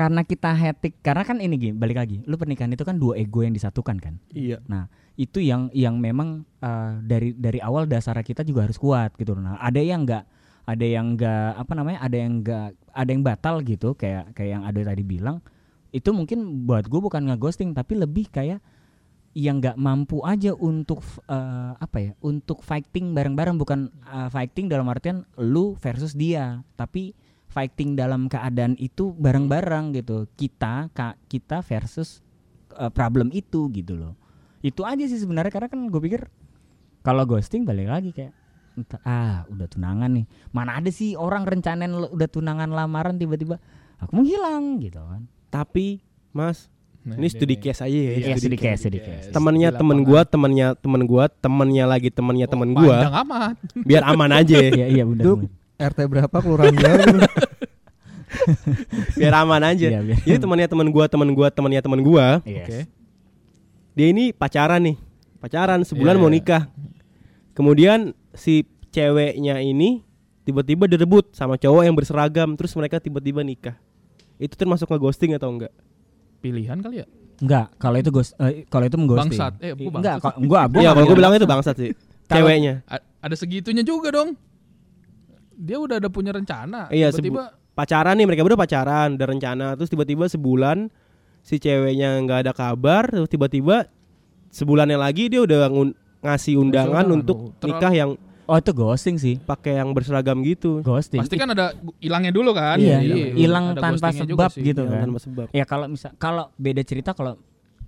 karena 0.00 0.24
kita 0.24 0.56
hetik 0.56 1.04
karena 1.04 1.28
kan 1.28 1.36
ini 1.44 1.60
gini 1.60 1.72
balik 1.76 2.00
lagi 2.00 2.24
lu 2.24 2.40
pernikahan 2.40 2.72
itu 2.72 2.88
kan 2.88 2.96
dua 2.96 3.20
ego 3.20 3.44
yang 3.44 3.52
disatukan 3.52 4.00
kan 4.00 4.16
iya 4.32 4.56
Nah, 4.70 4.86
itu 5.18 5.42
yang 5.42 5.66
yang 5.74 5.98
memang 5.98 6.46
eh, 6.62 6.92
dari 7.02 7.34
dari 7.34 7.58
awal 7.58 7.90
dasar 7.90 8.14
kita 8.22 8.46
juga 8.46 8.64
harus 8.64 8.78
kuat 8.78 9.18
gitu. 9.18 9.34
Nah, 9.34 9.58
ada 9.58 9.82
yang 9.82 10.06
enggak 10.06 10.24
ada 10.62 10.86
yang 10.86 11.18
enggak 11.18 11.58
apa 11.58 11.72
namanya? 11.74 11.98
Ada 12.06 12.16
yang 12.16 12.32
enggak 12.40 12.68
ada 12.94 13.10
yang 13.10 13.22
batal 13.26 13.54
gitu 13.66 13.98
kayak 13.98 14.30
kayak 14.38 14.50
yang 14.54 14.62
ada 14.62 14.80
tadi 14.86 15.02
bilang. 15.02 15.42
Itu 15.90 16.14
mungkin 16.14 16.70
buat 16.70 16.86
gue 16.86 17.00
bukan 17.02 17.26
ngeghosting 17.34 17.74
tapi 17.74 17.98
lebih 17.98 18.30
kayak 18.30 18.62
yang 19.34 19.58
nggak 19.58 19.74
mampu 19.74 20.22
aja 20.22 20.54
untuk 20.54 21.02
eh, 21.26 21.72
apa 21.74 21.98
ya? 21.98 22.12
Untuk 22.22 22.62
fighting 22.62 23.10
bareng-bareng 23.10 23.58
bukan 23.58 23.90
eh, 24.06 24.28
fighting 24.30 24.70
dalam 24.70 24.86
artian 24.86 25.26
lu 25.34 25.74
versus 25.82 26.14
dia, 26.14 26.62
tapi 26.78 27.12
fighting 27.50 27.92
dalam 27.92 28.26
keadaan 28.26 28.78
itu 28.78 29.10
bareng-bareng 29.12 29.92
gitu. 29.92 30.30
Kita 30.32 30.88
ka, 30.90 31.18
kita 31.26 31.60
versus 31.60 32.22
eh, 32.72 32.88
problem 32.88 33.28
itu 33.30 33.66
gitu 33.68 33.98
loh. 33.98 34.14
Itu 34.60 34.86
aja 34.86 35.02
sih 35.02 35.18
sebenarnya 35.18 35.50
karena 35.50 35.66
kan 35.66 35.84
gue 35.84 36.00
pikir 36.00 36.30
kalau 37.00 37.24
ghosting 37.24 37.64
balik 37.64 37.88
lagi 37.88 38.10
kayak 38.12 38.32
entah, 38.72 39.00
ah 39.02 39.42
udah 39.46 39.66
tunangan 39.66 40.10
nih. 40.14 40.24
Mana 40.50 40.78
ada 40.78 40.88
sih 40.88 41.12
orang 41.12 41.42
rencanain 41.42 41.90
lo- 41.90 42.12
udah 42.12 42.28
tunangan 42.28 42.70
lamaran 42.70 43.16
tiba-tiba 43.16 43.58
aku 43.98 44.14
menghilang 44.14 44.78
gitu 44.78 45.00
kan. 45.00 45.26
Tapi 45.50 46.00
mas 46.30 46.70
Nah, 47.00 47.16
ini 47.16 47.32
studi 47.32 47.56
case 47.56 47.80
aja 47.80 47.88
ya. 47.88 48.12
Iya, 48.12 48.36
studi 48.36 48.36
studi 48.36 48.56
case. 48.60 48.68
case, 48.68 48.80
studi 48.84 49.00
case. 49.00 49.26
temennya 49.32 49.72
Di 49.72 49.78
temen 49.80 50.04
gua 50.04 50.20
temennya 50.22 50.76
temen 50.76 51.08
gua 51.08 51.32
temennya 51.32 51.88
lagi 51.88 52.12
temennya 52.12 52.44
Oh, 52.44 52.52
temen 52.52 52.68
gua. 52.76 52.92
panjang 52.92 53.16
amat. 53.24 53.54
Biar 53.88 54.02
aman 54.04 54.30
aja. 54.36 54.56
Iya 54.76 54.86
iya 54.86 55.04
benar. 55.08 55.24
RT 55.80 55.98
berapa 56.06 56.36
kelurahan 56.36 56.70
berapa 56.70 57.06
biar 59.18 59.34
aman 59.36 59.62
aja. 59.66 59.88
Iya, 59.90 60.00
biar- 60.02 60.22
jadi 60.22 60.38
temennya 60.38 60.68
temen 60.68 60.88
gua 60.88 61.06
temen 61.06 61.28
gua 61.30 61.48
temennya 61.48 61.82
temen 61.82 62.00
gua. 62.00 62.38
Yes. 62.44 62.66
Oke. 62.66 62.80
dia 63.90 64.06
ini 64.06 64.30
pacaran 64.30 64.80
nih. 64.80 64.96
Pacaran 65.38 65.82
sebulan 65.82 66.14
Iya, 66.14 66.20
mau 66.20 66.28
iya. 66.28 66.36
nikah. 66.36 66.62
Kemudian 67.52 68.12
si 68.32 68.62
ceweknya 68.90 69.58
ini 69.58 70.04
tiba-tiba 70.42 70.86
direbut 70.86 71.32
sama 71.32 71.56
cowok 71.56 71.82
yang 71.82 71.92
berseragam 71.92 72.54
terus 72.54 72.72
mereka 72.72 72.96
tiba-tiba 72.96 73.40
nikah. 73.40 73.76
Itu 74.36 74.54
termasuk 74.54 74.86
ngeghosting 74.86 75.34
atau 75.34 75.50
enggak? 75.50 75.72
Pilihan 76.38 76.78
kali 76.78 77.02
ya? 77.02 77.06
Enggak 77.40 77.72
kalau 77.76 77.96
itu 77.96 78.10
ghost 78.10 78.36
eh, 78.38 78.62
kalau 78.68 78.84
itu 78.84 78.94
mengghosting. 78.94 79.32
Bangsat. 79.32 79.52
Eh 79.58 79.72
gua 79.74 79.90
enggak 79.96 80.16
bangsat. 80.16 80.22
kok 80.22 80.34
gua 80.40 80.60
gua 80.62 80.80
Iya 80.80 80.86
nggak 80.86 80.94
kalau 80.94 81.06
gue 81.06 81.16
bilang 81.18 81.32
itu 81.34 81.48
bangsat 81.48 81.76
sih. 81.76 81.90
Ceweknya. 82.26 82.74
A- 82.86 83.04
ada 83.20 83.34
segitunya 83.34 83.82
juga 83.82 84.14
dong 84.14 84.38
dia 85.60 85.76
udah 85.76 85.96
ada 85.98 86.08
punya 86.08 86.32
rencana 86.32 86.88
Iya, 86.88 87.12
tiba-tiba 87.12 87.52
pacaran 87.70 88.16
nih 88.16 88.24
mereka 88.24 88.40
berdua 88.40 88.58
pacaran 88.58 89.14
ada 89.14 89.26
rencana 89.26 89.76
terus 89.76 89.88
tiba-tiba 89.88 90.24
sebulan 90.24 90.88
si 91.40 91.56
ceweknya 91.56 92.16
nggak 92.18 92.38
ada 92.42 92.52
kabar 92.52 93.06
terus 93.06 93.28
tiba-tiba 93.28 93.88
sebulannya 94.48 94.96
lagi 94.96 95.28
dia 95.28 95.40
udah 95.40 95.68
ngun- 95.68 95.96
ngasih 96.20 96.56
undangan 96.56 97.04
undangan, 97.04 97.06
untuk 97.14 97.38
terlalu- 97.56 97.78
nikah 97.78 97.92
yang 97.94 98.10
oh 98.44 98.56
itu 98.58 98.72
ghosting 98.74 99.16
sih. 99.16 99.38
pakai 99.38 99.78
yang 99.78 99.94
berseragam 99.94 100.42
gitu. 100.42 100.82
Ghosting. 100.82 101.22
Pasti 101.22 101.38
kan 101.38 101.48
ada 101.48 101.70
hilangnya 101.96 102.28
dulu 102.30 102.50
kan? 102.50 102.76
Iya, 102.76 102.98
Jadi 102.98 103.20
hilang 103.38 103.72
ada 103.72 103.80
tanpa 103.80 104.10
ghostingnya 104.10 104.26
juga 104.26 104.40
sebab 104.42 104.50
sih. 104.50 104.62
gitu 104.66 104.82
kan. 104.84 105.00
tanpa 105.00 105.20
sebab. 105.22 105.46
Ya 105.50 105.64
kalau 105.64 105.86
misal 105.86 106.10
kalau 106.18 106.44
beda 106.56 106.82
cerita 106.82 107.14
kalau 107.14 107.38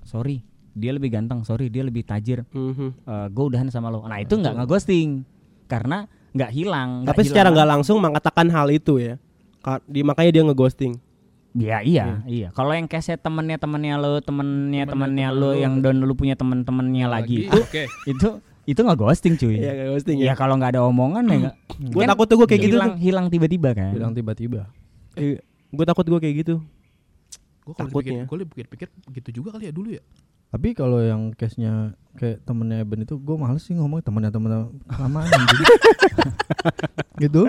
sorry 0.02 0.40
dia 0.72 0.94
lebih 0.94 1.10
ganteng 1.10 1.42
sorry 1.42 1.66
dia 1.66 1.82
lebih 1.82 2.00
tajir. 2.02 2.46
Mhm. 2.48 2.88
gue 3.28 3.44
udahan 3.44 3.68
sama 3.68 3.90
lo. 3.90 4.00
Nah 4.02 4.16
itu 4.16 4.32
nggak 4.32 4.54
ngeghosting. 4.56 5.26
Karena 5.66 6.06
nggak 6.32 6.50
hilang. 6.50 6.90
tapi 7.04 7.22
secara 7.22 7.48
hilang. 7.48 7.54
nggak 7.54 7.68
langsung 7.76 7.96
mengatakan 8.00 8.46
hal 8.48 8.68
itu 8.68 8.96
ya 8.96 9.14
Ka- 9.60 9.84
di 9.84 10.00
makanya 10.02 10.30
dia 10.32 10.42
ngeghosting 10.42 10.94
Ya 11.52 11.84
iya 11.84 12.24
iya. 12.24 12.48
Kalau 12.56 12.72
yang 12.72 12.88
kayak 12.88 13.20
temennya 13.20 13.60
temennya 13.60 14.00
lo, 14.00 14.24
temennya 14.24 14.88
Temennya 14.88 14.88
temennya 14.88 15.28
temen 15.28 15.36
lo 15.36 15.52
lo. 15.52 15.60
yang 15.60 15.74
dan 15.84 16.00
lu 16.00 16.16
punya 16.16 16.32
temen-temennya 16.32 17.12
lagi 17.12 17.44
itu 17.44 17.60
oke 17.60 17.82
itu 18.16 18.28
itu 18.64 18.80
nggak 18.80 18.96
ghosting 18.96 19.36
cuy. 19.36 19.60
Iya 19.60 19.70
nggak 19.76 19.88
ghosting 19.92 20.16
Ya 20.16 20.32
ya 20.32 20.34
kalau 20.34 20.56
nggak 20.56 20.72
ada 20.72 20.80
omongan 20.88 21.24
ya 21.28 21.36
nggak. 21.44 21.56
gue 21.92 22.04
takut 22.08 22.24
tuh 22.24 22.36
gue 22.40 22.48
kayak 22.48 22.62
gitu 22.64 22.76
hilang 22.80 22.92
hilang 22.96 23.26
tiba-tiba 23.28 23.70
kan. 23.76 23.92
bilang 23.92 24.16
tiba-tiba 24.16 24.72
gue 25.72 25.84
takut 25.84 26.04
gue 26.08 26.20
kayak 26.20 26.36
gitu 26.40 26.54
gue 27.62 27.74
kalau 27.76 27.88
Takutnya. 27.92 28.24
gue 28.24 28.36
pikir-pikir 28.48 28.88
gitu 29.22 29.28
juga 29.42 29.54
kali 29.54 29.68
ya 29.68 29.72
dulu 29.76 29.92
ya 29.92 30.02
tapi 30.52 30.76
kalau 30.76 31.00
yang 31.00 31.32
case 31.32 31.56
nya 31.56 31.96
kayak 32.12 32.44
temennya 32.44 32.84
Eben 32.84 33.08
itu 33.08 33.16
gue 33.16 33.36
males 33.40 33.64
sih 33.64 33.72
ngomong 33.72 34.04
temennya 34.04 34.28
temen 34.28 34.68
lamaan 34.86 35.24
jadi. 35.32 35.64
Gitu. 37.18 37.42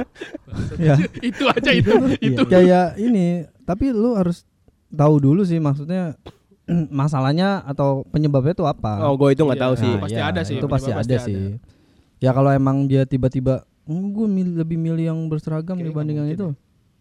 Ya. 0.79 0.95
Itu 1.19 1.43
aja 1.51 1.71
itu 1.75 1.91
itu. 2.23 2.41
Kayak 2.47 2.95
ini 2.95 3.43
tapi 3.67 3.91
lu 3.91 4.15
harus 4.15 4.47
tahu 4.87 5.19
dulu 5.19 5.43
sih 5.43 5.59
maksudnya 5.59 6.15
masalahnya 7.03 7.59
atau 7.67 8.07
penyebabnya 8.07 8.55
itu 8.55 8.63
apa. 8.63 9.03
Oh 9.03 9.19
gue 9.19 9.35
itu 9.35 9.43
nggak 9.43 9.59
Iya. 9.59 9.65
tahu 9.67 9.73
sih. 9.75 9.91
Nah, 9.91 10.01
pasti 10.07 10.21
ada 10.23 10.41
sih, 10.47 10.55
itu 10.57 10.67
pasti 10.71 10.89
ada 10.95 10.99
pasti 11.03 11.15
sih. 11.19 11.39
Ya 12.23 12.31
kalau 12.31 12.55
emang 12.55 12.87
dia 12.87 13.03
tiba-tiba 13.03 13.67
gue 13.83 14.27
lebih 14.63 14.79
milih 14.79 15.11
yang 15.11 15.19
berseragam 15.27 15.75
Kayaknya 15.75 15.91
dibanding 15.91 16.17
yang 16.23 16.29
itu. 16.31 16.47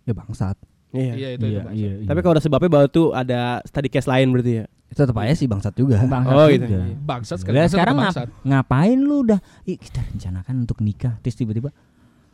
Ya 0.02 0.12
bangsat. 0.18 0.58
Iya. 0.92 1.14
Iya 1.14 1.28
itu 1.38 1.44
Iya 1.46 1.60
itu 1.62 1.70
iya. 1.72 1.92
tapi 2.04 2.20
kalau 2.20 2.34
ada 2.36 2.42
sebabnya 2.42 2.68
baru 2.68 2.88
tuh 2.90 3.14
ada 3.14 3.62
study 3.64 3.88
case 3.88 4.04
lain 4.04 4.28
berarti 4.28 4.60
ya 4.60 4.66
tetap 4.94 5.16
aja 5.16 5.32
sih 5.32 5.44
bangsat 5.44 5.72
juga. 5.72 6.00
Bangsat 6.04 6.32
Oh, 6.32 6.46
gitu. 6.46 6.64
juga. 6.64 6.78
bangsat 6.98 7.36
sekali 7.38 7.54
Lah 7.54 7.62
bangsat 7.62 7.74
sekarang 7.74 7.94
atau 7.94 8.02
ngap- 8.02 8.14
bangsat? 8.14 8.28
ngapain 8.42 8.98
lu 8.98 9.16
udah? 9.22 9.40
Ih, 9.64 9.76
kita 9.76 10.00
rencanakan 10.04 10.54
untuk 10.60 10.78
nikah. 10.78 11.14
Terus 11.18 11.34
tiba-tiba 11.34 11.70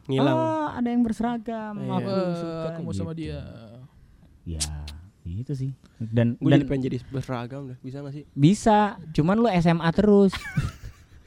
ngilang. 0.05 0.33
"Ah, 0.33 0.68
ada 0.75 0.88
yang 0.88 1.03
berseragam. 1.03 1.75
Iya. 1.77 1.92
aku 1.94 2.11
Eh, 2.11 2.35
suka 2.35 2.66
aku 2.68 2.81
mau 2.81 2.92
sama 2.92 3.12
gitu. 3.12 3.21
dia. 3.23 3.40
Ya 4.44 4.62
itu 5.29 5.53
sih. 5.53 5.71
Dan 5.99 6.35
gue 6.35 6.49
dan 6.49 6.57
jadi 6.57 6.64
pengen 6.64 6.83
jadi 6.87 6.97
berseragam 7.07 7.61
deh. 7.66 7.77
Bisa 7.79 8.01
gak 8.01 8.12
sih? 8.12 8.25
Bisa. 8.31 8.97
Cuman 9.12 9.37
lu 9.37 9.49
SMA 9.51 9.85
terus. 9.90 10.33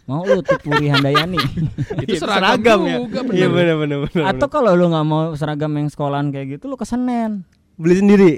Mau 0.03 0.25
lu 0.25 0.41
Puri 0.41 0.89
Handayani? 0.89 1.37
Itu 2.03 2.17
Iya, 2.17 2.19
seragam, 2.19 2.81
ya? 2.83 2.97
iya 3.31 3.47
bener. 3.47 3.77
bener 3.77 3.97
bener 4.01 4.23
atau 4.25 4.47
kalau 4.49 4.73
lu 4.73 4.89
nggak 4.89 5.05
mau 5.05 5.31
seragam 5.31 5.69
yang 5.71 5.87
sekolahan 5.87 6.27
kayak 6.27 6.57
gitu 6.57 6.65
lu 6.65 6.73
ke 6.73 6.83
Senen 6.83 7.45
beli 7.81 7.95
sendiri. 7.97 8.29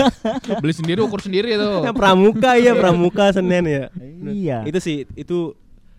Beli 0.62 0.72
sendiri 0.72 1.00
ukur 1.00 1.18
sendiri 1.18 1.52
itu. 1.52 1.68
Ya, 1.82 1.90
pramuka 1.98 2.54
ya 2.54 2.72
pramuka 2.72 3.28
senen 3.30 3.66
ya. 3.66 3.84
Iya. 4.22 4.58
Itu 4.62 4.78
sih 4.78 5.04
itu 5.12 5.52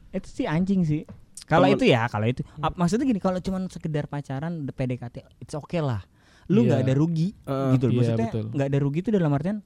itu 0.09 0.27
sih 0.27 0.45
anjing 0.47 0.81
sih. 0.81 1.03
Kalau 1.43 1.67
itu 1.67 1.83
ya 1.83 2.07
kalau 2.07 2.25
itu. 2.25 2.41
Ap- 2.57 2.75
maksudnya 2.75 3.03
gini 3.03 3.19
kalau 3.19 3.37
cuman 3.37 3.67
sekedar 3.67 4.05
pacaran 4.05 4.65
PDKT 4.65 5.15
it's 5.37 5.51
okay 5.51 5.79
lah. 5.79 6.03
Lu 6.47 6.63
Iya. 6.63 6.67
nggak 6.69 6.81
ada 6.81 6.93
rugi 6.93 7.27
Eh, 7.37 7.75
gitu 7.75 7.85
loh. 7.87 7.93
iya, 7.93 7.99
maksudnya 8.15 8.27
nggak 8.55 8.67
ada 8.67 8.79
rugi 8.79 8.99
itu 9.01 9.09
dalam 9.11 9.31
artian 9.31 9.59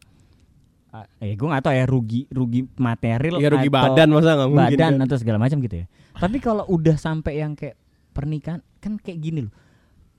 ah, 0.91 1.07
eh 1.23 1.33
gue 1.33 1.47
nggak 1.47 1.63
tahu 1.63 1.71
ya 1.71 1.85
rugi 1.87 2.21
rugi 2.27 2.67
material 2.75 3.39
ya 3.39 3.47
rugi 3.47 3.69
atau 3.69 3.77
badan 3.79 4.07
masa 4.11 4.29
nggak 4.35 4.49
mungkin 4.49 4.65
badan 4.75 4.91
kan? 4.91 5.05
atau 5.07 5.15
segala 5.15 5.37
macam 5.37 5.57
gitu 5.61 5.75
ya. 5.77 5.85
Tapi 6.11 6.37
kalau 6.37 6.65
udah 6.67 6.97
sampai 6.97 7.39
yang 7.39 7.55
kayak 7.55 7.77
pernikahan 8.11 8.59
kan 8.77 8.99
kayak 8.99 9.19
gini 9.19 9.39
loh. 9.47 9.53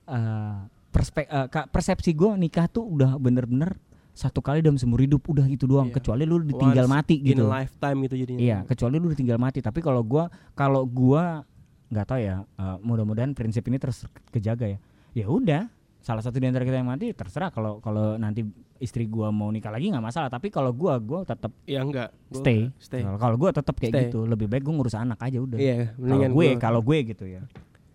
Eh, 0.03 0.57
perspek 0.93 1.25
ka- 1.49 1.67
persepsi 1.67 2.13
gue 2.13 2.29
nikah 2.37 2.69
tuh 2.69 2.85
udah 2.85 3.17
bener-bener 3.17 3.73
satu 4.13 4.39
kali 4.39 4.61
dalam 4.61 4.77
seumur 4.77 5.01
hidup 5.01 5.25
udah 5.25 5.43
itu 5.47 5.65
doang 5.65 5.89
Iya. 5.89 5.97
kecuali 5.97 6.21
lu 6.21 6.37
ditinggal 6.39 6.85
Once 6.85 6.93
mati 6.93 7.15
in 7.17 7.25
gitu 7.27 7.43
a 7.43 7.57
lifetime 7.59 7.97
gitu 8.03 8.15
jadinya 8.15 8.39
Iya, 8.39 8.57
kecuali 8.63 8.95
lu 8.95 9.09
ditinggal 9.09 9.37
mati. 9.37 9.57
Tapi 9.57 9.81
kalau 9.81 10.01
gua 10.01 10.23
kalau 10.53 10.85
gua 10.85 11.41
nggak 11.89 12.05
tahu 12.07 12.19
ya, 12.19 12.35
eh, 12.45 12.77
mudah-mudahan 12.79 13.33
prinsip 13.33 13.65
ini 13.65 13.75
terus 13.75 14.05
kejaga 14.27 14.65
ya. 14.67 14.77
Ya 15.15 15.25
udah, 15.27 15.65
salah 15.99 16.21
satu 16.21 16.37
di 16.37 16.45
antara 16.45 16.61
kita 16.61 16.73
yang 16.75 16.85
mati 16.87 17.09
terserah 17.09 17.49
kalau 17.49 17.77
kalau 17.79 18.13
nanti 18.15 18.45
istri 18.77 19.05
gua 19.07 19.29
mau 19.29 19.49
nikah 19.49 19.69
lagi 19.69 19.89
nggak 19.89 20.01
masalah 20.03 20.27
tapi 20.27 20.49
kalau 20.49 20.69
gua 20.71 20.97
gua 20.99 21.21
tetap 21.23 21.49
Ya 21.65 21.81
enggak. 21.81 22.13
Gua 22.29 22.37
stay. 22.37 22.69
enggak. 22.69 22.77
Stay. 22.79 23.01
Kalau- 23.01 23.17
Kalau 23.17 23.35
gua 23.35 23.49
tetap 23.51 23.75
kayak 23.75 23.91
Stay. 23.91 24.03
gitu, 24.07 24.19
lebih 24.23 24.45
baik 24.45 24.61
gua 24.61 24.73
ngurus 24.75 24.93
anak 24.93 25.17
aja 25.19 25.37
udah. 25.39 25.57
Iya, 25.57 25.89
Kalau 25.89 25.97
mendingan 25.97 26.31
gue, 26.31 26.47
kalau 26.59 26.81
gue 26.81 26.97
gitu 27.03 27.25
ya. 27.25 27.41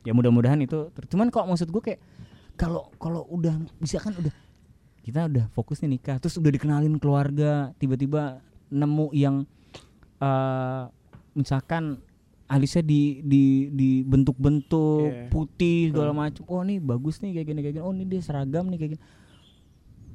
Ya 0.03 0.13
mudah-mudahan 0.13 0.59
itu. 0.59 0.91
Cuman 1.07 1.29
kok 1.29 1.45
maksud 1.45 1.69
gue 1.69 1.83
kayak 1.85 2.01
kalau 2.59 2.91
kalau 2.99 3.23
udah 3.31 3.55
misalkan 3.79 4.19
udah 4.19 4.35
kita 5.01 5.25
udah 5.25 5.47
fokus 5.55 5.81
nih 5.81 5.97
nikah, 5.97 6.19
terus 6.19 6.37
udah 6.37 6.51
dikenalin 6.51 6.99
keluarga, 6.99 7.71
tiba-tiba 7.79 8.43
nemu 8.69 9.09
yang 9.15 9.47
eh 10.19 10.83
misalkan 11.33 12.03
alisnya 12.49 12.83
di 12.83 13.23
di 13.23 13.43
dibentuk-bentuk 13.71 15.07
Iya. 15.07 15.29
putih 15.31 15.79
segala 15.93 16.13
macam. 16.13 16.43
Oh 16.51 16.61
nih 16.61 16.77
bagus 16.77 17.23
nih 17.23 17.39
kayak 17.39 17.47
gini 17.47 17.61
kayak 17.63 17.75
gini. 17.79 17.85
Oh 17.85 17.93
ini 17.95 18.05
dia 18.05 18.21
seragam 18.21 18.67
nih 18.69 18.77
kayak 18.77 18.91
gini. 18.97 19.03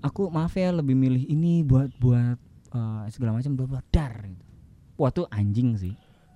Aku 0.04 0.28
maaf 0.28 0.52
ya 0.54 0.76
lebih 0.76 0.94
milih 0.94 1.24
ini 1.26 1.64
buat 1.64 1.90
buat 1.98 2.38
eh, 2.76 3.04
segala 3.10 3.40
macam 3.40 3.56
buat 3.56 3.70
buat 3.72 3.86
dar. 3.90 4.14
gitu. 4.28 4.44
Wah 5.00 5.10
tuh 5.10 5.26
anjing 5.32 5.74
sih. 5.74 5.94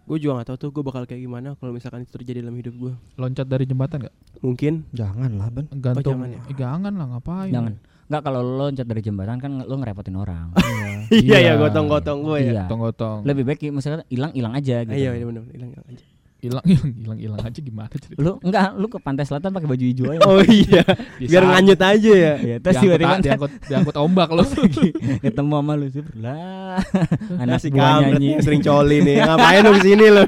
Gue 0.07 0.23
juga 0.23 0.39
gak 0.39 0.55
tahu 0.55 0.57
tuh 0.57 0.69
gue 0.71 0.83
bakal 0.87 1.03
kayak 1.03 1.19
gimana 1.19 1.51
kalau 1.59 1.75
misalkan 1.75 1.99
itu 1.99 2.15
terjadi 2.15 2.39
dalam 2.39 2.55
hidup 2.55 2.73
gue. 2.73 2.93
Loncat 3.19 3.43
dari 3.43 3.67
jembatan 3.67 4.07
nggak? 4.07 4.15
Mungkin. 4.39 4.73
Jangan 4.91 5.31
lah 5.35 5.47
ban. 5.49 5.65
Gantung. 5.71 6.03
jangan 6.17 6.27
ya? 6.29 6.39
Eh, 6.45 6.55
jangan 6.55 6.93
lah 6.93 7.05
ngapain? 7.13 7.51
Jangan. 7.51 7.73
Enggak 8.07 8.21
kalau 8.23 8.39
lo 8.39 8.65
loncat 8.65 8.87
dari 8.87 9.01
jembatan 9.03 9.37
kan 9.37 9.51
lo 9.61 9.75
ngerepotin 9.75 10.15
orang. 10.15 10.47
Iya 11.07 11.37
Iya. 11.39 11.51
ya 11.55 11.59
gotong-gotong 11.59 12.19
gue 12.21 12.37
ya. 12.39 12.51
Iya. 12.51 12.63
Gotong-gotong. 12.67 13.17
Lebih 13.23 13.43
baik 13.43 13.59
misalnya 13.71 14.03
hilang-hilang 14.07 14.53
aja 14.53 14.83
gitu. 14.83 14.95
Iya, 14.95 15.09
iya 15.15 15.25
benar 15.25 15.43
hilang 15.51 15.71
hilang 15.71 15.87
aja. 15.87 16.05
Hilang 16.37 16.61
hilang 16.69 16.91
hilang 16.93 17.17
hilang 17.17 17.41
aja 17.41 17.59
gimana 17.59 17.89
cerita? 17.89 18.21
Lu 18.21 18.37
enggak, 18.45 18.77
lu 18.77 18.85
ke 18.85 18.99
pantai 19.01 19.25
selatan 19.25 19.49
pakai 19.49 19.67
baju 19.67 19.83
hijau 19.89 20.05
aja. 20.13 20.21
Oh 20.21 20.37
iya, 20.45 20.85
biar 21.17 21.43
nganyut 21.49 21.81
aja 21.81 22.11
ya. 22.13 22.33
Iya, 22.37 22.55
terus 22.61 22.75
diangkut, 22.77 22.85
tiba-tiba 22.85 23.15
diangkut, 23.25 23.51
diangkut 23.65 23.95
ombak 23.97 24.29
lu. 24.29 24.45
lagi 24.53 24.87
ketemu 25.17 25.53
sama 25.57 25.73
lu 25.73 25.87
sih. 25.89 26.03
Lah, 26.21 26.77
anak 27.41 27.57
Nasi 27.57 27.67
gua 27.73 27.81
kampret 27.81 28.21
nyanyi. 28.21 28.29
nih, 28.37 28.43
sering 28.45 28.61
coli 28.61 28.97
nih. 29.01 29.17
Ngapain 29.25 29.61
lu 29.65 29.71
ke 29.73 29.81
sini 29.81 30.05
lu? 30.13 30.23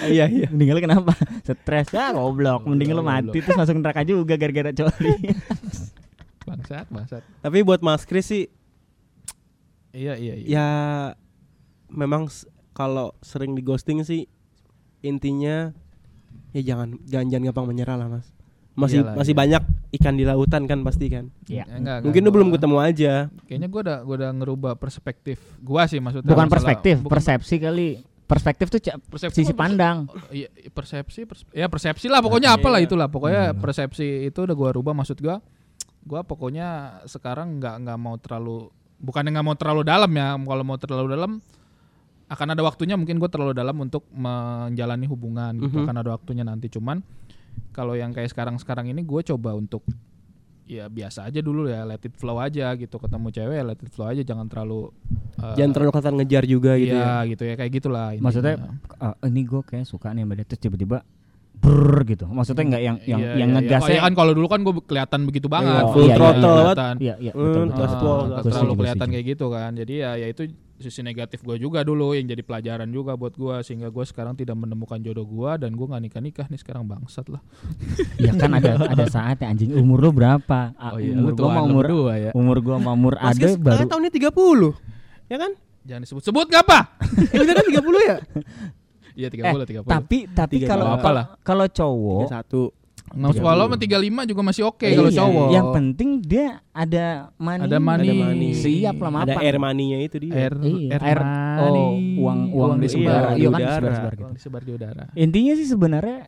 Iya 0.00 0.24
iya. 0.26 0.46
Mending 0.48 0.72
lu 0.72 0.80
kenapa? 0.80 1.12
Stres 1.44 1.92
ya 1.92 2.10
goblok. 2.10 2.64
Mending 2.64 2.96
lu 2.96 3.04
mati 3.04 3.38
terus 3.38 3.54
masuk 3.54 3.76
neraka 3.76 4.02
juga 4.02 4.34
gara-gara 4.34 4.72
coli. 4.72 5.12
bangsat, 6.48 6.86
bangsat. 6.90 7.22
Tapi 7.40 7.62
buat 7.62 7.80
Mas 7.80 8.02
Kris 8.02 8.26
sih 8.26 8.44
Iya, 9.92 10.16
iya, 10.16 10.34
iya. 10.40 10.48
ya 10.48 10.66
memang 11.92 12.24
kalau 12.72 13.12
sering 13.20 13.52
di 13.52 13.60
ghosting 13.60 14.00
sih 14.00 14.24
intinya 15.04 15.76
ya 16.56 16.60
jangan 16.64 16.96
jangan 17.04 17.26
jangan 17.28 17.44
gampang 17.52 17.66
menyerah 17.68 17.96
lah 18.00 18.08
mas 18.08 18.24
masih 18.72 19.04
Iyalah, 19.04 19.20
masih 19.20 19.34
iya. 19.36 19.40
banyak 19.44 19.62
ikan 20.00 20.14
di 20.16 20.24
lautan 20.24 20.64
kan 20.64 20.80
pasti 20.80 21.12
kan 21.12 21.28
Iya. 21.44 21.68
Ya, 21.68 21.76
enggak, 21.76 21.96
mungkin 22.08 22.20
lu 22.20 22.24
enggak, 22.24 22.36
belum 22.40 22.48
ketemu 22.56 22.76
aja 22.80 23.12
Kayaknya 23.44 23.68
gua 23.68 23.80
udah 23.84 23.98
gua 24.00 24.14
udah 24.16 24.30
ngerubah 24.32 24.72
perspektif 24.80 25.38
gua 25.60 25.84
sih 25.84 26.00
maksudnya. 26.00 26.32
Bukan 26.32 26.48
masalah- 26.48 26.52
perspektif, 26.56 26.96
bukan 27.04 27.12
persepsi 27.12 27.54
kali. 27.60 27.90
Perspektif 28.32 28.66
tuh 28.68 28.80
persepsi 29.06 29.44
sisi 29.44 29.52
pandang. 29.52 30.08
Oh, 30.08 30.16
Iya, 30.32 30.48
persepsi, 30.72 31.28
pers- 31.28 31.44
ya 31.52 31.68
persepsi 31.68 32.08
lah 32.08 32.18
pokoknya 32.18 32.56
apalah 32.56 32.80
Iya. 32.80 32.88
itulah. 32.88 33.06
Pokoknya 33.06 33.52
Iya. 33.52 33.58
persepsi 33.58 34.26
itu 34.26 34.38
udah 34.40 34.56
gua 34.56 34.70
rubah 34.72 34.96
maksud 34.96 35.20
gua. 35.20 35.44
Gua 36.02 36.24
pokoknya 36.24 37.00
sekarang 37.04 37.60
nggak 37.60 37.74
nggak 37.84 37.98
mau 38.00 38.16
terlalu 38.16 38.72
bukan 38.96 39.28
nggak 39.28 39.44
mau 39.44 39.54
terlalu 39.54 39.82
dalam 39.84 40.10
ya. 40.10 40.34
Kalau 40.34 40.64
mau 40.64 40.78
terlalu 40.80 41.06
dalam 41.12 41.32
akan 42.26 42.48
ada 42.48 42.64
waktunya 42.64 42.96
mungkin 42.96 43.20
gue 43.20 43.28
terlalu 43.28 43.52
dalam 43.52 43.76
untuk 43.76 44.08
menjalani 44.08 45.04
hubungan 45.04 45.52
gitu 45.60 45.76
Mhm. 45.76 45.84
akan 45.84 45.96
ada 46.00 46.10
waktunya 46.16 46.40
nanti 46.40 46.72
cuman 46.72 47.04
kalau 47.76 47.92
yang 47.92 48.08
kayak 48.16 48.32
sekarang 48.32 48.56
sekarang 48.56 48.88
ini 48.88 49.04
gue 49.04 49.20
coba 49.20 49.52
untuk 49.52 49.84
ya 50.66 50.86
biasa 50.86 51.28
aja 51.28 51.40
dulu 51.42 51.66
ya 51.66 51.82
let 51.82 52.00
it 52.02 52.14
flow 52.14 52.38
aja 52.38 52.72
gitu 52.78 52.96
ketemu 52.96 53.28
cewek 53.34 53.56
ya 53.60 53.64
let 53.66 53.80
it 53.82 53.90
flow 53.90 54.06
aja 54.08 54.22
jangan 54.22 54.46
terlalu 54.46 54.94
eh, 55.42 55.54
jangan 55.58 55.72
terlalu 55.74 55.90
kelihatan 55.92 56.14
ngejar 56.22 56.44
juga 56.46 56.72
gitu 56.78 56.94
iya 56.96 57.02
ya 57.02 57.30
gitu 57.30 57.42
ya 57.44 57.54
kayak 57.58 57.72
gitulah 57.74 58.08
intinya. 58.14 58.24
Maksudnya 58.30 58.54
ah, 59.02 59.14
ini 59.26 59.40
gue 59.42 59.62
kayak 59.66 59.86
suka 59.86 60.14
nih 60.14 60.22
dia 60.22 60.44
terus 60.46 60.60
tiba-tiba 60.62 60.98
brrr 61.62 61.98
gitu. 62.10 62.24
Maksudnya 62.26 62.64
nggak 62.74 62.82
yang 62.82 62.96
yang 63.06 63.20
Iya, 63.22 63.30
yang 63.38 63.50
iya, 63.54 63.58
iya. 63.60 63.62
ngegasnya. 63.62 63.86
Oh, 63.86 63.94
iya 63.94 64.02
kan 64.02 64.12
kalau 64.18 64.32
dulu 64.34 64.46
kan 64.50 64.60
gue 64.66 64.74
kelihatan 64.82 65.20
begitu 65.30 65.46
banget. 65.46 65.84
full 65.94 66.06
iya, 66.10 66.16
throttle 66.18 66.56
iya. 66.58 66.74
Iya, 66.98 67.14
iya, 67.22 67.32
betul. 67.32 67.64
betul. 67.70 67.78
Ah, 67.78 68.22
nggak 68.26 68.42
Gua 68.42 68.50
terlalu 68.50 68.74
kelihatan 68.82 69.08
kayak 69.14 69.26
gitu 69.30 69.46
kan. 69.52 69.70
Jadi 69.78 69.94
ya 70.02 70.10
ya 70.18 70.26
itu 70.26 70.42
sisi 70.82 71.00
negatif 71.00 71.40
gue 71.40 71.56
juga 71.56 71.80
dulu 71.80 72.12
yang 72.12 72.26
jadi 72.26 72.40
pelajaran 72.40 72.84
juga 72.86 73.14
buat 73.14 73.32
gue 73.32 73.62
sehingga 73.62 73.88
gue 73.88 74.02
sekarang 74.02 74.34
tidak 74.34 74.52
menemukan 74.54 74.98
jodoh 74.98 75.22
gue 75.22 75.50
dan 75.56 75.70
gue 75.70 75.86
nggak 75.86 76.02
nikah 76.02 76.20
nikah 76.20 76.46
nih 76.46 76.58
sekarang 76.58 76.84
bangsat 76.84 77.24
lah. 77.28 77.38
Ya 78.16 78.34
kan 78.34 78.50
ada 78.52 78.76
ada 78.82 79.04
saatnya 79.06 79.46
anjing 79.48 79.72
umur 79.72 79.98
lu 80.00 80.10
berapa? 80.10 80.74
Ah, 80.74 80.92
umur 80.94 81.32
gua 81.32 81.48
mau 81.52 81.64
umur 81.64 81.84
dua 81.86 82.12
ya. 82.18 82.30
umur 82.32 82.56
gua 82.58 82.76
mau 82.76 82.92
umur 82.92 83.14
ada 83.16 83.48
baru 83.54 83.86
tahunnya 83.86 84.10
30 84.10 84.28
ya 85.28 85.38
kan 85.38 85.52
Jangan 85.82 86.02
disebut 86.02 86.22
sebut 86.22 86.46
gak 86.46 86.62
apa? 86.62 86.78
ya 87.30 87.40
udah 87.40 87.54
kan 87.54 87.64
30 87.64 87.82
ya 88.04 88.16
Iya 89.12 89.28
tiga 89.28 89.42
Eh, 89.44 89.52
puluh 89.52 89.66
tiga 89.66 89.80
puluh. 89.80 89.92
tapi 89.92 90.18
tapi 90.26 90.64
kalau 90.64 90.84
puluh. 90.88 90.98
Apa 90.98 91.10
lah. 91.12 91.24
kalau 91.42 91.66
cowok 91.66 92.32
31 92.32 92.81
Nggak 93.12 93.38
kalau 93.38 93.64
sama 93.66 93.76
tiga 93.76 93.96
lima 93.96 94.24
juga 94.24 94.40
masih 94.40 94.62
oke 94.64 94.82
iya, 94.82 94.96
kalau 94.96 95.10
cowok. 95.10 95.48
yang 95.50 95.66
penting 95.70 96.10
dia 96.18 96.46
ada 96.70 97.28
money. 97.36 97.62
Ada 97.62 97.76
money. 97.78 98.08
Ada 98.08 98.14
money. 98.24 98.48
Siap 98.52 98.96
lah 98.96 99.10
ada 99.10 99.16
mapan. 99.28 99.40
air 99.40 99.56
maninya 99.56 99.98
itu 99.98 100.16
dia 100.16 100.32
air 100.32 100.52
Iya, 100.56 100.88
air, 100.90 101.02
air- 101.04 101.24
money. 101.58 101.84
oh, 101.84 101.92
uang- 102.24 102.48
uang 102.50 102.72
di 102.74 102.84
disebar. 102.84 103.04
sebar. 103.04 103.22
Iya, 103.22 103.36
Iya 103.36 103.46
kan 103.46 103.52
udara. 103.52 103.68
disebar-sebar 103.68 104.12
gitu. 104.12 104.22
Uang 104.22 104.34
disebar 104.34 104.60
di 104.60 104.72
udara. 104.72 105.04
Intinya 105.14 105.52
sih 105.52 105.66
sebenarnya 105.66 106.18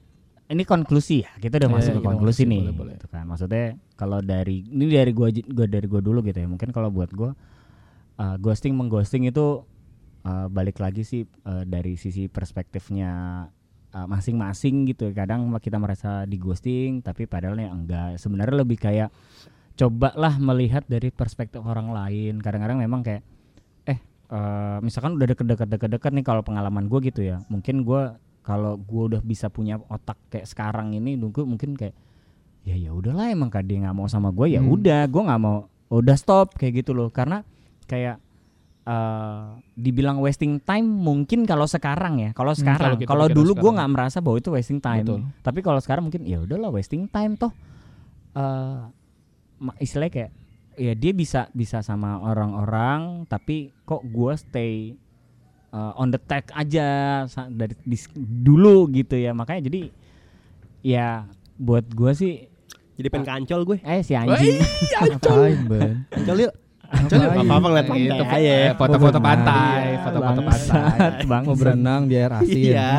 ini 0.44 0.62
konklusi 0.62 1.16
ya. 1.20 1.30
Kita 1.36 1.54
udah 1.56 1.68
Iya, 1.68 1.76
masuk 1.80 1.92
ke 1.94 2.02
konklusi 2.02 2.42
masuk, 2.42 2.52
nih. 2.52 2.60
boleh, 2.62 2.74
boleh. 2.76 2.94
Gitu 2.94 3.06
kan. 3.08 3.24
Maksudnya 3.24 3.64
kalau 3.94 4.18
dari 4.20 4.56
ini 4.62 4.84
dari 4.86 5.10
gua 5.10 5.28
gua 5.32 5.66
dari 5.66 5.86
gua 5.86 6.00
dulu 6.00 6.20
gitu 6.20 6.36
ya. 6.36 6.46
Mungkin 6.46 6.68
kalau 6.68 6.88
buat 6.88 7.08
gua 7.10 7.32
uh, 8.14 8.36
ghosting 8.36 8.72
mengghosting 8.72 9.24
itu 9.24 9.64
uh, 10.22 10.46
balik 10.46 10.78
lagi 10.78 11.00
sih 11.00 11.24
uh, 11.42 11.64
dari 11.64 11.96
sisi 11.96 12.28
perspektifnya 12.28 13.48
uh, 13.94 14.06
masing-masing 14.10 14.90
gitu. 14.90 15.14
Kadang 15.14 15.46
kita 15.62 15.78
merasa 15.78 16.26
di 16.26 16.36
ghosting 16.36 17.00
tapi 17.00 17.30
padahalnya 17.30 17.70
enggak. 17.70 18.18
Sebenarnya 18.18 18.66
lebih 18.66 18.76
kayak 18.82 19.14
cobalah 19.78 20.36
melihat 20.42 20.82
dari 20.90 21.14
perspektif 21.14 21.62
orang 21.62 21.94
lain. 21.94 22.42
Kadang-kadang 22.42 22.82
memang 22.82 23.06
kayak 23.06 23.22
eh 23.86 23.98
uh, 24.34 24.82
misalkan 24.82 25.14
udah 25.14 25.30
deket-deket 25.30 25.68
deket-deket 25.70 26.10
nih 26.10 26.24
kalau 26.26 26.42
pengalaman 26.42 26.90
gue 26.90 26.98
gitu 27.08 27.22
ya. 27.22 27.38
Mungkin 27.46 27.86
gua 27.86 28.18
kalau 28.44 28.76
gue 28.76 29.02
udah 29.16 29.22
bisa 29.24 29.48
punya 29.48 29.80
otak 29.88 30.20
kayak 30.28 30.44
sekarang 30.44 30.92
ini 30.92 31.16
nunggu 31.16 31.48
mungkin 31.48 31.72
kayak 31.72 31.96
ya 32.64 32.76
ya 32.76 32.92
udahlah 32.92 33.32
emang 33.32 33.48
kan 33.48 33.64
dia 33.64 33.80
nggak 33.80 33.96
mau 33.96 34.04
sama 34.04 34.28
gue 34.32 34.52
ya 34.52 34.60
Hmm. 34.60 34.68
udah 34.68 35.08
gue 35.08 35.22
nggak 35.24 35.40
mau 35.40 35.68
udah 35.88 36.16
stop 36.16 36.52
kayak 36.60 36.84
gitu 36.84 36.92
loh 36.92 37.08
karena 37.08 37.40
kayak 37.88 38.20
eh 38.84 39.44
dibilang 39.74 40.18
wasting 40.18 40.60
time 40.60 40.84
mungkin 40.84 41.42
kalau 41.42 41.64
sekarang 41.64 42.20
ya. 42.20 42.30
Kalau 42.30 42.52
Hmm, 42.52 42.60
sekarang. 42.60 42.80
kalau 42.84 42.96
kita 42.96 43.08
kalau 43.08 43.26
dulu 43.28 43.52
gue 43.54 43.70
nggak 43.72 43.90
merasa 43.90 44.20
bahwa 44.20 44.36
itu 44.36 44.50
wasting 44.50 44.76
time. 44.78 45.02
Betul. 45.02 45.20
tapi 45.40 45.58
kalau 45.58 45.80
sekarang 45.80 46.04
mungkin 46.04 46.22
ya 46.22 46.38
udahlah 46.38 46.68
wasting 46.68 47.06
time 47.06 47.34
toh. 47.34 47.48
Eh 48.32 48.80
ma- 49.56 49.78
istilahnya 49.78 50.12
kayak 50.12 50.30
ya 50.74 50.92
dia 50.92 51.12
bisa 51.12 51.48
bisa 51.50 51.80
sama 51.80 52.18
orang-orang 52.20 53.24
tapi 53.24 53.70
kok 53.82 54.04
gue 54.04 54.32
stay 54.34 54.72
uh, 55.70 55.94
on 55.94 56.10
the 56.10 56.18
tag 56.18 56.44
aja 56.50 56.86
dari 57.48 57.72
dis- 57.82 58.12
dulu 58.14 58.84
gitu 58.90 59.14
ya. 59.14 59.32
Makanya 59.32 59.64
jadi 59.64 59.88
ya 60.82 61.24
buat 61.56 61.88
gue 61.88 62.12
sih 62.12 62.32
jadi 62.94 63.08
pengen 63.08 63.26
kancol 63.42 63.64
gue. 63.64 63.78
eh 63.80 64.02
si 64.02 64.12
anjing. 64.12 64.60
Ngapain 64.92 65.58
ban? 65.64 66.04
kancol 66.10 66.36
yuk 66.42 66.54
apa-apa 67.44 67.66
ngeliat 67.68 67.86
pantai 67.86 68.06
Itu, 68.06 68.24
aja. 68.24 68.56
Foto-foto 68.74 69.18
pantai, 69.18 69.82
foto-foto 70.00 70.40
pantai. 70.42 70.98
bangsat. 71.24 71.46
Mau 71.46 71.54
berenang 71.54 72.02
di 72.06 72.14
air 72.16 72.32
asin. 72.38 72.56
iya 72.56 72.90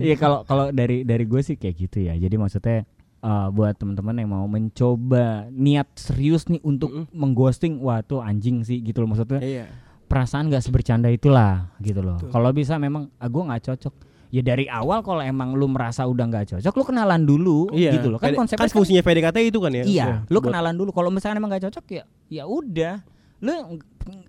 Iya 0.00 0.14
kalau 0.16 0.42
kalau 0.44 0.70
dari 0.70 1.02
dari 1.02 1.24
gue 1.24 1.40
sih 1.40 1.56
kayak 1.56 1.74
gitu 1.76 1.98
ya. 2.04 2.14
Jadi 2.14 2.34
maksudnya 2.36 2.84
uh, 3.20 3.48
buat 3.50 3.74
teman-teman 3.74 4.14
yang 4.20 4.30
mau 4.30 4.46
mencoba 4.46 5.48
niat 5.50 5.88
serius 5.96 6.46
nih 6.46 6.60
untuk 6.62 6.92
Mm-mm. 6.92 7.10
mengghosting, 7.12 7.80
wah 7.80 8.00
tuh 8.00 8.20
anjing 8.20 8.62
sih 8.62 8.80
gitu 8.80 9.02
loh 9.02 9.12
maksudnya. 9.12 9.40
iya 9.40 9.66
Perasaan 10.04 10.52
gak 10.52 10.62
sebercanda 10.62 11.08
itulah 11.08 11.72
gitu 11.80 12.04
loh. 12.04 12.20
Kalau 12.28 12.52
bisa 12.52 12.76
memang 12.76 13.08
ah, 13.16 13.26
gue 13.26 13.42
nggak 13.42 13.62
cocok. 13.72 13.94
Ya 14.34 14.42
dari 14.42 14.66
awal 14.66 15.06
kalau 15.06 15.22
emang 15.22 15.54
lu 15.54 15.70
merasa 15.70 16.02
udah 16.02 16.26
nggak 16.26 16.58
cocok, 16.58 16.74
lu 16.74 16.82
kenalan 16.82 17.22
dulu 17.22 17.70
iya 17.70 17.94
gitu 17.94 18.10
loh. 18.10 18.18
Kan 18.18 18.34
PD 18.34 18.34
konsepnya 18.34 18.58
kan 18.58 18.66
kan- 18.66 18.74
fungsinya 18.74 19.02
PDKT 19.06 19.36
itu 19.46 19.58
kan 19.62 19.70
ya 19.70 19.84
Iya, 19.86 20.06
lu 20.26 20.42
buat- 20.42 20.50
kenalan 20.50 20.74
dulu. 20.74 20.90
Kalau 20.90 21.14
misalnya 21.14 21.38
emang 21.38 21.54
gak 21.54 21.70
cocok 21.70 21.84
ya, 21.88 22.02
ya 22.26 22.42
udah. 22.42 22.98
Lu 23.38 23.78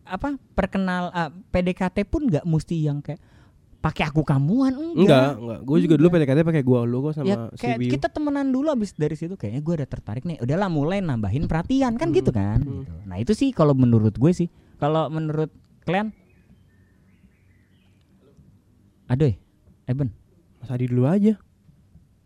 apa 0.06 0.28
perkenal 0.54 1.10
ah, 1.10 1.34
PDKT 1.50 2.06
pun 2.06 2.30
nggak 2.30 2.46
mesti 2.46 2.78
yang 2.78 3.02
kayak 3.02 3.18
pakai 3.82 4.06
aku 4.06 4.22
kamuan 4.22 4.74
enggak. 4.74 4.98
enggak 4.98 5.30
enggak 5.38 5.60
gue 5.62 5.78
juga 5.80 5.96
dulu 5.98 6.08
PDKT 6.10 6.40
pakai 6.42 6.64
gua 6.66 6.80
lu 6.84 6.98
kok 7.02 7.14
sama 7.14 7.26
ya 7.26 7.36
kayak 7.54 7.78
Biu 7.78 7.90
kita 7.94 8.08
temenan 8.10 8.50
dulu 8.50 8.74
abis 8.74 8.94
dari 8.94 9.14
situ 9.14 9.34
kayaknya 9.34 9.62
gue 9.62 9.74
udah 9.76 9.90
tertarik 9.90 10.22
nih. 10.22 10.38
Udahlah 10.38 10.70
mulai 10.70 11.02
nambahin 11.02 11.46
perhatian 11.46 11.98
kan 11.98 12.10
gitu 12.12 12.30
kan. 12.30 12.62
Hmm. 12.62 12.82
Gitu. 12.82 12.94
Nah 13.06 13.18
itu 13.18 13.34
sih 13.34 13.50
kalau 13.50 13.74
menurut 13.74 14.14
gue 14.14 14.32
sih. 14.32 14.50
Kalau 14.76 15.06
menurut 15.08 15.50
kalian, 15.82 16.14
aduh, 19.06 19.34
Eben. 19.86 20.10
Mas 20.62 20.70
Adi 20.74 20.90
dulu 20.90 21.06
aja 21.06 21.38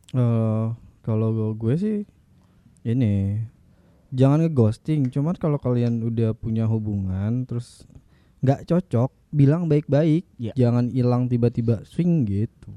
Eh, 0.09 0.65
Kalau 1.05 1.53
gue 1.53 1.75
sih 1.77 1.97
ini 2.85 3.37
jangan 4.13 4.45
ngeghosting. 4.45 5.09
Cuman 5.09 5.37
kalau 5.37 5.57
kalian 5.61 6.01
udah 6.05 6.33
punya 6.33 6.65
hubungan 6.65 7.45
terus 7.45 7.85
nggak 8.39 8.65
cocok, 8.69 9.09
bilang 9.33 9.65
baik-baik. 9.69 10.25
Iya. 10.37 10.53
Jangan 10.57 10.89
hilang 10.93 11.29
tiba-tiba 11.29 11.81
swing 11.85 12.25
gitu. 12.25 12.71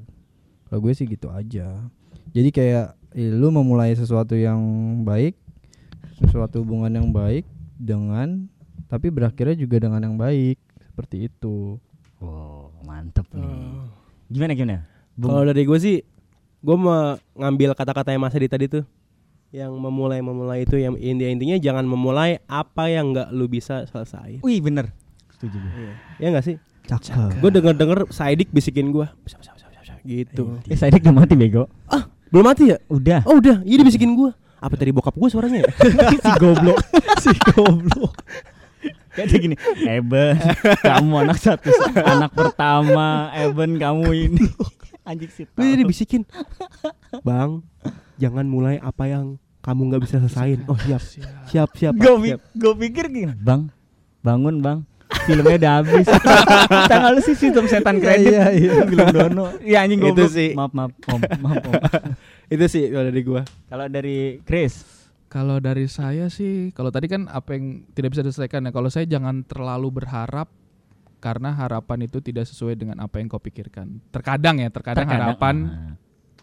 Kalau 0.69 0.81
gue 0.81 0.93
sih 0.97 1.05
gitu 1.09 1.29
aja. 1.29 1.89
Jadi 2.33 2.49
kayak 2.53 2.97
eh, 3.13 3.29
lu 3.33 3.53
memulai 3.53 3.93
sesuatu 3.93 4.33
yang 4.33 4.61
baik, 5.05 5.37
sesuatu 6.21 6.65
hubungan 6.65 6.93
yang 6.93 7.09
baik 7.13 7.45
dengan 7.77 8.49
tapi 8.89 9.09
berakhirnya 9.09 9.57
juga 9.57 9.81
dengan 9.81 10.05
yang 10.05 10.17
baik 10.21 10.61
seperti 10.85 11.33
itu. 11.33 11.81
Wow, 12.21 12.77
mantep 12.85 13.25
nih. 13.33 13.45
Oh. 13.45 14.02
Gimana 14.33 14.57
gimana? 14.57 14.89
Kalau 15.21 15.45
dari 15.45 15.69
gue 15.69 15.79
sih, 15.79 15.97
gue 16.65 16.77
mau 16.81 17.21
ngambil 17.37 17.77
kata-kata 17.77 18.17
yang 18.17 18.25
Mas 18.25 18.33
Adi 18.33 18.49
tadi 18.49 18.65
tuh, 18.65 18.89
yang 19.53 19.77
memulai 19.77 20.25
memulai 20.25 20.65
itu 20.65 20.81
yang 20.81 20.97
inti 20.97 21.29
intinya 21.29 21.61
jangan 21.61 21.85
memulai 21.85 22.41
apa 22.49 22.89
yang 22.89 23.13
nggak 23.13 23.29
lu 23.37 23.45
bisa 23.45 23.85
selesai. 23.85 24.41
Wih, 24.41 24.65
bener. 24.65 24.89
Setuju 25.37 25.61
gue. 25.61 25.93
Ya 26.17 26.33
nggak 26.33 26.45
sih? 26.49 26.57
Cakep. 26.89 27.45
Gue 27.45 27.51
denger 27.53 27.77
denger 27.77 27.99
Saidik 28.09 28.49
bisikin 28.49 28.89
gue, 28.91 29.05
gitu. 30.03 30.59
Eh, 30.67 30.75
saya 30.75 30.91
udah 30.91 31.15
mati 31.15 31.37
bego. 31.37 31.69
Belum 32.33 32.49
mati 32.49 32.73
ya? 32.73 32.81
Udah. 32.89 33.21
Oh 33.29 33.37
udah, 33.37 33.61
iya 33.61 33.77
dia 33.77 33.87
bisikin 33.87 34.17
gue. 34.17 34.33
Apa 34.57 34.73
tadi 34.81 34.89
bokap 34.89 35.13
gue 35.13 35.29
suaranya 35.29 35.69
ya? 35.69 35.71
si 36.25 36.31
goblok. 36.41 36.81
si 37.23 37.31
goblok. 37.53 38.15
Kayak 39.13 39.27
dia 39.29 39.39
gini, 39.39 39.57
Eben, 39.85 40.35
kamu 40.81 41.15
anak 41.29 41.39
satu, 41.39 41.69
anak 41.95 42.33
pertama, 42.33 43.29
Eben 43.37 43.77
kamu 43.77 44.07
ini. 44.09 44.47
Anjing 45.09 45.29
sih. 45.29 45.45
Dia, 45.53 45.75
dia 45.77 45.85
bisikin, 45.85 46.23
bang, 47.21 47.61
jangan 48.17 48.47
mulai 48.47 48.79
apa 48.79 49.11
yang 49.11 49.37
kamu 49.61 49.93
nggak 49.93 50.03
bisa 50.07 50.17
selesaiin. 50.23 50.65
Oh 50.65 50.79
siap, 50.79 51.03
siap, 51.51 51.71
siap. 51.75 51.95
Gue 51.99 52.33
siap. 52.33 52.41
gue 52.55 52.75
pikir 52.89 53.11
gini, 53.11 53.35
bang, 53.37 53.69
bangun 54.23 54.63
bang, 54.63 54.79
filmnya 55.27 55.57
udah 55.61 55.73
habis. 55.83 56.07
Tanggal 56.91 57.11
lu 57.13 57.21
sih 57.21 57.37
sistem 57.37 57.65
setan 57.69 57.99
kredit. 57.99 58.33
Iya, 58.33 58.45
iya. 58.55 58.71
Film 58.91 59.09
Dono. 59.13 59.47
Iya 59.61 59.79
anjing 59.85 60.01
Itu 60.01 60.09
goblok. 60.25 60.31
sih. 60.33 60.51
Maaf 60.57 60.73
maaf 60.73 60.93
om, 61.11 61.21
maaf 61.43 61.63
om. 61.69 61.75
Itu 62.49 62.65
sih 62.69 62.89
kalau 62.89 63.05
dari 63.11 63.23
gue. 63.23 63.43
Kalau 63.69 63.87
dari 63.89 64.17
Chris, 64.47 65.02
Kalau 65.33 65.65
dari 65.65 65.89
saya 65.89 66.29
sih, 66.29 66.77
kalau 66.77 66.93
tadi 66.93 67.09
kan 67.09 67.25
apa 67.25 67.57
yang 67.57 67.89
tidak 67.97 68.13
bisa 68.13 68.21
diselesaikan 68.21 68.69
ya. 68.69 68.71
Kalau 68.71 68.93
saya 68.93 69.09
jangan 69.09 69.41
terlalu 69.49 70.05
berharap 70.05 70.53
karena 71.25 71.57
harapan 71.57 72.05
itu 72.05 72.21
tidak 72.21 72.45
sesuai 72.45 72.77
dengan 72.77 73.01
apa 73.01 73.17
yang 73.17 73.33
kau 73.33 73.41
pikirkan. 73.41 73.97
Terkadang 74.13 74.61
ya, 74.61 74.69
terkadang, 74.69 75.09
terkadang- 75.09 75.25
harapan 75.33 75.57
Ah, 75.65 75.93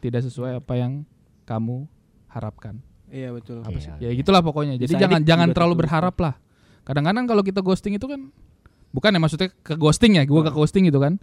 tidak 0.02 0.26
sesuai 0.26 0.58
apa 0.58 0.74
yang 0.74 1.06
kamu 1.46 1.86
harapkan. 2.34 2.82
Iya 3.14 3.30
betul. 3.30 3.62
Apa 3.62 3.78
sih? 3.78 3.94
Ya 4.02 4.10
gitulah 4.10 4.42
pokoknya. 4.42 4.82
Jadi 4.82 4.90
Bisa 4.90 5.02
jangan 5.06 5.22
jangan 5.22 5.50
terlalu 5.54 5.78
tuh. 5.78 5.82
berharap 5.86 6.16
lah. 6.18 6.34
Kadang-kadang 6.82 7.30
kalau 7.30 7.46
kita 7.46 7.62
ghosting 7.62 7.94
itu 7.94 8.10
kan 8.10 8.34
bukan 8.90 9.14
ya 9.14 9.20
maksudnya 9.22 9.50
ke 9.54 9.78
ghosting 9.78 10.18
ya, 10.18 10.26
gua 10.26 10.50
ke 10.50 10.54
ghosting 10.54 10.90
gitu 10.90 10.98
kan. 10.98 11.22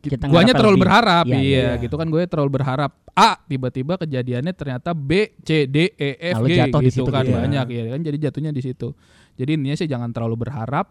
Kita 0.00 0.24
Guanya 0.26 0.56
terlalu 0.56 0.80
lebih. 0.80 0.84
berharap, 0.88 1.24
Iya, 1.28 1.36
iya, 1.36 1.60
iya. 1.70 1.70
gitu 1.76 1.94
kan 1.94 2.08
gue 2.08 2.24
terlalu 2.24 2.50
berharap. 2.56 2.90
A 3.12 3.36
tiba-tiba 3.42 3.94
kejadiannya 3.96 4.52
ternyata 4.52 4.90
B, 4.90 5.36
C, 5.40 5.68
D, 5.68 5.92
E, 5.92 6.16
F, 6.32 6.40
Lalu 6.40 6.48
G 6.48 6.52
jatuh 6.56 6.80
di 6.80 6.88
gitu 6.88 6.96
situ 6.96 7.10
kan 7.10 7.22
gitu 7.22 7.32
ya. 7.32 7.38
banyak 7.38 7.66
ya 7.68 7.82
kan. 7.90 8.00
Jadi 8.00 8.16
jatuhnya 8.18 8.50
di 8.50 8.62
situ. 8.62 8.88
Jadi 9.34 9.50
intinya 9.54 9.76
sih 9.76 9.84
jangan 9.86 10.08
terlalu 10.08 10.40
berharap. 10.40 10.88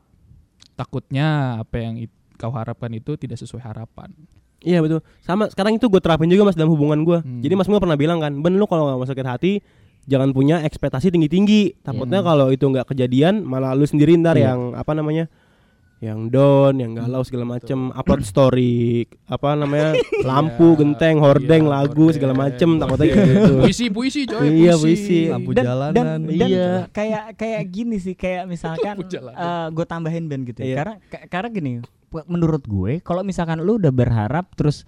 Takutnya 0.75 1.27
apa 1.59 1.75
yang 1.77 1.99
it- 1.99 2.13
kau 2.35 2.51
harapkan 2.51 2.87
itu 2.89 3.15
tidak 3.15 3.35
sesuai 3.35 3.59
harapan. 3.61 4.13
Iya 4.59 4.79
betul. 4.79 5.03
Sama 5.19 5.47
sekarang 5.47 5.75
itu 5.75 5.87
gue 5.87 5.99
terapin 5.99 6.27
juga 6.27 6.45
mas 6.45 6.55
dalam 6.55 6.69
hubungan 6.69 7.01
gue. 7.01 7.19
Hmm. 7.19 7.39
Jadi 7.39 7.53
mas 7.53 7.65
Mul 7.65 7.79
pernah 7.79 7.95
bilang 7.95 8.19
kan, 8.19 8.31
Ben 8.35 8.53
lu 8.53 8.63
kalau 8.63 8.93
nggak 8.93 9.09
sakit 9.09 9.25
hati, 9.25 9.51
jangan 10.05 10.29
punya 10.29 10.61
ekspektasi 10.61 11.09
tinggi 11.09 11.27
tinggi. 11.27 11.61
Takutnya 11.77 12.21
kalau 12.21 12.47
itu 12.47 12.63
nggak 12.63 12.85
kejadian, 12.85 13.41
malah 13.41 13.71
lu 13.71 13.83
sendiri 13.83 14.15
ntar 14.15 14.35
Iya. 14.35 14.53
yang 14.53 14.71
apa 14.73 14.91
namanya, 14.93 15.27
yang 15.99 16.27
down, 16.27 16.75
yang 16.75 16.91
galau 16.93 17.19
segala 17.21 17.43
macem, 17.49 17.91
upload 17.91 18.23
story, 18.23 19.03
apa 19.25 19.51
namanya, 19.53 19.99
lampu, 20.25 20.71
Iya, 20.71 20.79
genteng, 20.79 21.19
hordeng, 21.19 21.63
iya, 21.63 21.71
lagu 21.73 21.91
hordeng, 22.01 22.15
segala 22.15 22.33
macem. 22.33 22.69
Takutnya 22.77 23.05
gitu. 23.09 23.53
Puisi, 23.59 23.85
puisi 23.89 24.21
coy, 24.23 24.47
Iya, 24.63 24.73
puisi. 24.73 24.83
puisi. 24.95 25.19
Lampu 25.27 25.49
dan, 25.51 25.63
jalanan. 25.65 25.93
dan, 25.93 26.07
dan 26.25 26.47
Iya. 26.47 26.69
kayak 26.89 27.23
kayak 27.35 27.61
gini 27.67 27.95
sih 27.97 28.13
kayak 28.13 28.43
misalkan 28.45 28.95
Lampu 28.95 29.07
jalanan. 29.07 29.67
gue 29.69 29.85
tambahin 29.85 30.25
Ben 30.25 30.41
gitu 30.43 30.59
ya. 30.59 30.65
Iya. 30.65 30.75
karena 30.77 30.95
ka- 31.05 31.25
karena 31.29 31.49
gini 31.49 31.71
menurut 32.25 32.63
gue 32.63 32.91
kalau 32.99 33.21
misalkan 33.21 33.59
lu 33.59 33.75
udah 33.75 33.91
berharap 33.91 34.49
terus 34.53 34.87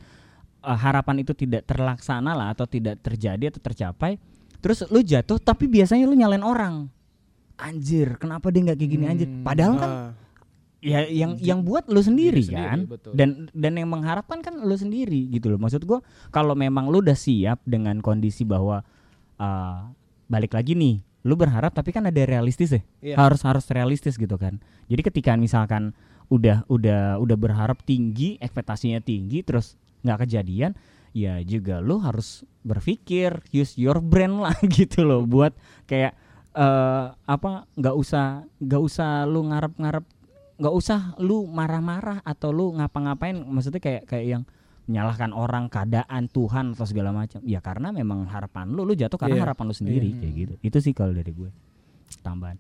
eh, 0.60 0.74
harapan 0.74 1.20
itu 1.20 1.34
tidak 1.34 1.66
terlaksana 1.66 2.32
lah 2.32 2.50
atau 2.50 2.66
tidak 2.66 2.98
terjadi 2.98 3.50
atau 3.50 3.60
tercapai 3.60 4.16
terus 4.58 4.82
lu 4.88 5.02
jatuh 5.02 5.38
tapi 5.38 5.68
biasanya 5.68 6.04
lu 6.04 6.14
nyalain 6.14 6.42
orang 6.42 6.88
anjir 7.56 8.16
kenapa 8.16 8.50
dia 8.50 8.62
nggak 8.64 8.74
kayak 8.76 8.90
gini 8.90 9.06
anjir 9.06 9.28
Hmm. 9.28 9.44
padahal 9.44 9.74
kan 9.76 9.90
Ah, 9.90 10.10
ya 10.82 11.06
yang 11.06 11.38
yang 11.38 11.62
buat 11.62 11.86
lu 11.88 12.02
sendiri, 12.02 12.42
Diri 12.42 12.50
sendiri, 12.50 12.66
kan. 12.68 12.80
betul. 12.90 13.12
dan 13.14 13.30
dan 13.54 13.74
yang 13.78 13.90
mengharapkan 13.94 14.42
kan 14.42 14.58
lu 14.66 14.74
sendiri 14.74 15.30
gitu 15.30 15.54
loh. 15.54 15.62
Maksud 15.62 15.86
gua 15.86 16.02
kalau 16.34 16.58
memang 16.58 16.90
lu 16.90 17.06
udah 17.06 17.16
siap 17.16 17.62
dengan 17.70 18.02
kondisi 18.02 18.42
bahwa 18.44 18.82
uh, 19.38 19.78
balik 20.26 20.58
lagi 20.58 20.74
nih 20.74 21.06
lu 21.22 21.38
berharap 21.38 21.70
tapi 21.78 21.94
kan 21.94 22.10
ada 22.10 22.18
realistis 22.26 22.74
ya? 22.74 22.82
Iya. 23.02 23.16
harus 23.22 23.46
harus 23.46 23.66
realistis 23.70 24.18
gitu 24.18 24.36
kan. 24.42 24.58
Jadi 24.90 25.02
ketika 25.06 25.38
misalkan 25.38 25.94
udah 26.34 26.66
udah 26.72 27.22
udah 27.22 27.38
berharap 27.38 27.84
tinggi 27.86 28.42
ekspektasinya 28.42 29.04
tinggi 29.04 29.44
terus 29.46 29.76
nggak 30.02 30.26
kejadian 30.26 30.74
ya 31.12 31.44
juga 31.44 31.84
lu 31.84 32.00
harus 32.00 32.48
berpikir 32.64 33.44
use 33.52 33.76
your 33.76 34.00
brain 34.00 34.40
lah 34.40 34.56
gitu 34.76 35.04
loh 35.04 35.28
buat 35.28 35.52
kayak 35.86 36.16
eh 36.52 37.06
apa 37.16 37.68
nggak 37.76 37.96
usah 37.96 38.48
nggak 38.64 38.82
usah 38.82 39.28
lu 39.28 39.52
ngarep-ngarep 39.52 40.04
nggak 40.62 40.72
usah 40.72 41.18
lu 41.18 41.44
marah-marah 41.44 42.22
atau 42.22 42.50
lu 42.50 42.72
ngapa-ngapain 42.72 43.34
maksudnya 43.36 43.80
kayak 43.80 44.06
kayak 44.06 44.26
yang 44.30 44.44
menyalahkan 44.84 45.32
orang 45.32 45.66
keadaan 45.68 46.28
Tuhan 46.28 46.72
atau 46.72 46.86
segala 46.86 47.10
macam 47.12 47.42
ya 47.42 47.60
karena 47.60 47.90
memang 47.90 48.26
harapan 48.26 48.68
lu 48.68 48.84
lu 48.84 48.94
jatuh 48.94 49.16
karena 49.16 49.36
Iya. 49.36 49.44
harapan 49.44 49.66
lu 49.66 49.74
sendiri 49.74 50.08
Iya. 50.08 50.20
kayak 50.20 50.34
gitu 50.36 50.54
itu 50.62 50.78
sih 50.80 50.92
kalau 50.92 51.12
dari 51.12 51.32
gue 51.32 51.50
tambahan 52.20 52.58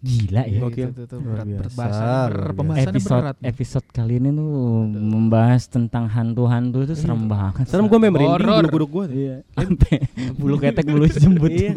gila 0.00 0.44
ya 0.44 0.60
Gokil. 0.60 0.88
Itu, 0.90 1.02
itu, 1.02 1.16
berat, 1.16 1.46
biasa, 1.46 1.56
berat 1.56 1.72
bahasannya, 1.72 2.04
luar 2.04 2.28
ber- 2.28 2.36
biasa. 2.36 2.52
pembahasannya 2.54 2.92
episode 2.92 3.16
berat. 3.18 3.36
episode 3.42 3.86
kali 3.90 4.14
ini 4.14 4.28
tuh 4.30 4.52
membahas 4.86 5.62
tentang 5.66 6.04
hantu-hantu 6.06 6.78
itu 6.82 6.94
serem 6.94 7.24
banget 7.24 7.64
Serem 7.64 7.86
gue 7.86 7.98
merinding 7.98 8.28
Horor. 8.30 8.62
bulu 8.62 8.68
kuduk 8.70 8.90
gue. 8.92 9.04
iya 9.10 9.36
sampai 9.50 9.96
bulu 10.34 10.56
ketek 10.58 10.84
bulu 10.86 11.08
jembut 11.10 11.48
Iya. 11.48 11.72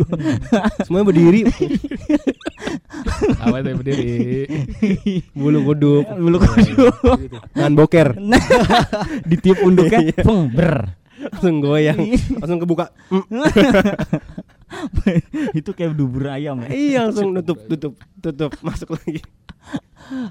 Semuanya 0.84 1.05
berdiri, 1.05 1.39
Apa 3.48 3.58
itu 3.64 3.70
berdiri? 3.80 4.12
bulu 5.39 5.60
kuduk, 5.64 6.06
bulu 6.20 6.38
kuduk 6.43 6.95
dan 7.56 7.72
boker, 7.74 8.14
ditiup 9.30 9.64
unduknya 9.64 10.12
peng 10.20 10.52
ber 10.52 10.91
langsung 11.18 11.60
goyang, 11.64 11.98
langsung 12.38 12.60
kebuka. 12.62 12.93
Mm. 13.10 13.26
itu 15.60 15.70
kayak 15.72 15.95
dubur 15.95 16.28
ayam 16.28 16.60
ya 16.68 16.70
Iya 16.70 17.00
langsung 17.08 17.32
tutup, 17.39 17.58
tutup, 17.72 17.93
tutup, 18.20 18.52
masuk 18.62 19.00
lagi. 19.00 19.24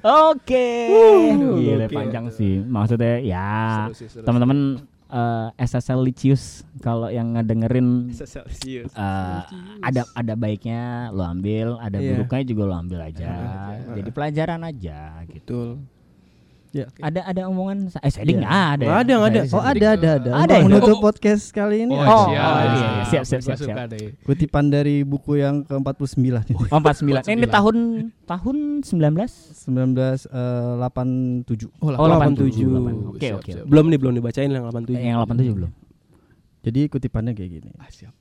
Oke. 0.04 0.68
Wuh, 0.92 1.60
Gila 1.60 1.88
panjang 1.88 2.32
sih. 2.32 2.60
Maksudnya 2.64 3.20
ya 3.20 3.88
teman-teman 4.24 4.80
eh, 5.08 5.48
SSL 5.56 6.02
Licius 6.02 6.44
kalau 6.78 7.06
yang 7.06 7.32
ngedengerin 7.32 8.10
Celsius. 8.10 8.90
eh, 8.90 9.40
ada 9.80 10.02
ada 10.12 10.34
baiknya 10.34 11.08
lo 11.10 11.22
ambil, 11.22 11.78
ada 11.78 11.96
Iya. 11.96 12.10
buruknya 12.14 12.42
juga 12.44 12.62
lo 12.64 12.74
ambil 12.76 13.00
aja. 13.02 13.30
aja. 13.70 13.94
Jadi 13.94 14.10
pelajaran 14.10 14.60
aja 14.62 15.00
gitu. 15.26 15.78
Betul. 15.78 15.95
Ada 16.98 17.20
ada 17.24 17.42
omongan 17.46 17.76
eh 17.96 18.08
Seding 18.08 18.36
Iya. 18.36 18.42
nggak 18.42 18.54
ada. 18.68 18.84
Ya? 18.84 18.92
ada, 18.96 19.12
nggak 19.12 19.30
ada. 19.30 19.40
Oh 19.48 19.60
ada 19.60 19.88
ada 19.88 20.08
ada. 20.16 20.30
Ada 20.36 20.36
Untuk 20.36 20.52
ya? 20.52 20.64
menutup 20.66 20.92
Oh. 20.92 21.00
podcast 21.00 21.50
kali 21.50 21.76
ini 21.82 21.92
Oh, 21.92 21.98
Oh, 21.98 22.04
siap. 22.26 22.36
oh, 22.36 22.58
iya, 22.58 22.66
iya. 22.66 23.04
Siap, 23.06 23.24
siap, 23.24 23.40
siap, 23.40 23.58
siap. 23.58 23.76
kutipan 24.22 24.64
dari 24.66 25.00
buku 25.00 25.36
yang 25.36 25.62
ke-49 25.62 26.18
ini. 26.46 26.54
Oh 26.68 26.76
49. 26.76 27.24
Ini 27.24 27.40
49. 27.40 27.48
tahun 27.48 27.76
tahun 28.26 28.56
19? 28.82 29.64
1987. 29.64 31.70
Oh, 31.78 31.88
Oh 31.88 32.04
87. 32.04 32.66
87. 32.66 33.12
Oke 33.12 33.28
oke. 33.32 33.50
Belum 33.64 33.84
nih, 33.88 33.96
belum 33.96 34.14
dibacain 34.14 34.46
yang 34.46 34.64
87. 34.66 34.98
Yang 34.98 35.16
87 35.22 35.54
belum. 35.54 35.70
Jadi 36.62 36.88
kutipannya 36.90 37.32
kayak 37.32 37.50
gini. 37.52 37.70
Ah, 37.78 37.88
siap. 37.88 38.12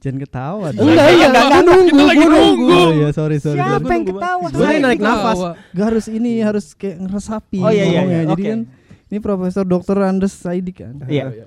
Jangan 0.00 0.18
ketawa. 0.18 0.66
dong. 0.72 0.88
Enggak, 0.88 1.08
iya, 1.12 1.26
enggak, 1.28 1.44
enggak, 1.44 1.62
nunggu, 1.62 1.88
Kita 1.92 2.04
lagi 2.08 2.24
nunggu. 2.24 2.68
Oh 2.72 2.90
iya, 2.90 3.08
sorry 3.12 3.36
sorry. 3.36 3.58
Siapa 3.60 3.76
sorry. 3.78 3.92
yang 3.92 4.04
ketawa? 4.08 4.46
Gue 4.48 4.66
narik 4.80 5.00
nafas. 5.00 5.38
Gak 5.70 5.86
harus 5.86 6.06
ini, 6.08 6.32
harus 6.40 6.66
kayak 6.72 6.96
ngeresapi 7.00 7.58
Oh, 7.60 7.68
iya, 7.68 7.84
iya, 7.84 8.00
iya. 8.02 8.20
Jadi 8.26 8.42
Oke. 8.42 8.50
kan 8.50 8.60
ini 9.06 9.18
Profesor 9.18 9.64
Dr. 9.64 9.96
Andes 10.00 10.32
Saidi 10.32 10.72
kan. 10.72 11.04
Iya. 11.04 11.44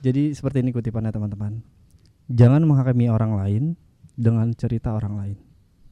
Jadi 0.00 0.32
seperti 0.32 0.60
ini 0.60 0.70
kutipannya 0.70 1.08
teman-teman. 1.08 1.62
Jangan 2.26 2.62
menghakimi 2.62 3.06
orang 3.06 3.38
lain 3.38 3.64
dengan 4.14 4.50
cerita 4.50 4.90
orang 4.90 5.14
lain. 5.14 5.36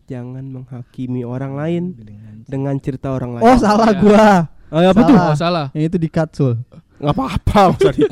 Jangan 0.09 0.45
menghakimi 0.45 1.22
orang 1.22 1.53
lain 1.55 1.83
dengan 2.43 2.74
cerita 2.81 3.12
orang 3.12 3.39
lain. 3.39 3.45
Oh, 3.45 3.55
salah 3.55 3.93
Ya. 3.93 4.01
gua. 4.01 4.29
Oh, 4.68 4.81
apa 4.81 4.93
Salah. 4.93 5.09
tuh? 5.09 5.16
Oh, 5.16 5.37
salah. 5.37 5.66
Yang 5.72 5.85
itu 5.89 5.97
di 5.97 6.09
cut 6.09 6.31
Sul. 6.35 6.55
nggak 6.99 7.14
apa-apa. 7.14 7.62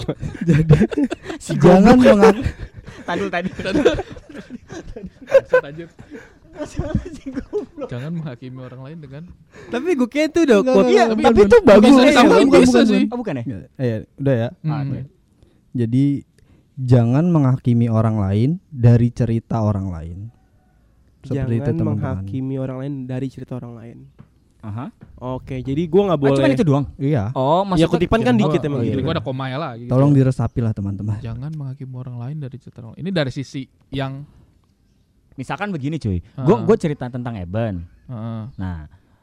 Jadi 0.47 0.63
jangan 1.59 1.97
mengak 1.99 2.37
Tadul 3.05 3.29
tadi. 3.29 3.49
Lanjut. 5.67 5.89
Jangan 7.87 8.11
menghakimi 8.17 8.61
orang 8.65 8.81
lain 8.81 8.99
dengan 9.05 9.23
Tapi 9.69 9.93
gue 9.93 10.09
kira 10.09 10.33
itu 10.33 10.41
udah 10.49 10.59
quote 10.65 10.89
enggak, 10.89 11.07
tapi- 11.13 11.23
tapi 11.23 11.37
itu 11.37 11.47
bisa 11.47 11.59
bagus. 11.63 11.95
ditambahin, 12.01 12.47
bukan, 12.49 12.61
bisa 12.65 12.73
bukan, 12.73 12.87
sih. 12.89 13.03
Oh 13.13 13.19
bukan 13.21 13.35
ya? 13.37 13.45
Eh, 13.77 13.97
udah 14.17 14.35
ya. 14.35 14.49
Hmm. 14.65 14.73
oke. 14.73 15.01
Jadi 15.77 16.05
jangan 16.77 17.25
menghakimi 17.29 17.87
orang 17.93 18.17
lain 18.17 18.51
dari 18.73 19.09
cerita 19.13 19.61
orang 19.61 19.87
lain. 19.93 20.19
Seperti 21.21 21.53
itu 21.53 21.61
jangan 21.61 21.77
teman-teman. 21.77 22.17
menghakimi 22.17 22.55
orang 22.57 22.77
lain 22.81 22.93
dari 23.05 23.27
cerita 23.29 23.53
orang 23.59 23.73
lain. 23.77 23.99
Aha. 24.63 24.87
Oke, 25.17 25.61
jadi 25.61 25.83
gue 25.83 26.03
nggak 26.03 26.19
Ah, 26.19 26.23
boleh. 26.23 26.37
cuman 26.37 26.51
itu 26.53 26.65
doang. 26.65 26.87
Iya. 26.97 27.31
Oh, 27.33 27.63
ya 27.63 27.69
maksudnya 27.69 27.93
kutipan 27.93 28.21
kan 28.21 28.35
Gua- 28.35 28.41
dikit 28.49 28.61
emang 28.63 28.79
oh, 28.79 28.83
iya, 28.83 28.87
gitu. 28.87 28.93
Jadi 28.93 29.03
kan. 29.03 29.07
gua 29.07 29.15
ada 29.15 29.25
koma 29.25 29.45
ya 29.47 29.59
lah 29.59 29.73
gitu. 29.75 29.91
Tolong 29.91 30.13
diresapi 30.13 30.59
lah 30.61 30.73
teman-teman. 30.73 31.19
Jangan 31.21 31.51
menghakimi 31.51 31.95
orang 31.95 32.17
lain 32.19 32.37
dari 32.39 32.57
cerita. 32.57 32.79
Ini 32.93 33.11
dari 33.11 33.31
sisi 33.31 33.63
yang 33.91 34.27
misalkan 35.35 35.69
begini 35.71 35.97
cuy. 35.97 36.19
Ah. 36.35 36.43
Gue 36.43 36.57
gue 36.65 36.77
cerita 36.77 37.07
tentang 37.07 37.37
Eben. 37.37 37.85
Heeh. 38.07 38.43
Nah, 38.57 38.79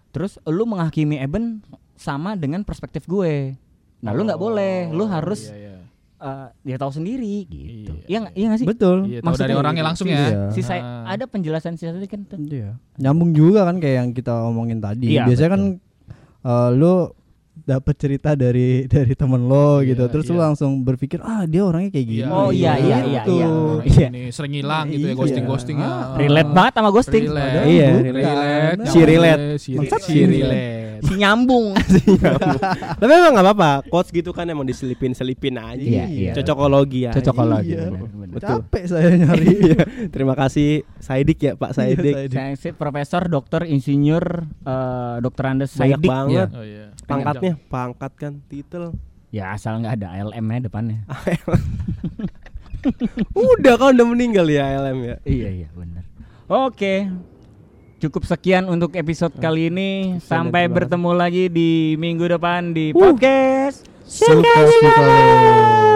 terus 0.09 0.37
lu 0.45 0.63
menghakimi 0.63 1.17
Eben 1.17 1.59
sama 1.93 2.33
dengan 2.33 2.61
perspektif 2.61 3.03
gue. 3.03 3.55
Nah, 3.99 4.11
lu 4.11 4.23
nggak 4.23 4.35
boleh. 4.37 4.91
Lu 4.91 5.07
harus 5.07 5.47
Iya, 5.47 5.55
iya. 5.57 5.62
Eh, 6.23 6.47
dia 6.63 6.77
tahu 6.79 6.91
sendiri 6.93 7.43
gitu. 7.45 7.91
Iya, 7.93 8.07
Iya 8.07 8.17
nggak? 8.21 8.33
Iya 8.33 8.45
nggak 8.47 8.59
sih? 8.59 8.67
Betul. 8.67 8.97
Iya, 9.05 9.19
tahu 9.19 9.27
Maksudnya 9.27 9.43
dari 9.45 9.59
orangnya 9.59 9.83
langsung 9.83 10.07
Iya. 10.07 10.23
ya. 10.23 10.39
Si 10.49 10.61
saya 10.63 10.81
Ah. 10.81 11.11
ada 11.11 11.25
penjelasan 11.25 11.75
si 11.75 11.83
tadi 11.83 12.07
kan. 12.07 12.23
tuh. 12.23 12.39
Iya. 12.39 12.79
Nyambung 12.97 13.31
juga 13.31 13.67
kan 13.67 13.77
kayak 13.77 13.95
yang 13.99 14.09
kita 14.11 14.33
omongin 14.41 14.79
tadi. 14.79 15.11
Iya, 15.11 15.27
Biasanya 15.27 15.51
kan 15.51 15.63
eh, 16.43 16.69
lu 16.71 17.11
dapet 17.63 17.95
cerita 17.95 18.35
dari 18.35 18.83
dari 18.93 19.13
temen 19.13 19.41
lo 19.43 19.79
Iya, 19.79 19.95
gitu, 19.95 20.03
terus 20.07 20.25
lu 20.27 20.37
iya. 20.37 20.43
langsung 20.45 20.83
berpikir 20.83 21.19
ah 21.19 21.43
dia 21.43 21.63
orangnya 21.63 21.89
kayak 21.89 22.07
gini. 22.07 22.27
Oh, 22.27 22.51
iya, 22.51 22.75
iya, 22.75 22.97
iya, 23.01 23.21
Gitu. 23.23 23.33
iya. 23.33 23.47
Orang 23.47 23.87
Iya. 23.87 24.07
ini 24.09 24.21
sering 24.29 24.53
hilang 24.53 24.85
gitu 24.87 25.01
ya 25.01 25.09
Iya. 25.09 25.17
ghosting 25.17 25.45
ghosting 25.45 25.77
ya. 25.77 25.87
Ah, 25.87 26.15
Relate 26.15 26.51
banget 26.51 26.73
sama 26.75 26.89
ghosting. 26.89 27.23
Relate. 27.25 27.57
Iya, 27.65 27.87
relate. 28.01 28.79
Si 28.85 28.99
relate. 29.01 29.43
Si 29.57 29.69
Maksud 29.73 30.01
si 30.01 30.11
si 30.11 30.19
relate. 30.23 30.81
Si 31.03 31.19
nyambung. 31.19 31.75
Tapi 32.95 33.11
emang 33.11 33.35
nggak 33.35 33.43
apa-apa. 33.45 33.71
Quotes 33.87 34.07
gitu 34.09 34.31
kan 34.31 34.47
emang 34.47 34.63
diselipin-selipin 34.63 35.59
aja. 35.59 35.75
Iya, 35.75 36.05
iya. 36.07 36.31
Cocokologi 36.31 37.03
ya. 37.03 37.11
Cocokologi. 37.11 37.75
Iya. 37.75 37.91
Betul. 38.31 38.63
Capek 38.63 38.83
saya 38.87 39.11
nyari. 39.11 39.75
Terima 40.15 40.31
kasih 40.33 40.87
Saidik 40.97 41.43
ya 41.43 41.53
Pak 41.53 41.75
Saidik. 41.75 42.15
Iya, 42.15 42.31
Saidik. 42.31 42.55
Saya 42.55 42.73
profesor, 42.73 43.27
dokter, 43.27 43.67
insinyur, 43.67 44.47
eh, 44.63 45.15
dokter 45.19 45.43
Andes 45.45 45.75
Banyak 45.75 45.99
Saidik. 45.99 46.07
banget. 46.07 46.49
Oh 46.49 47.52
pangkat 47.67 48.11
kan, 48.15 48.33
titel. 48.47 48.93
Ya 49.33 49.49
asal 49.49 49.81
nggak 49.81 49.97
ada 49.97 50.07
ALM-nya 50.13 50.69
depannya. 50.69 50.99
Udah 53.33 53.79
kan 53.79 53.95
udah 53.95 54.07
meninggal 54.07 54.45
ya 54.51 54.75
LM 54.83 54.97
ya. 55.03 55.15
Iya 55.23 55.49
iya 55.63 55.69
benar. 55.71 56.03
Oke. 56.51 57.07
Cukup 58.03 58.27
sekian 58.27 58.67
untuk 58.67 58.91
episode 58.99 59.31
kali 59.39 59.71
ini. 59.71 60.19
Sampai 60.19 60.67
bertemu 60.67 61.11
lagi 61.15 61.47
di 61.47 61.95
minggu 61.95 62.27
depan 62.27 62.75
di 62.75 62.91
Uh. 62.91 62.99
podcast. 62.99 63.87
Suka 64.03 64.53
suka. 64.67 65.92